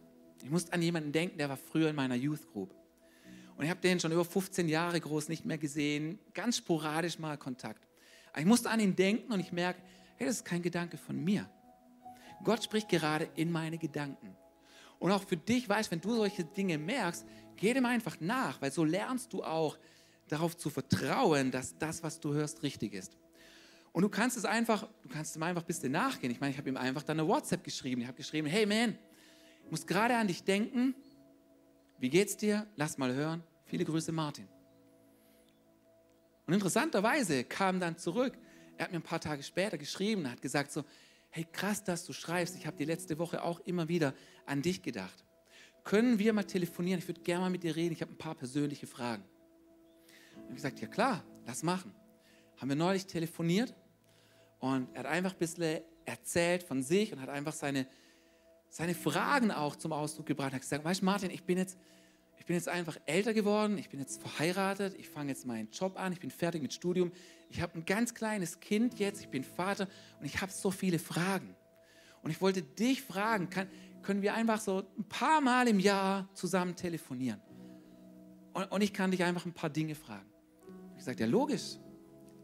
Ich 0.42 0.50
musste 0.50 0.72
an 0.72 0.82
jemanden 0.82 1.12
denken, 1.12 1.38
der 1.38 1.48
war 1.48 1.56
früher 1.56 1.90
in 1.90 1.96
meiner 1.96 2.14
Youth 2.14 2.50
Group. 2.52 2.74
Und 3.56 3.64
ich 3.64 3.70
habe 3.70 3.80
den 3.80 4.00
schon 4.00 4.12
über 4.12 4.24
15 4.24 4.68
Jahre 4.68 5.00
groß 5.00 5.28
nicht 5.28 5.46
mehr 5.46 5.58
gesehen, 5.58 6.18
ganz 6.34 6.58
sporadisch 6.58 7.18
mal 7.18 7.38
Kontakt. 7.38 7.86
Aber 8.32 8.40
ich 8.40 8.46
musste 8.46 8.68
an 8.68 8.80
ihn 8.80 8.94
denken 8.94 9.32
und 9.32 9.40
ich 9.40 9.52
merke, 9.52 9.80
hey, 10.16 10.26
das 10.26 10.36
ist 10.36 10.44
kein 10.44 10.62
Gedanke 10.62 10.98
von 10.98 11.22
mir. 11.22 11.48
Gott 12.44 12.62
spricht 12.64 12.88
gerade 12.88 13.28
in 13.34 13.50
meine 13.50 13.78
Gedanken. 13.78 14.36
Und 14.98 15.12
auch 15.12 15.22
für 15.22 15.36
dich, 15.36 15.68
weißt, 15.68 15.90
wenn 15.90 16.00
du 16.00 16.14
solche 16.14 16.44
Dinge 16.44 16.78
merkst, 16.78 17.26
geh 17.56 17.74
dem 17.74 17.86
einfach 17.86 18.18
nach, 18.20 18.60
weil 18.60 18.72
so 18.72 18.84
lernst 18.84 19.32
du 19.32 19.42
auch, 19.42 19.78
darauf 20.28 20.56
zu 20.56 20.70
vertrauen, 20.70 21.50
dass 21.50 21.78
das, 21.78 22.02
was 22.02 22.18
du 22.20 22.34
hörst, 22.34 22.62
richtig 22.62 22.94
ist. 22.94 23.16
Und 23.92 24.02
du 24.02 24.08
kannst 24.08 24.36
es 24.36 24.44
einfach, 24.44 24.86
du 25.02 25.08
kannst 25.08 25.36
ihm 25.36 25.42
einfach 25.42 25.62
ein 25.62 25.66
bisschen 25.66 25.92
nachgehen. 25.92 26.30
Ich 26.30 26.40
meine, 26.40 26.52
ich 26.52 26.58
habe 26.58 26.68
ihm 26.68 26.76
einfach 26.76 27.02
dann 27.02 27.18
eine 27.18 27.28
WhatsApp 27.28 27.64
geschrieben. 27.64 28.02
Ich 28.02 28.06
habe 28.06 28.16
geschrieben, 28.16 28.46
hey 28.46 28.66
man, 28.66 28.98
ich 29.64 29.70
muss 29.70 29.86
gerade 29.86 30.16
an 30.16 30.26
dich 30.26 30.44
denken. 30.44 30.94
Wie 31.98 32.10
geht's 32.10 32.36
dir? 32.36 32.66
Lass 32.76 32.98
mal 32.98 33.14
hören. 33.14 33.42
Viele 33.64 33.84
Grüße, 33.84 34.12
Martin. 34.12 34.46
Und 36.46 36.54
interessanterweise 36.54 37.44
kam 37.44 37.80
dann 37.80 37.96
zurück. 37.96 38.36
Er 38.76 38.84
hat 38.84 38.92
mir 38.92 38.98
ein 38.98 39.02
paar 39.02 39.20
Tage 39.20 39.42
später 39.42 39.78
geschrieben 39.78 40.30
hat 40.30 40.42
gesagt 40.42 40.70
so, 40.70 40.84
hey 41.36 41.46
krass, 41.52 41.84
dass 41.84 42.06
du 42.06 42.14
schreibst. 42.14 42.56
Ich 42.56 42.66
habe 42.66 42.78
die 42.78 42.86
letzte 42.86 43.18
Woche 43.18 43.42
auch 43.42 43.60
immer 43.60 43.88
wieder 43.88 44.14
an 44.46 44.62
dich 44.62 44.80
gedacht. 44.80 45.22
Können 45.84 46.18
wir 46.18 46.32
mal 46.32 46.44
telefonieren? 46.44 46.98
Ich 46.98 47.06
würde 47.06 47.20
gerne 47.20 47.42
mal 47.42 47.50
mit 47.50 47.62
dir 47.62 47.76
reden. 47.76 47.92
Ich 47.92 48.00
habe 48.00 48.10
ein 48.10 48.16
paar 48.16 48.34
persönliche 48.34 48.86
Fragen. 48.86 49.22
Und 50.34 50.48
ich 50.48 50.54
gesagt, 50.56 50.80
ja 50.80 50.88
klar, 50.88 51.22
lass 51.44 51.62
machen. 51.62 51.94
Haben 52.56 52.70
wir 52.70 52.76
neulich 52.76 53.04
telefoniert 53.04 53.74
und 54.60 54.88
er 54.94 55.00
hat 55.00 55.06
einfach 55.06 55.32
ein 55.32 55.38
bisschen 55.38 55.82
erzählt 56.06 56.62
von 56.62 56.82
sich 56.82 57.12
und 57.12 57.20
hat 57.20 57.28
einfach 57.28 57.52
seine, 57.52 57.86
seine 58.70 58.94
Fragen 58.94 59.50
auch 59.50 59.76
zum 59.76 59.92
Ausdruck 59.92 60.24
gebracht. 60.24 60.52
Er 60.52 60.54
hat 60.54 60.62
gesagt, 60.62 60.86
weißt 60.86 61.02
du 61.02 61.04
Martin, 61.04 61.30
ich 61.30 61.44
bin 61.44 61.58
jetzt, 61.58 61.76
ich 62.46 62.48
bin 62.48 62.54
jetzt 62.54 62.68
einfach 62.68 62.96
älter 63.06 63.34
geworden, 63.34 63.76
ich 63.76 63.88
bin 63.88 63.98
jetzt 63.98 64.22
verheiratet, 64.22 64.94
ich 64.96 65.08
fange 65.08 65.30
jetzt 65.30 65.46
meinen 65.46 65.68
Job 65.72 65.98
an, 65.98 66.12
ich 66.12 66.20
bin 66.20 66.30
fertig 66.30 66.62
mit 66.62 66.72
Studium, 66.72 67.10
ich 67.50 67.60
habe 67.60 67.74
ein 67.76 67.84
ganz 67.84 68.14
kleines 68.14 68.60
Kind 68.60 69.00
jetzt, 69.00 69.20
ich 69.20 69.28
bin 69.30 69.42
Vater 69.42 69.88
und 70.20 70.26
ich 70.26 70.40
habe 70.40 70.52
so 70.52 70.70
viele 70.70 71.00
Fragen. 71.00 71.56
Und 72.22 72.30
ich 72.30 72.40
wollte 72.40 72.62
dich 72.62 73.02
fragen, 73.02 73.50
kann, 73.50 73.66
können 74.00 74.22
wir 74.22 74.32
einfach 74.32 74.60
so 74.60 74.84
ein 74.96 75.02
paar 75.08 75.40
Mal 75.40 75.66
im 75.66 75.80
Jahr 75.80 76.28
zusammen 76.34 76.76
telefonieren? 76.76 77.40
Und, 78.52 78.70
und 78.70 78.80
ich 78.80 78.92
kann 78.92 79.10
dich 79.10 79.24
einfach 79.24 79.44
ein 79.44 79.52
paar 79.52 79.70
Dinge 79.70 79.96
fragen. 79.96 80.30
Ich 80.96 81.02
sagte, 81.02 81.24
ja 81.24 81.28
logisch, 81.28 81.78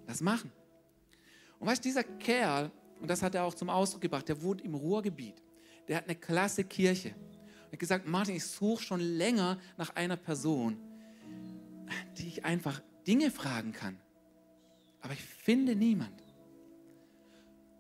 lass 0.09 0.21
machen. 0.21 0.51
Und 1.61 1.69
weißt 1.69 1.85
du, 1.85 1.89
dieser 1.89 2.03
Kerl, 2.03 2.73
und 2.99 3.09
das 3.09 3.23
hat 3.23 3.37
er 3.37 3.45
auch 3.45 3.55
zum 3.55 3.71
Ausdruck 3.71 4.01
gebracht, 4.01 4.29
der 4.29 4.43
wohnt 4.43 4.63
im 4.63 4.75
Ruhrgebiet. 4.75 5.41
Der 5.87 5.99
hat 5.99 6.07
eine 6.07 6.17
klasse 6.17 6.65
Kirche. 6.65 7.15
Er 7.73 7.77
hat 7.77 7.81
gesagt, 7.81 8.07
Martin, 8.07 8.37
ich 8.37 8.45
suche 8.45 8.83
schon 8.83 9.01
länger 9.01 9.59
nach 9.79 9.97
einer 9.97 10.19
Person, 10.19 10.77
die 12.19 12.29
ich 12.29 12.45
einfach 12.45 12.83
Dinge 13.07 13.31
fragen 13.31 13.73
kann. 13.73 13.99
Aber 15.01 15.15
ich 15.15 15.23
finde 15.23 15.75
niemand. 15.75 16.23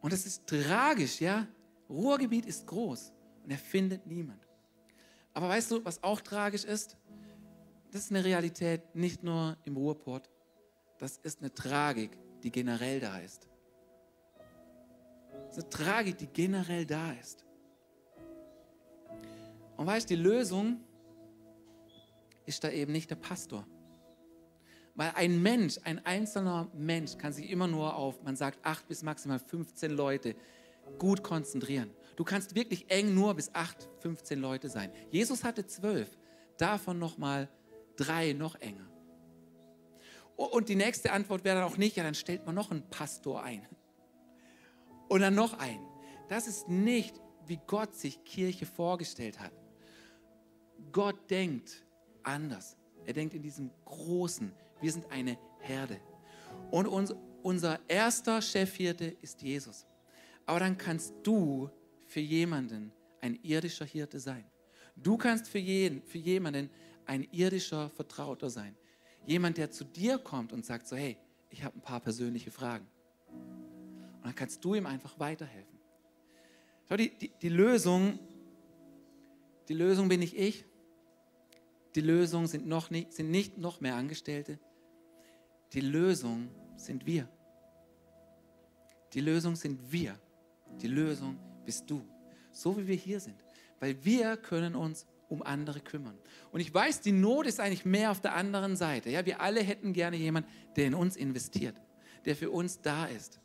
Und 0.00 0.14
das 0.14 0.24
ist 0.24 0.46
tragisch, 0.46 1.20
ja. 1.20 1.46
Ruhrgebiet 1.90 2.46
ist 2.46 2.66
groß 2.66 3.12
und 3.44 3.50
er 3.50 3.58
findet 3.58 4.06
niemand. 4.06 4.48
Aber 5.34 5.50
weißt 5.50 5.70
du, 5.70 5.84
was 5.84 6.02
auch 6.02 6.22
tragisch 6.22 6.64
ist? 6.64 6.96
Das 7.90 8.04
ist 8.04 8.10
eine 8.12 8.24
Realität 8.24 8.94
nicht 8.94 9.22
nur 9.22 9.58
im 9.66 9.76
Ruhrport, 9.76 10.30
das 10.98 11.18
ist 11.18 11.40
eine 11.40 11.52
Tragik, 11.52 12.16
die 12.42 12.50
generell 12.50 12.98
da 12.98 13.18
ist. 13.18 13.46
Das 15.48 15.58
ist 15.58 15.64
eine 15.64 15.68
Tragik, 15.68 16.16
die 16.16 16.28
generell 16.28 16.86
da 16.86 17.12
ist. 17.12 17.44
Und 19.82 19.88
weißt 19.88 20.08
du, 20.08 20.14
die 20.14 20.22
Lösung 20.22 20.78
ist 22.46 22.62
da 22.62 22.70
eben 22.70 22.92
nicht 22.92 23.10
der 23.10 23.16
Pastor. 23.16 23.66
Weil 24.94 25.10
ein 25.16 25.42
Mensch, 25.42 25.80
ein 25.82 25.98
einzelner 26.06 26.70
Mensch 26.72 27.18
kann 27.18 27.32
sich 27.32 27.50
immer 27.50 27.66
nur 27.66 27.96
auf, 27.96 28.22
man 28.22 28.36
sagt, 28.36 28.64
acht 28.64 28.86
bis 28.86 29.02
maximal 29.02 29.40
15 29.40 29.90
Leute 29.90 30.36
gut 31.00 31.24
konzentrieren. 31.24 31.90
Du 32.14 32.22
kannst 32.22 32.54
wirklich 32.54 32.92
eng 32.92 33.12
nur 33.12 33.34
bis 33.34 33.52
acht, 33.56 33.88
15 34.02 34.38
Leute 34.38 34.68
sein. 34.68 34.92
Jesus 35.10 35.42
hatte 35.42 35.66
zwölf, 35.66 36.16
davon 36.58 37.00
nochmal 37.00 37.48
drei 37.96 38.34
noch 38.34 38.54
enger. 38.60 38.88
Und 40.36 40.68
die 40.68 40.76
nächste 40.76 41.10
Antwort 41.10 41.42
wäre 41.42 41.58
dann 41.58 41.68
auch 41.68 41.76
nicht, 41.76 41.96
ja, 41.96 42.04
dann 42.04 42.14
stellt 42.14 42.46
man 42.46 42.54
noch 42.54 42.70
einen 42.70 42.88
Pastor 42.88 43.42
ein. 43.42 43.66
Und 45.08 45.22
dann 45.22 45.34
noch 45.34 45.58
einen. 45.58 45.84
Das 46.28 46.46
ist 46.46 46.68
nicht, 46.68 47.20
wie 47.46 47.58
Gott 47.66 47.96
sich 47.96 48.22
Kirche 48.22 48.64
vorgestellt 48.64 49.40
hat. 49.40 49.50
Gott 50.92 51.30
denkt 51.30 51.84
anders. 52.22 52.76
Er 53.04 53.14
denkt 53.14 53.34
in 53.34 53.42
diesem 53.42 53.70
Großen. 53.84 54.52
Wir 54.80 54.92
sind 54.92 55.10
eine 55.10 55.38
Herde. 55.60 56.00
Und 56.70 56.86
uns, 56.86 57.14
unser 57.42 57.80
erster 57.88 58.40
Chefhirte 58.40 59.16
ist 59.22 59.42
Jesus. 59.42 59.86
Aber 60.46 60.60
dann 60.60 60.76
kannst 60.76 61.14
du 61.22 61.70
für 62.06 62.20
jemanden 62.20 62.92
ein 63.20 63.38
irdischer 63.42 63.84
Hirte 63.84 64.20
sein. 64.20 64.44
Du 64.96 65.16
kannst 65.16 65.48
für, 65.48 65.58
jeden, 65.58 66.02
für 66.02 66.18
jemanden 66.18 66.70
ein 67.06 67.26
irdischer 67.32 67.88
Vertrauter 67.90 68.50
sein. 68.50 68.76
Jemand, 69.26 69.56
der 69.56 69.70
zu 69.70 69.84
dir 69.84 70.18
kommt 70.18 70.52
und 70.52 70.66
sagt 70.66 70.86
so, 70.86 70.96
hey, 70.96 71.16
ich 71.50 71.62
habe 71.62 71.78
ein 71.78 71.82
paar 71.82 72.00
persönliche 72.00 72.50
Fragen. 72.50 72.86
Und 73.28 74.24
dann 74.24 74.34
kannst 74.34 74.64
du 74.64 74.74
ihm 74.74 74.86
einfach 74.86 75.18
weiterhelfen. 75.18 75.78
Schau, 76.88 76.96
die, 76.96 77.10
die, 77.16 77.32
die 77.40 77.48
Lösung, 77.48 78.18
die 79.68 79.74
Lösung 79.74 80.08
bin 80.08 80.20
nicht 80.20 80.36
ich. 80.36 80.64
Die 81.94 82.00
Lösung 82.00 82.46
sind, 82.46 82.66
noch 82.66 82.90
nicht, 82.90 83.12
sind 83.12 83.30
nicht 83.30 83.58
noch 83.58 83.80
mehr 83.80 83.96
Angestellte. 83.96 84.58
Die 85.72 85.80
Lösung 85.80 86.48
sind 86.76 87.06
wir. 87.06 87.28
Die 89.12 89.20
Lösung 89.20 89.56
sind 89.56 89.92
wir. 89.92 90.18
Die 90.80 90.88
Lösung 90.88 91.38
bist 91.64 91.90
du. 91.90 92.02
So 92.50 92.76
wie 92.78 92.86
wir 92.86 92.96
hier 92.96 93.20
sind. 93.20 93.36
Weil 93.80 94.02
wir 94.04 94.36
können 94.36 94.74
uns 94.74 95.06
um 95.28 95.42
andere 95.42 95.80
kümmern. 95.80 96.18
Und 96.50 96.60
ich 96.60 96.72
weiß, 96.72 97.00
die 97.00 97.12
Not 97.12 97.46
ist 97.46 97.58
eigentlich 97.58 97.84
mehr 97.84 98.10
auf 98.10 98.20
der 98.20 98.34
anderen 98.34 98.76
Seite. 98.76 99.10
Ja, 99.10 99.24
wir 99.24 99.40
alle 99.40 99.60
hätten 99.62 99.92
gerne 99.92 100.16
jemanden, 100.16 100.48
der 100.76 100.86
in 100.86 100.94
uns 100.94 101.16
investiert, 101.16 101.80
der 102.24 102.36
für 102.36 102.50
uns 102.50 102.80
da 102.80 103.06
ist. 103.06 103.40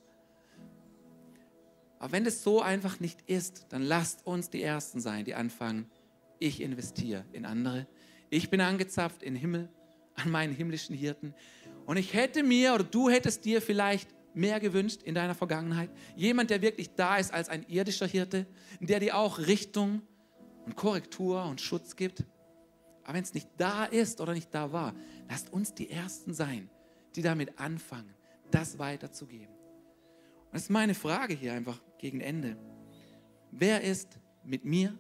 Aber 2.00 2.12
wenn 2.12 2.26
es 2.26 2.44
so 2.44 2.62
einfach 2.62 3.00
nicht 3.00 3.22
ist, 3.28 3.68
dann 3.70 3.82
lasst 3.82 4.26
uns 4.26 4.50
die 4.50 4.62
Ersten 4.62 5.00
sein, 5.00 5.26
die 5.26 5.34
anfangen, 5.34 5.90
ich 6.40 6.62
investiere 6.62 7.26
in 7.32 7.46
andere. 7.46 7.88
Ich 8.30 8.50
bin 8.50 8.62
angezapft 8.62 9.22
den 9.22 9.36
Himmel, 9.36 9.70
an 10.16 10.32
meinen 10.32 10.54
himmlischen 10.54 10.96
Hirten. 10.96 11.34
Und 11.86 11.98
ich 11.98 12.14
hätte 12.14 12.44
mir 12.44 12.74
oder 12.74 12.84
du 12.84 13.10
hättest 13.10 13.46
dir 13.46 13.62
vielleicht 13.62 14.10
mehr 14.34 14.60
gewünscht 14.60 15.02
in 15.04 15.16
deiner 15.16 15.36
Vergangenheit. 15.36 15.90
Jemand, 16.16 16.50
der 16.50 16.62
wirklich 16.62 16.94
da 16.96 17.18
ist 17.18 17.34
als 17.34 17.50
ein 17.50 17.64
irdischer 17.68 18.08
Hirte, 18.08 18.46
der 18.80 19.00
dir 19.00 19.18
auch 19.18 19.40
Richtung 19.40 20.02
und 20.66 20.76
Korrektur 20.76 21.44
und 21.46 21.62
Schutz 21.62 21.96
gibt. 21.96 22.26
Aber 23.04 23.14
wenn 23.14 23.24
es 23.24 23.34
nicht 23.34 23.50
da 23.58 23.86
ist 23.86 24.20
oder 24.20 24.34
nicht 24.34 24.54
da 24.54 24.72
war, 24.72 24.94
lasst 25.30 25.52
uns 25.52 25.74
die 25.74 25.90
Ersten 25.90 26.34
sein, 26.34 26.70
die 27.16 27.22
damit 27.22 27.58
anfangen, 27.58 28.14
das 28.52 28.78
weiterzugeben. 28.78 29.56
Und 29.56 30.54
das 30.54 30.64
ist 30.64 30.70
meine 30.70 30.94
Frage 30.94 31.34
hier 31.34 31.54
einfach 31.54 31.82
gegen 31.98 32.20
Ende. 32.22 32.58
Wer 33.52 33.82
ist 33.82 34.20
mit 34.44 34.66
mir 34.66 34.98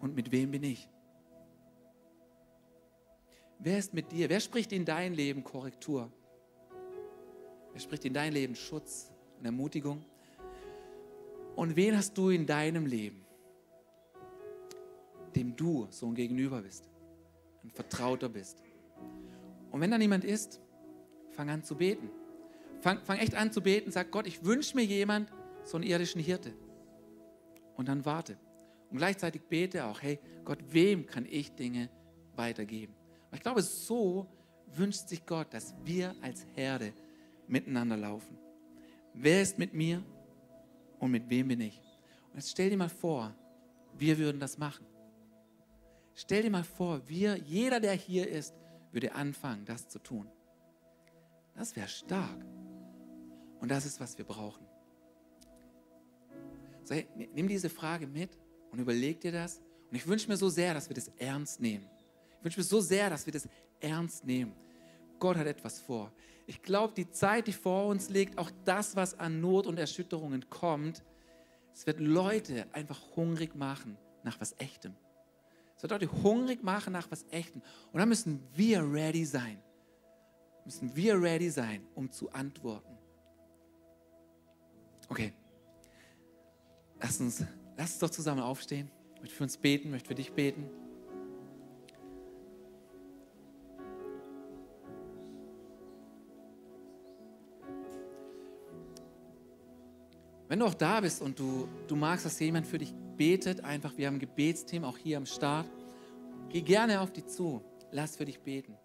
und 0.00 0.14
mit 0.14 0.30
wem 0.30 0.52
bin 0.52 0.62
ich? 0.62 0.88
Wer 3.64 3.78
ist 3.78 3.94
mit 3.94 4.12
dir? 4.12 4.28
Wer 4.28 4.40
spricht 4.40 4.72
in 4.72 4.84
dein 4.84 5.14
Leben 5.14 5.42
Korrektur? 5.42 6.12
Wer 7.72 7.80
spricht 7.80 8.04
in 8.04 8.12
dein 8.12 8.30
Leben 8.30 8.54
Schutz 8.54 9.10
und 9.38 9.46
Ermutigung? 9.46 10.04
Und 11.56 11.74
wen 11.74 11.96
hast 11.96 12.12
du 12.18 12.28
in 12.28 12.44
deinem 12.44 12.84
Leben, 12.84 13.24
dem 15.34 15.56
du 15.56 15.86
so 15.88 16.08
ein 16.08 16.14
Gegenüber 16.14 16.60
bist, 16.60 16.90
ein 17.62 17.70
Vertrauter 17.70 18.28
bist. 18.28 18.62
Und 19.70 19.80
wenn 19.80 19.90
da 19.90 19.96
niemand 19.96 20.24
ist, 20.24 20.60
fang 21.30 21.48
an 21.48 21.64
zu 21.64 21.74
beten. 21.74 22.10
Fang, 22.80 23.00
fang 23.02 23.16
echt 23.16 23.34
an 23.34 23.50
zu 23.50 23.62
beten, 23.62 23.90
sag 23.90 24.10
Gott, 24.10 24.26
ich 24.26 24.44
wünsche 24.44 24.76
mir 24.76 24.84
jemand, 24.84 25.32
so 25.62 25.78
einen 25.78 25.86
irdischen 25.86 26.20
Hirte. 26.20 26.52
Und 27.76 27.88
dann 27.88 28.04
warte. 28.04 28.36
Und 28.90 28.98
gleichzeitig 28.98 29.40
bete 29.48 29.86
auch, 29.86 30.02
hey 30.02 30.20
Gott, 30.44 30.58
wem 30.68 31.06
kann 31.06 31.24
ich 31.24 31.52
Dinge 31.52 31.88
weitergeben? 32.36 32.94
Ich 33.34 33.40
glaube, 33.40 33.62
so 33.62 34.26
wünscht 34.74 35.08
sich 35.08 35.24
Gott, 35.26 35.52
dass 35.52 35.74
wir 35.84 36.14
als 36.22 36.46
Herde 36.54 36.92
miteinander 37.46 37.96
laufen. 37.96 38.38
Wer 39.12 39.42
ist 39.42 39.58
mit 39.58 39.74
mir 39.74 40.02
und 40.98 41.10
mit 41.10 41.28
wem 41.28 41.48
bin 41.48 41.60
ich? 41.60 41.80
Und 42.32 42.36
jetzt 42.36 42.50
stell 42.50 42.70
dir 42.70 42.76
mal 42.76 42.88
vor, 42.88 43.34
wir 43.96 44.18
würden 44.18 44.40
das 44.40 44.58
machen. 44.58 44.86
Stell 46.14 46.42
dir 46.42 46.50
mal 46.50 46.64
vor, 46.64 47.08
wir, 47.08 47.36
jeder, 47.36 47.80
der 47.80 47.92
hier 47.92 48.28
ist, 48.28 48.54
würde 48.92 49.14
anfangen, 49.14 49.64
das 49.64 49.88
zu 49.88 49.98
tun. 49.98 50.28
Das 51.54 51.74
wäre 51.76 51.88
stark. 51.88 52.44
Und 53.60 53.70
das 53.70 53.86
ist, 53.86 54.00
was 54.00 54.18
wir 54.18 54.24
brauchen. 54.24 54.66
So, 56.84 56.94
hey, 56.94 57.08
nimm 57.34 57.48
diese 57.48 57.70
Frage 57.70 58.06
mit 58.06 58.38
und 58.70 58.78
überleg 58.78 59.20
dir 59.20 59.32
das. 59.32 59.60
Und 59.90 59.96
ich 59.96 60.06
wünsche 60.06 60.28
mir 60.28 60.36
so 60.36 60.48
sehr, 60.48 60.74
dass 60.74 60.88
wir 60.88 60.94
das 60.94 61.08
ernst 61.18 61.60
nehmen. 61.60 61.88
Ich 62.44 62.46
wünsche 62.46 62.60
mir 62.60 62.64
so 62.64 62.80
sehr, 62.82 63.08
dass 63.08 63.24
wir 63.24 63.32
das 63.32 63.48
ernst 63.80 64.26
nehmen. 64.26 64.52
Gott 65.18 65.38
hat 65.38 65.46
etwas 65.46 65.80
vor. 65.80 66.12
Ich 66.46 66.60
glaube, 66.60 66.92
die 66.92 67.10
Zeit, 67.10 67.46
die 67.46 67.54
vor 67.54 67.86
uns 67.86 68.10
liegt, 68.10 68.36
auch 68.36 68.50
das, 68.66 68.94
was 68.96 69.18
an 69.18 69.40
Not 69.40 69.66
und 69.66 69.78
Erschütterungen 69.78 70.50
kommt, 70.50 71.02
es 71.72 71.86
wird 71.86 72.00
Leute 72.00 72.66
einfach 72.74 73.00
hungrig 73.16 73.54
machen 73.56 73.96
nach 74.24 74.38
was 74.42 74.52
Echtem. 74.58 74.94
Es 75.74 75.82
wird 75.82 75.92
Leute 75.92 76.12
hungrig 76.22 76.62
machen 76.62 76.92
nach 76.92 77.10
was 77.10 77.24
Echtem. 77.30 77.62
Und 77.92 78.00
dann 78.00 78.10
müssen 78.10 78.46
wir 78.54 78.82
ready 78.82 79.24
sein. 79.24 79.62
Müssen 80.66 80.94
wir 80.94 81.18
ready 81.18 81.48
sein, 81.48 81.86
um 81.94 82.10
zu 82.10 82.30
antworten. 82.30 82.98
Okay. 85.08 85.32
Lass 87.00 87.18
uns, 87.20 87.42
lass 87.78 87.92
uns 87.92 87.98
doch 88.00 88.10
zusammen 88.10 88.42
aufstehen. 88.42 88.90
Ich 89.14 89.20
möchte 89.22 89.36
für 89.36 89.44
uns 89.44 89.56
beten, 89.56 89.90
möchte 89.90 90.08
für 90.08 90.14
dich 90.14 90.30
beten. 90.30 90.83
Wenn 100.48 100.58
du 100.58 100.66
auch 100.66 100.74
da 100.74 101.00
bist 101.00 101.22
und 101.22 101.38
du, 101.38 101.68
du 101.88 101.96
magst, 101.96 102.26
dass 102.26 102.38
jemand 102.38 102.66
für 102.66 102.78
dich 102.78 102.94
betet, 103.16 103.64
einfach, 103.64 103.96
wir 103.96 104.06
haben 104.06 104.16
ein 104.16 104.20
Gebetsteam 104.20 104.84
auch 104.84 104.98
hier 104.98 105.16
am 105.16 105.26
Start, 105.26 105.66
geh 106.48 106.60
gerne 106.60 107.00
auf 107.00 107.12
dich 107.12 107.26
zu, 107.26 107.62
lass 107.90 108.16
für 108.16 108.24
dich 108.24 108.40
beten. 108.40 108.76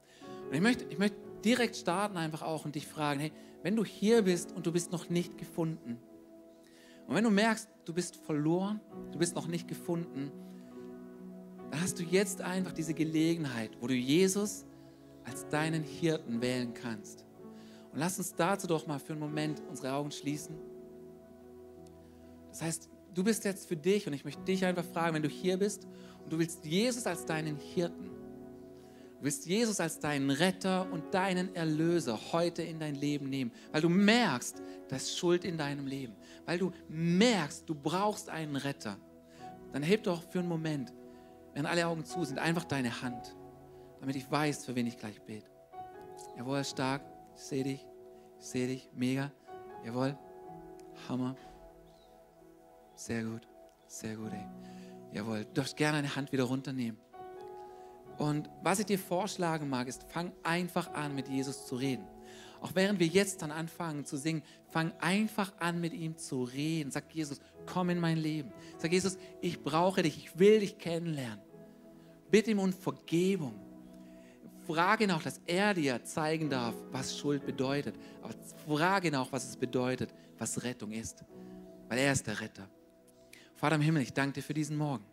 Und 0.47 0.53
ich 0.53 0.61
möchte, 0.61 0.85
ich 0.89 0.97
möchte 0.97 1.17
direkt 1.43 1.75
starten 1.75 2.17
einfach 2.17 2.41
auch 2.41 2.65
und 2.65 2.75
dich 2.75 2.87
fragen, 2.87 3.19
hey, 3.19 3.31
wenn 3.61 3.75
du 3.75 3.83
hier 3.83 4.21
bist 4.21 4.51
und 4.51 4.65
du 4.65 4.71
bist 4.71 4.91
noch 4.91 5.09
nicht 5.09 5.37
gefunden, 5.37 5.99
und 7.09 7.15
wenn 7.15 7.23
du 7.23 7.31
merkst, 7.31 7.67
du 7.85 7.93
bist 7.93 8.17
verloren, 8.17 8.79
du 9.11 9.17
bist 9.17 9.33
noch 9.33 9.47
nicht 9.47 9.67
gefunden, 9.67 10.31
dann 11.71 11.81
hast 11.81 11.97
du 11.97 12.03
jetzt 12.03 12.39
einfach 12.41 12.71
diese 12.71 12.93
Gelegenheit, 12.93 13.71
wo 13.79 13.87
du 13.87 13.95
Jesus 13.95 14.63
als 15.23 15.47
deinen 15.49 15.83
Hirten 15.83 16.39
wählen 16.39 16.71
kannst. 16.71 17.25
Und 17.91 17.97
lass 17.97 18.19
uns 18.19 18.35
dazu 18.35 18.67
doch 18.67 18.85
mal 18.85 18.99
für 18.99 19.13
einen 19.13 19.21
Moment 19.21 19.59
unsere 19.67 19.91
Augen 19.93 20.11
schließen. 20.11 20.55
Das 22.59 22.67
heißt, 22.67 22.89
du 23.13 23.23
bist 23.23 23.45
jetzt 23.45 23.69
für 23.69 23.77
dich 23.77 24.05
und 24.05 24.11
ich 24.11 24.25
möchte 24.25 24.43
dich 24.43 24.65
einfach 24.65 24.83
fragen, 24.83 25.15
wenn 25.15 25.23
du 25.23 25.29
hier 25.29 25.57
bist 25.57 25.87
und 26.23 26.33
du 26.33 26.37
willst 26.37 26.65
Jesus 26.65 27.07
als 27.07 27.25
deinen 27.25 27.55
Hirten, 27.55 28.09
Du 29.19 29.25
willst 29.25 29.47
Jesus 29.47 29.81
als 29.81 29.99
deinen 29.99 30.29
Retter 30.29 30.89
und 30.93 31.13
deinen 31.13 31.53
Erlöser 31.53 32.17
heute 32.31 32.63
in 32.63 32.79
dein 32.79 32.95
Leben 32.95 33.29
nehmen, 33.29 33.51
weil 33.73 33.81
du 33.81 33.89
merkst, 33.89 34.61
da 34.87 34.95
ist 34.95 35.17
Schuld 35.17 35.43
in 35.43 35.57
deinem 35.57 35.87
Leben, 35.87 36.15
weil 36.45 36.57
du 36.57 36.71
merkst, 36.87 37.67
du 37.67 37.75
brauchst 37.75 38.29
einen 38.29 38.55
Retter. 38.55 38.95
Dann 39.73 39.83
heb 39.83 40.03
doch 40.03 40.23
für 40.23 40.39
einen 40.39 40.47
Moment, 40.47 40.93
wenn 41.53 41.65
alle 41.65 41.85
Augen 41.85 42.05
zu 42.05 42.23
sind, 42.23 42.39
einfach 42.39 42.63
deine 42.63 43.01
Hand, 43.01 43.35
damit 43.99 44.15
ich 44.15 44.31
weiß, 44.31 44.63
für 44.63 44.75
wen 44.75 44.87
ich 44.87 44.97
gleich 44.97 45.21
bete. 45.23 45.49
Jawohl, 46.37 46.63
stark, 46.63 47.01
ich 47.35 47.41
sehe 47.41 47.65
dich, 47.65 47.85
ich 48.39 48.45
sehe 48.45 48.67
dich, 48.67 48.89
mega, 48.93 49.33
jawohl, 49.83 50.17
Hammer, 51.09 51.35
sehr 52.99 53.23
gut, 53.23 53.47
sehr 53.87 54.15
gut, 54.17 54.33
ey. 54.33 54.45
Jawohl, 55.13 55.45
du 55.45 55.53
darfst 55.53 55.77
gerne 55.77 55.99
eine 55.99 56.15
Hand 56.15 56.33
wieder 56.33 56.43
runternehmen. 56.43 56.99
Und 58.17 58.49
was 58.61 58.79
ich 58.79 58.85
dir 58.85 58.99
vorschlagen 58.99 59.69
mag, 59.69 59.87
ist, 59.87 60.03
fang 60.09 60.33
einfach 60.43 60.93
an, 60.93 61.15
mit 61.15 61.29
Jesus 61.29 61.65
zu 61.65 61.77
reden. 61.77 62.05
Auch 62.59 62.71
während 62.75 62.99
wir 62.99 63.07
jetzt 63.07 63.41
dann 63.41 63.51
anfangen 63.51 64.03
zu 64.03 64.17
singen, 64.17 64.43
fang 64.67 64.91
einfach 64.99 65.53
an, 65.59 65.79
mit 65.79 65.93
ihm 65.93 66.17
zu 66.17 66.43
reden. 66.43 66.91
Sag 66.91 67.05
Jesus, 67.13 67.39
komm 67.65 67.89
in 67.89 68.01
mein 68.01 68.17
Leben. 68.17 68.51
Sag 68.77 68.91
Jesus, 68.91 69.17
ich 69.39 69.63
brauche 69.63 70.03
dich, 70.03 70.17
ich 70.17 70.37
will 70.37 70.59
dich 70.59 70.77
kennenlernen. 70.77 71.39
Bitte 72.29 72.51
ihm 72.51 72.59
um 72.59 72.73
Vergebung. 72.73 73.55
Frage 74.67 75.05
ihn 75.05 75.11
auch, 75.11 75.23
dass 75.23 75.39
er 75.45 75.73
dir 75.73 76.03
zeigen 76.03 76.49
darf, 76.49 76.75
was 76.91 77.17
Schuld 77.17 77.45
bedeutet. 77.45 77.95
Aber 78.21 78.33
frage 78.67 79.07
ihn 79.07 79.15
auch, 79.15 79.31
was 79.31 79.47
es 79.47 79.55
bedeutet, 79.55 80.13
was 80.37 80.61
Rettung 80.63 80.91
ist. 80.91 81.23
Weil 81.87 81.99
er 81.99 82.11
ist 82.11 82.27
der 82.27 82.41
Retter. 82.41 82.69
Vater 83.59 83.75
im 83.75 83.81
Himmel, 83.81 84.03
ich 84.03 84.13
danke 84.13 84.35
dir 84.35 84.41
für 84.41 84.53
diesen 84.53 84.77
Morgen. 84.77 85.03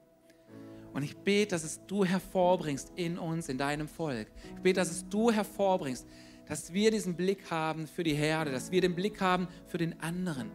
Und 0.93 1.03
ich 1.03 1.17
bete, 1.17 1.51
dass 1.51 1.65
es 1.65 1.85
du 1.89 2.05
hervorbringst 2.05 2.93
in 2.95 3.19
uns, 3.19 3.49
in 3.49 3.59
deinem 3.59 3.89
Volk. 3.89 4.29
Ich 4.55 4.63
bete, 4.63 4.79
dass 4.79 4.89
es 4.89 5.09
du 5.09 5.33
hervorbringst, 5.33 6.07
dass 6.47 6.73
wir 6.73 6.93
diesen 6.93 7.17
Blick 7.17 7.51
haben 7.51 7.89
für 7.89 8.05
die 8.05 8.15
Herde, 8.15 8.53
dass 8.53 8.71
wir 8.71 8.81
den 8.81 8.95
Blick 8.95 9.21
haben 9.21 9.49
für 9.67 9.79
den 9.79 10.01
anderen. 10.01 10.53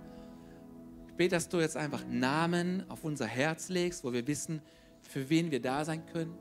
Ich 1.10 1.16
bete, 1.16 1.36
dass 1.36 1.50
du 1.50 1.60
jetzt 1.60 1.76
einfach 1.76 2.06
Namen 2.08 2.90
auf 2.90 3.04
unser 3.04 3.28
Herz 3.28 3.68
legst, 3.68 4.06
wo 4.06 4.14
wir 4.14 4.26
wissen, 4.26 4.62
für 5.02 5.30
wen 5.30 5.52
wir 5.52 5.62
da 5.62 5.84
sein 5.84 6.06
können. 6.06 6.34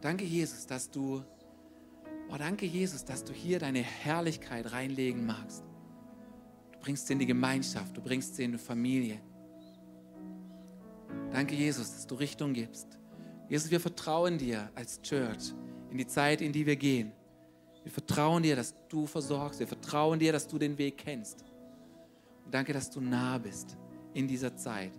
Danke, 0.00 0.24
Jesus, 0.24 0.64
dass 0.64 0.92
du, 0.92 1.24
oh, 2.30 2.36
danke, 2.38 2.66
Jesus, 2.66 3.04
dass 3.04 3.24
du 3.24 3.32
hier 3.32 3.58
deine 3.58 3.80
Herrlichkeit 3.80 4.70
reinlegen 4.70 5.26
magst. 5.26 5.64
Du 6.82 6.86
bringst 6.86 7.06
sie 7.06 7.12
in 7.12 7.20
die 7.20 7.26
Gemeinschaft, 7.26 7.96
du 7.96 8.00
bringst 8.00 8.34
sie 8.34 8.42
in 8.42 8.50
die 8.50 8.58
Familie. 8.58 9.20
Danke, 11.30 11.54
Jesus, 11.54 11.92
dass 11.92 12.04
du 12.08 12.16
Richtung 12.16 12.52
gibst. 12.52 12.98
Jesus, 13.48 13.70
wir 13.70 13.78
vertrauen 13.78 14.36
dir 14.36 14.68
als 14.74 15.00
Church 15.00 15.54
in 15.92 15.98
die 15.98 16.08
Zeit, 16.08 16.40
in 16.40 16.50
die 16.50 16.66
wir 16.66 16.74
gehen. 16.74 17.12
Wir 17.84 17.92
vertrauen 17.92 18.42
dir, 18.42 18.56
dass 18.56 18.74
du 18.88 19.06
versorgst. 19.06 19.60
Wir 19.60 19.68
vertrauen 19.68 20.18
dir, 20.18 20.32
dass 20.32 20.48
du 20.48 20.58
den 20.58 20.76
Weg 20.76 20.98
kennst. 20.98 21.44
Und 22.44 22.52
danke, 22.52 22.72
dass 22.72 22.90
du 22.90 23.00
nah 23.00 23.38
bist 23.38 23.76
in 24.12 24.26
dieser 24.26 24.56
Zeit. 24.56 24.90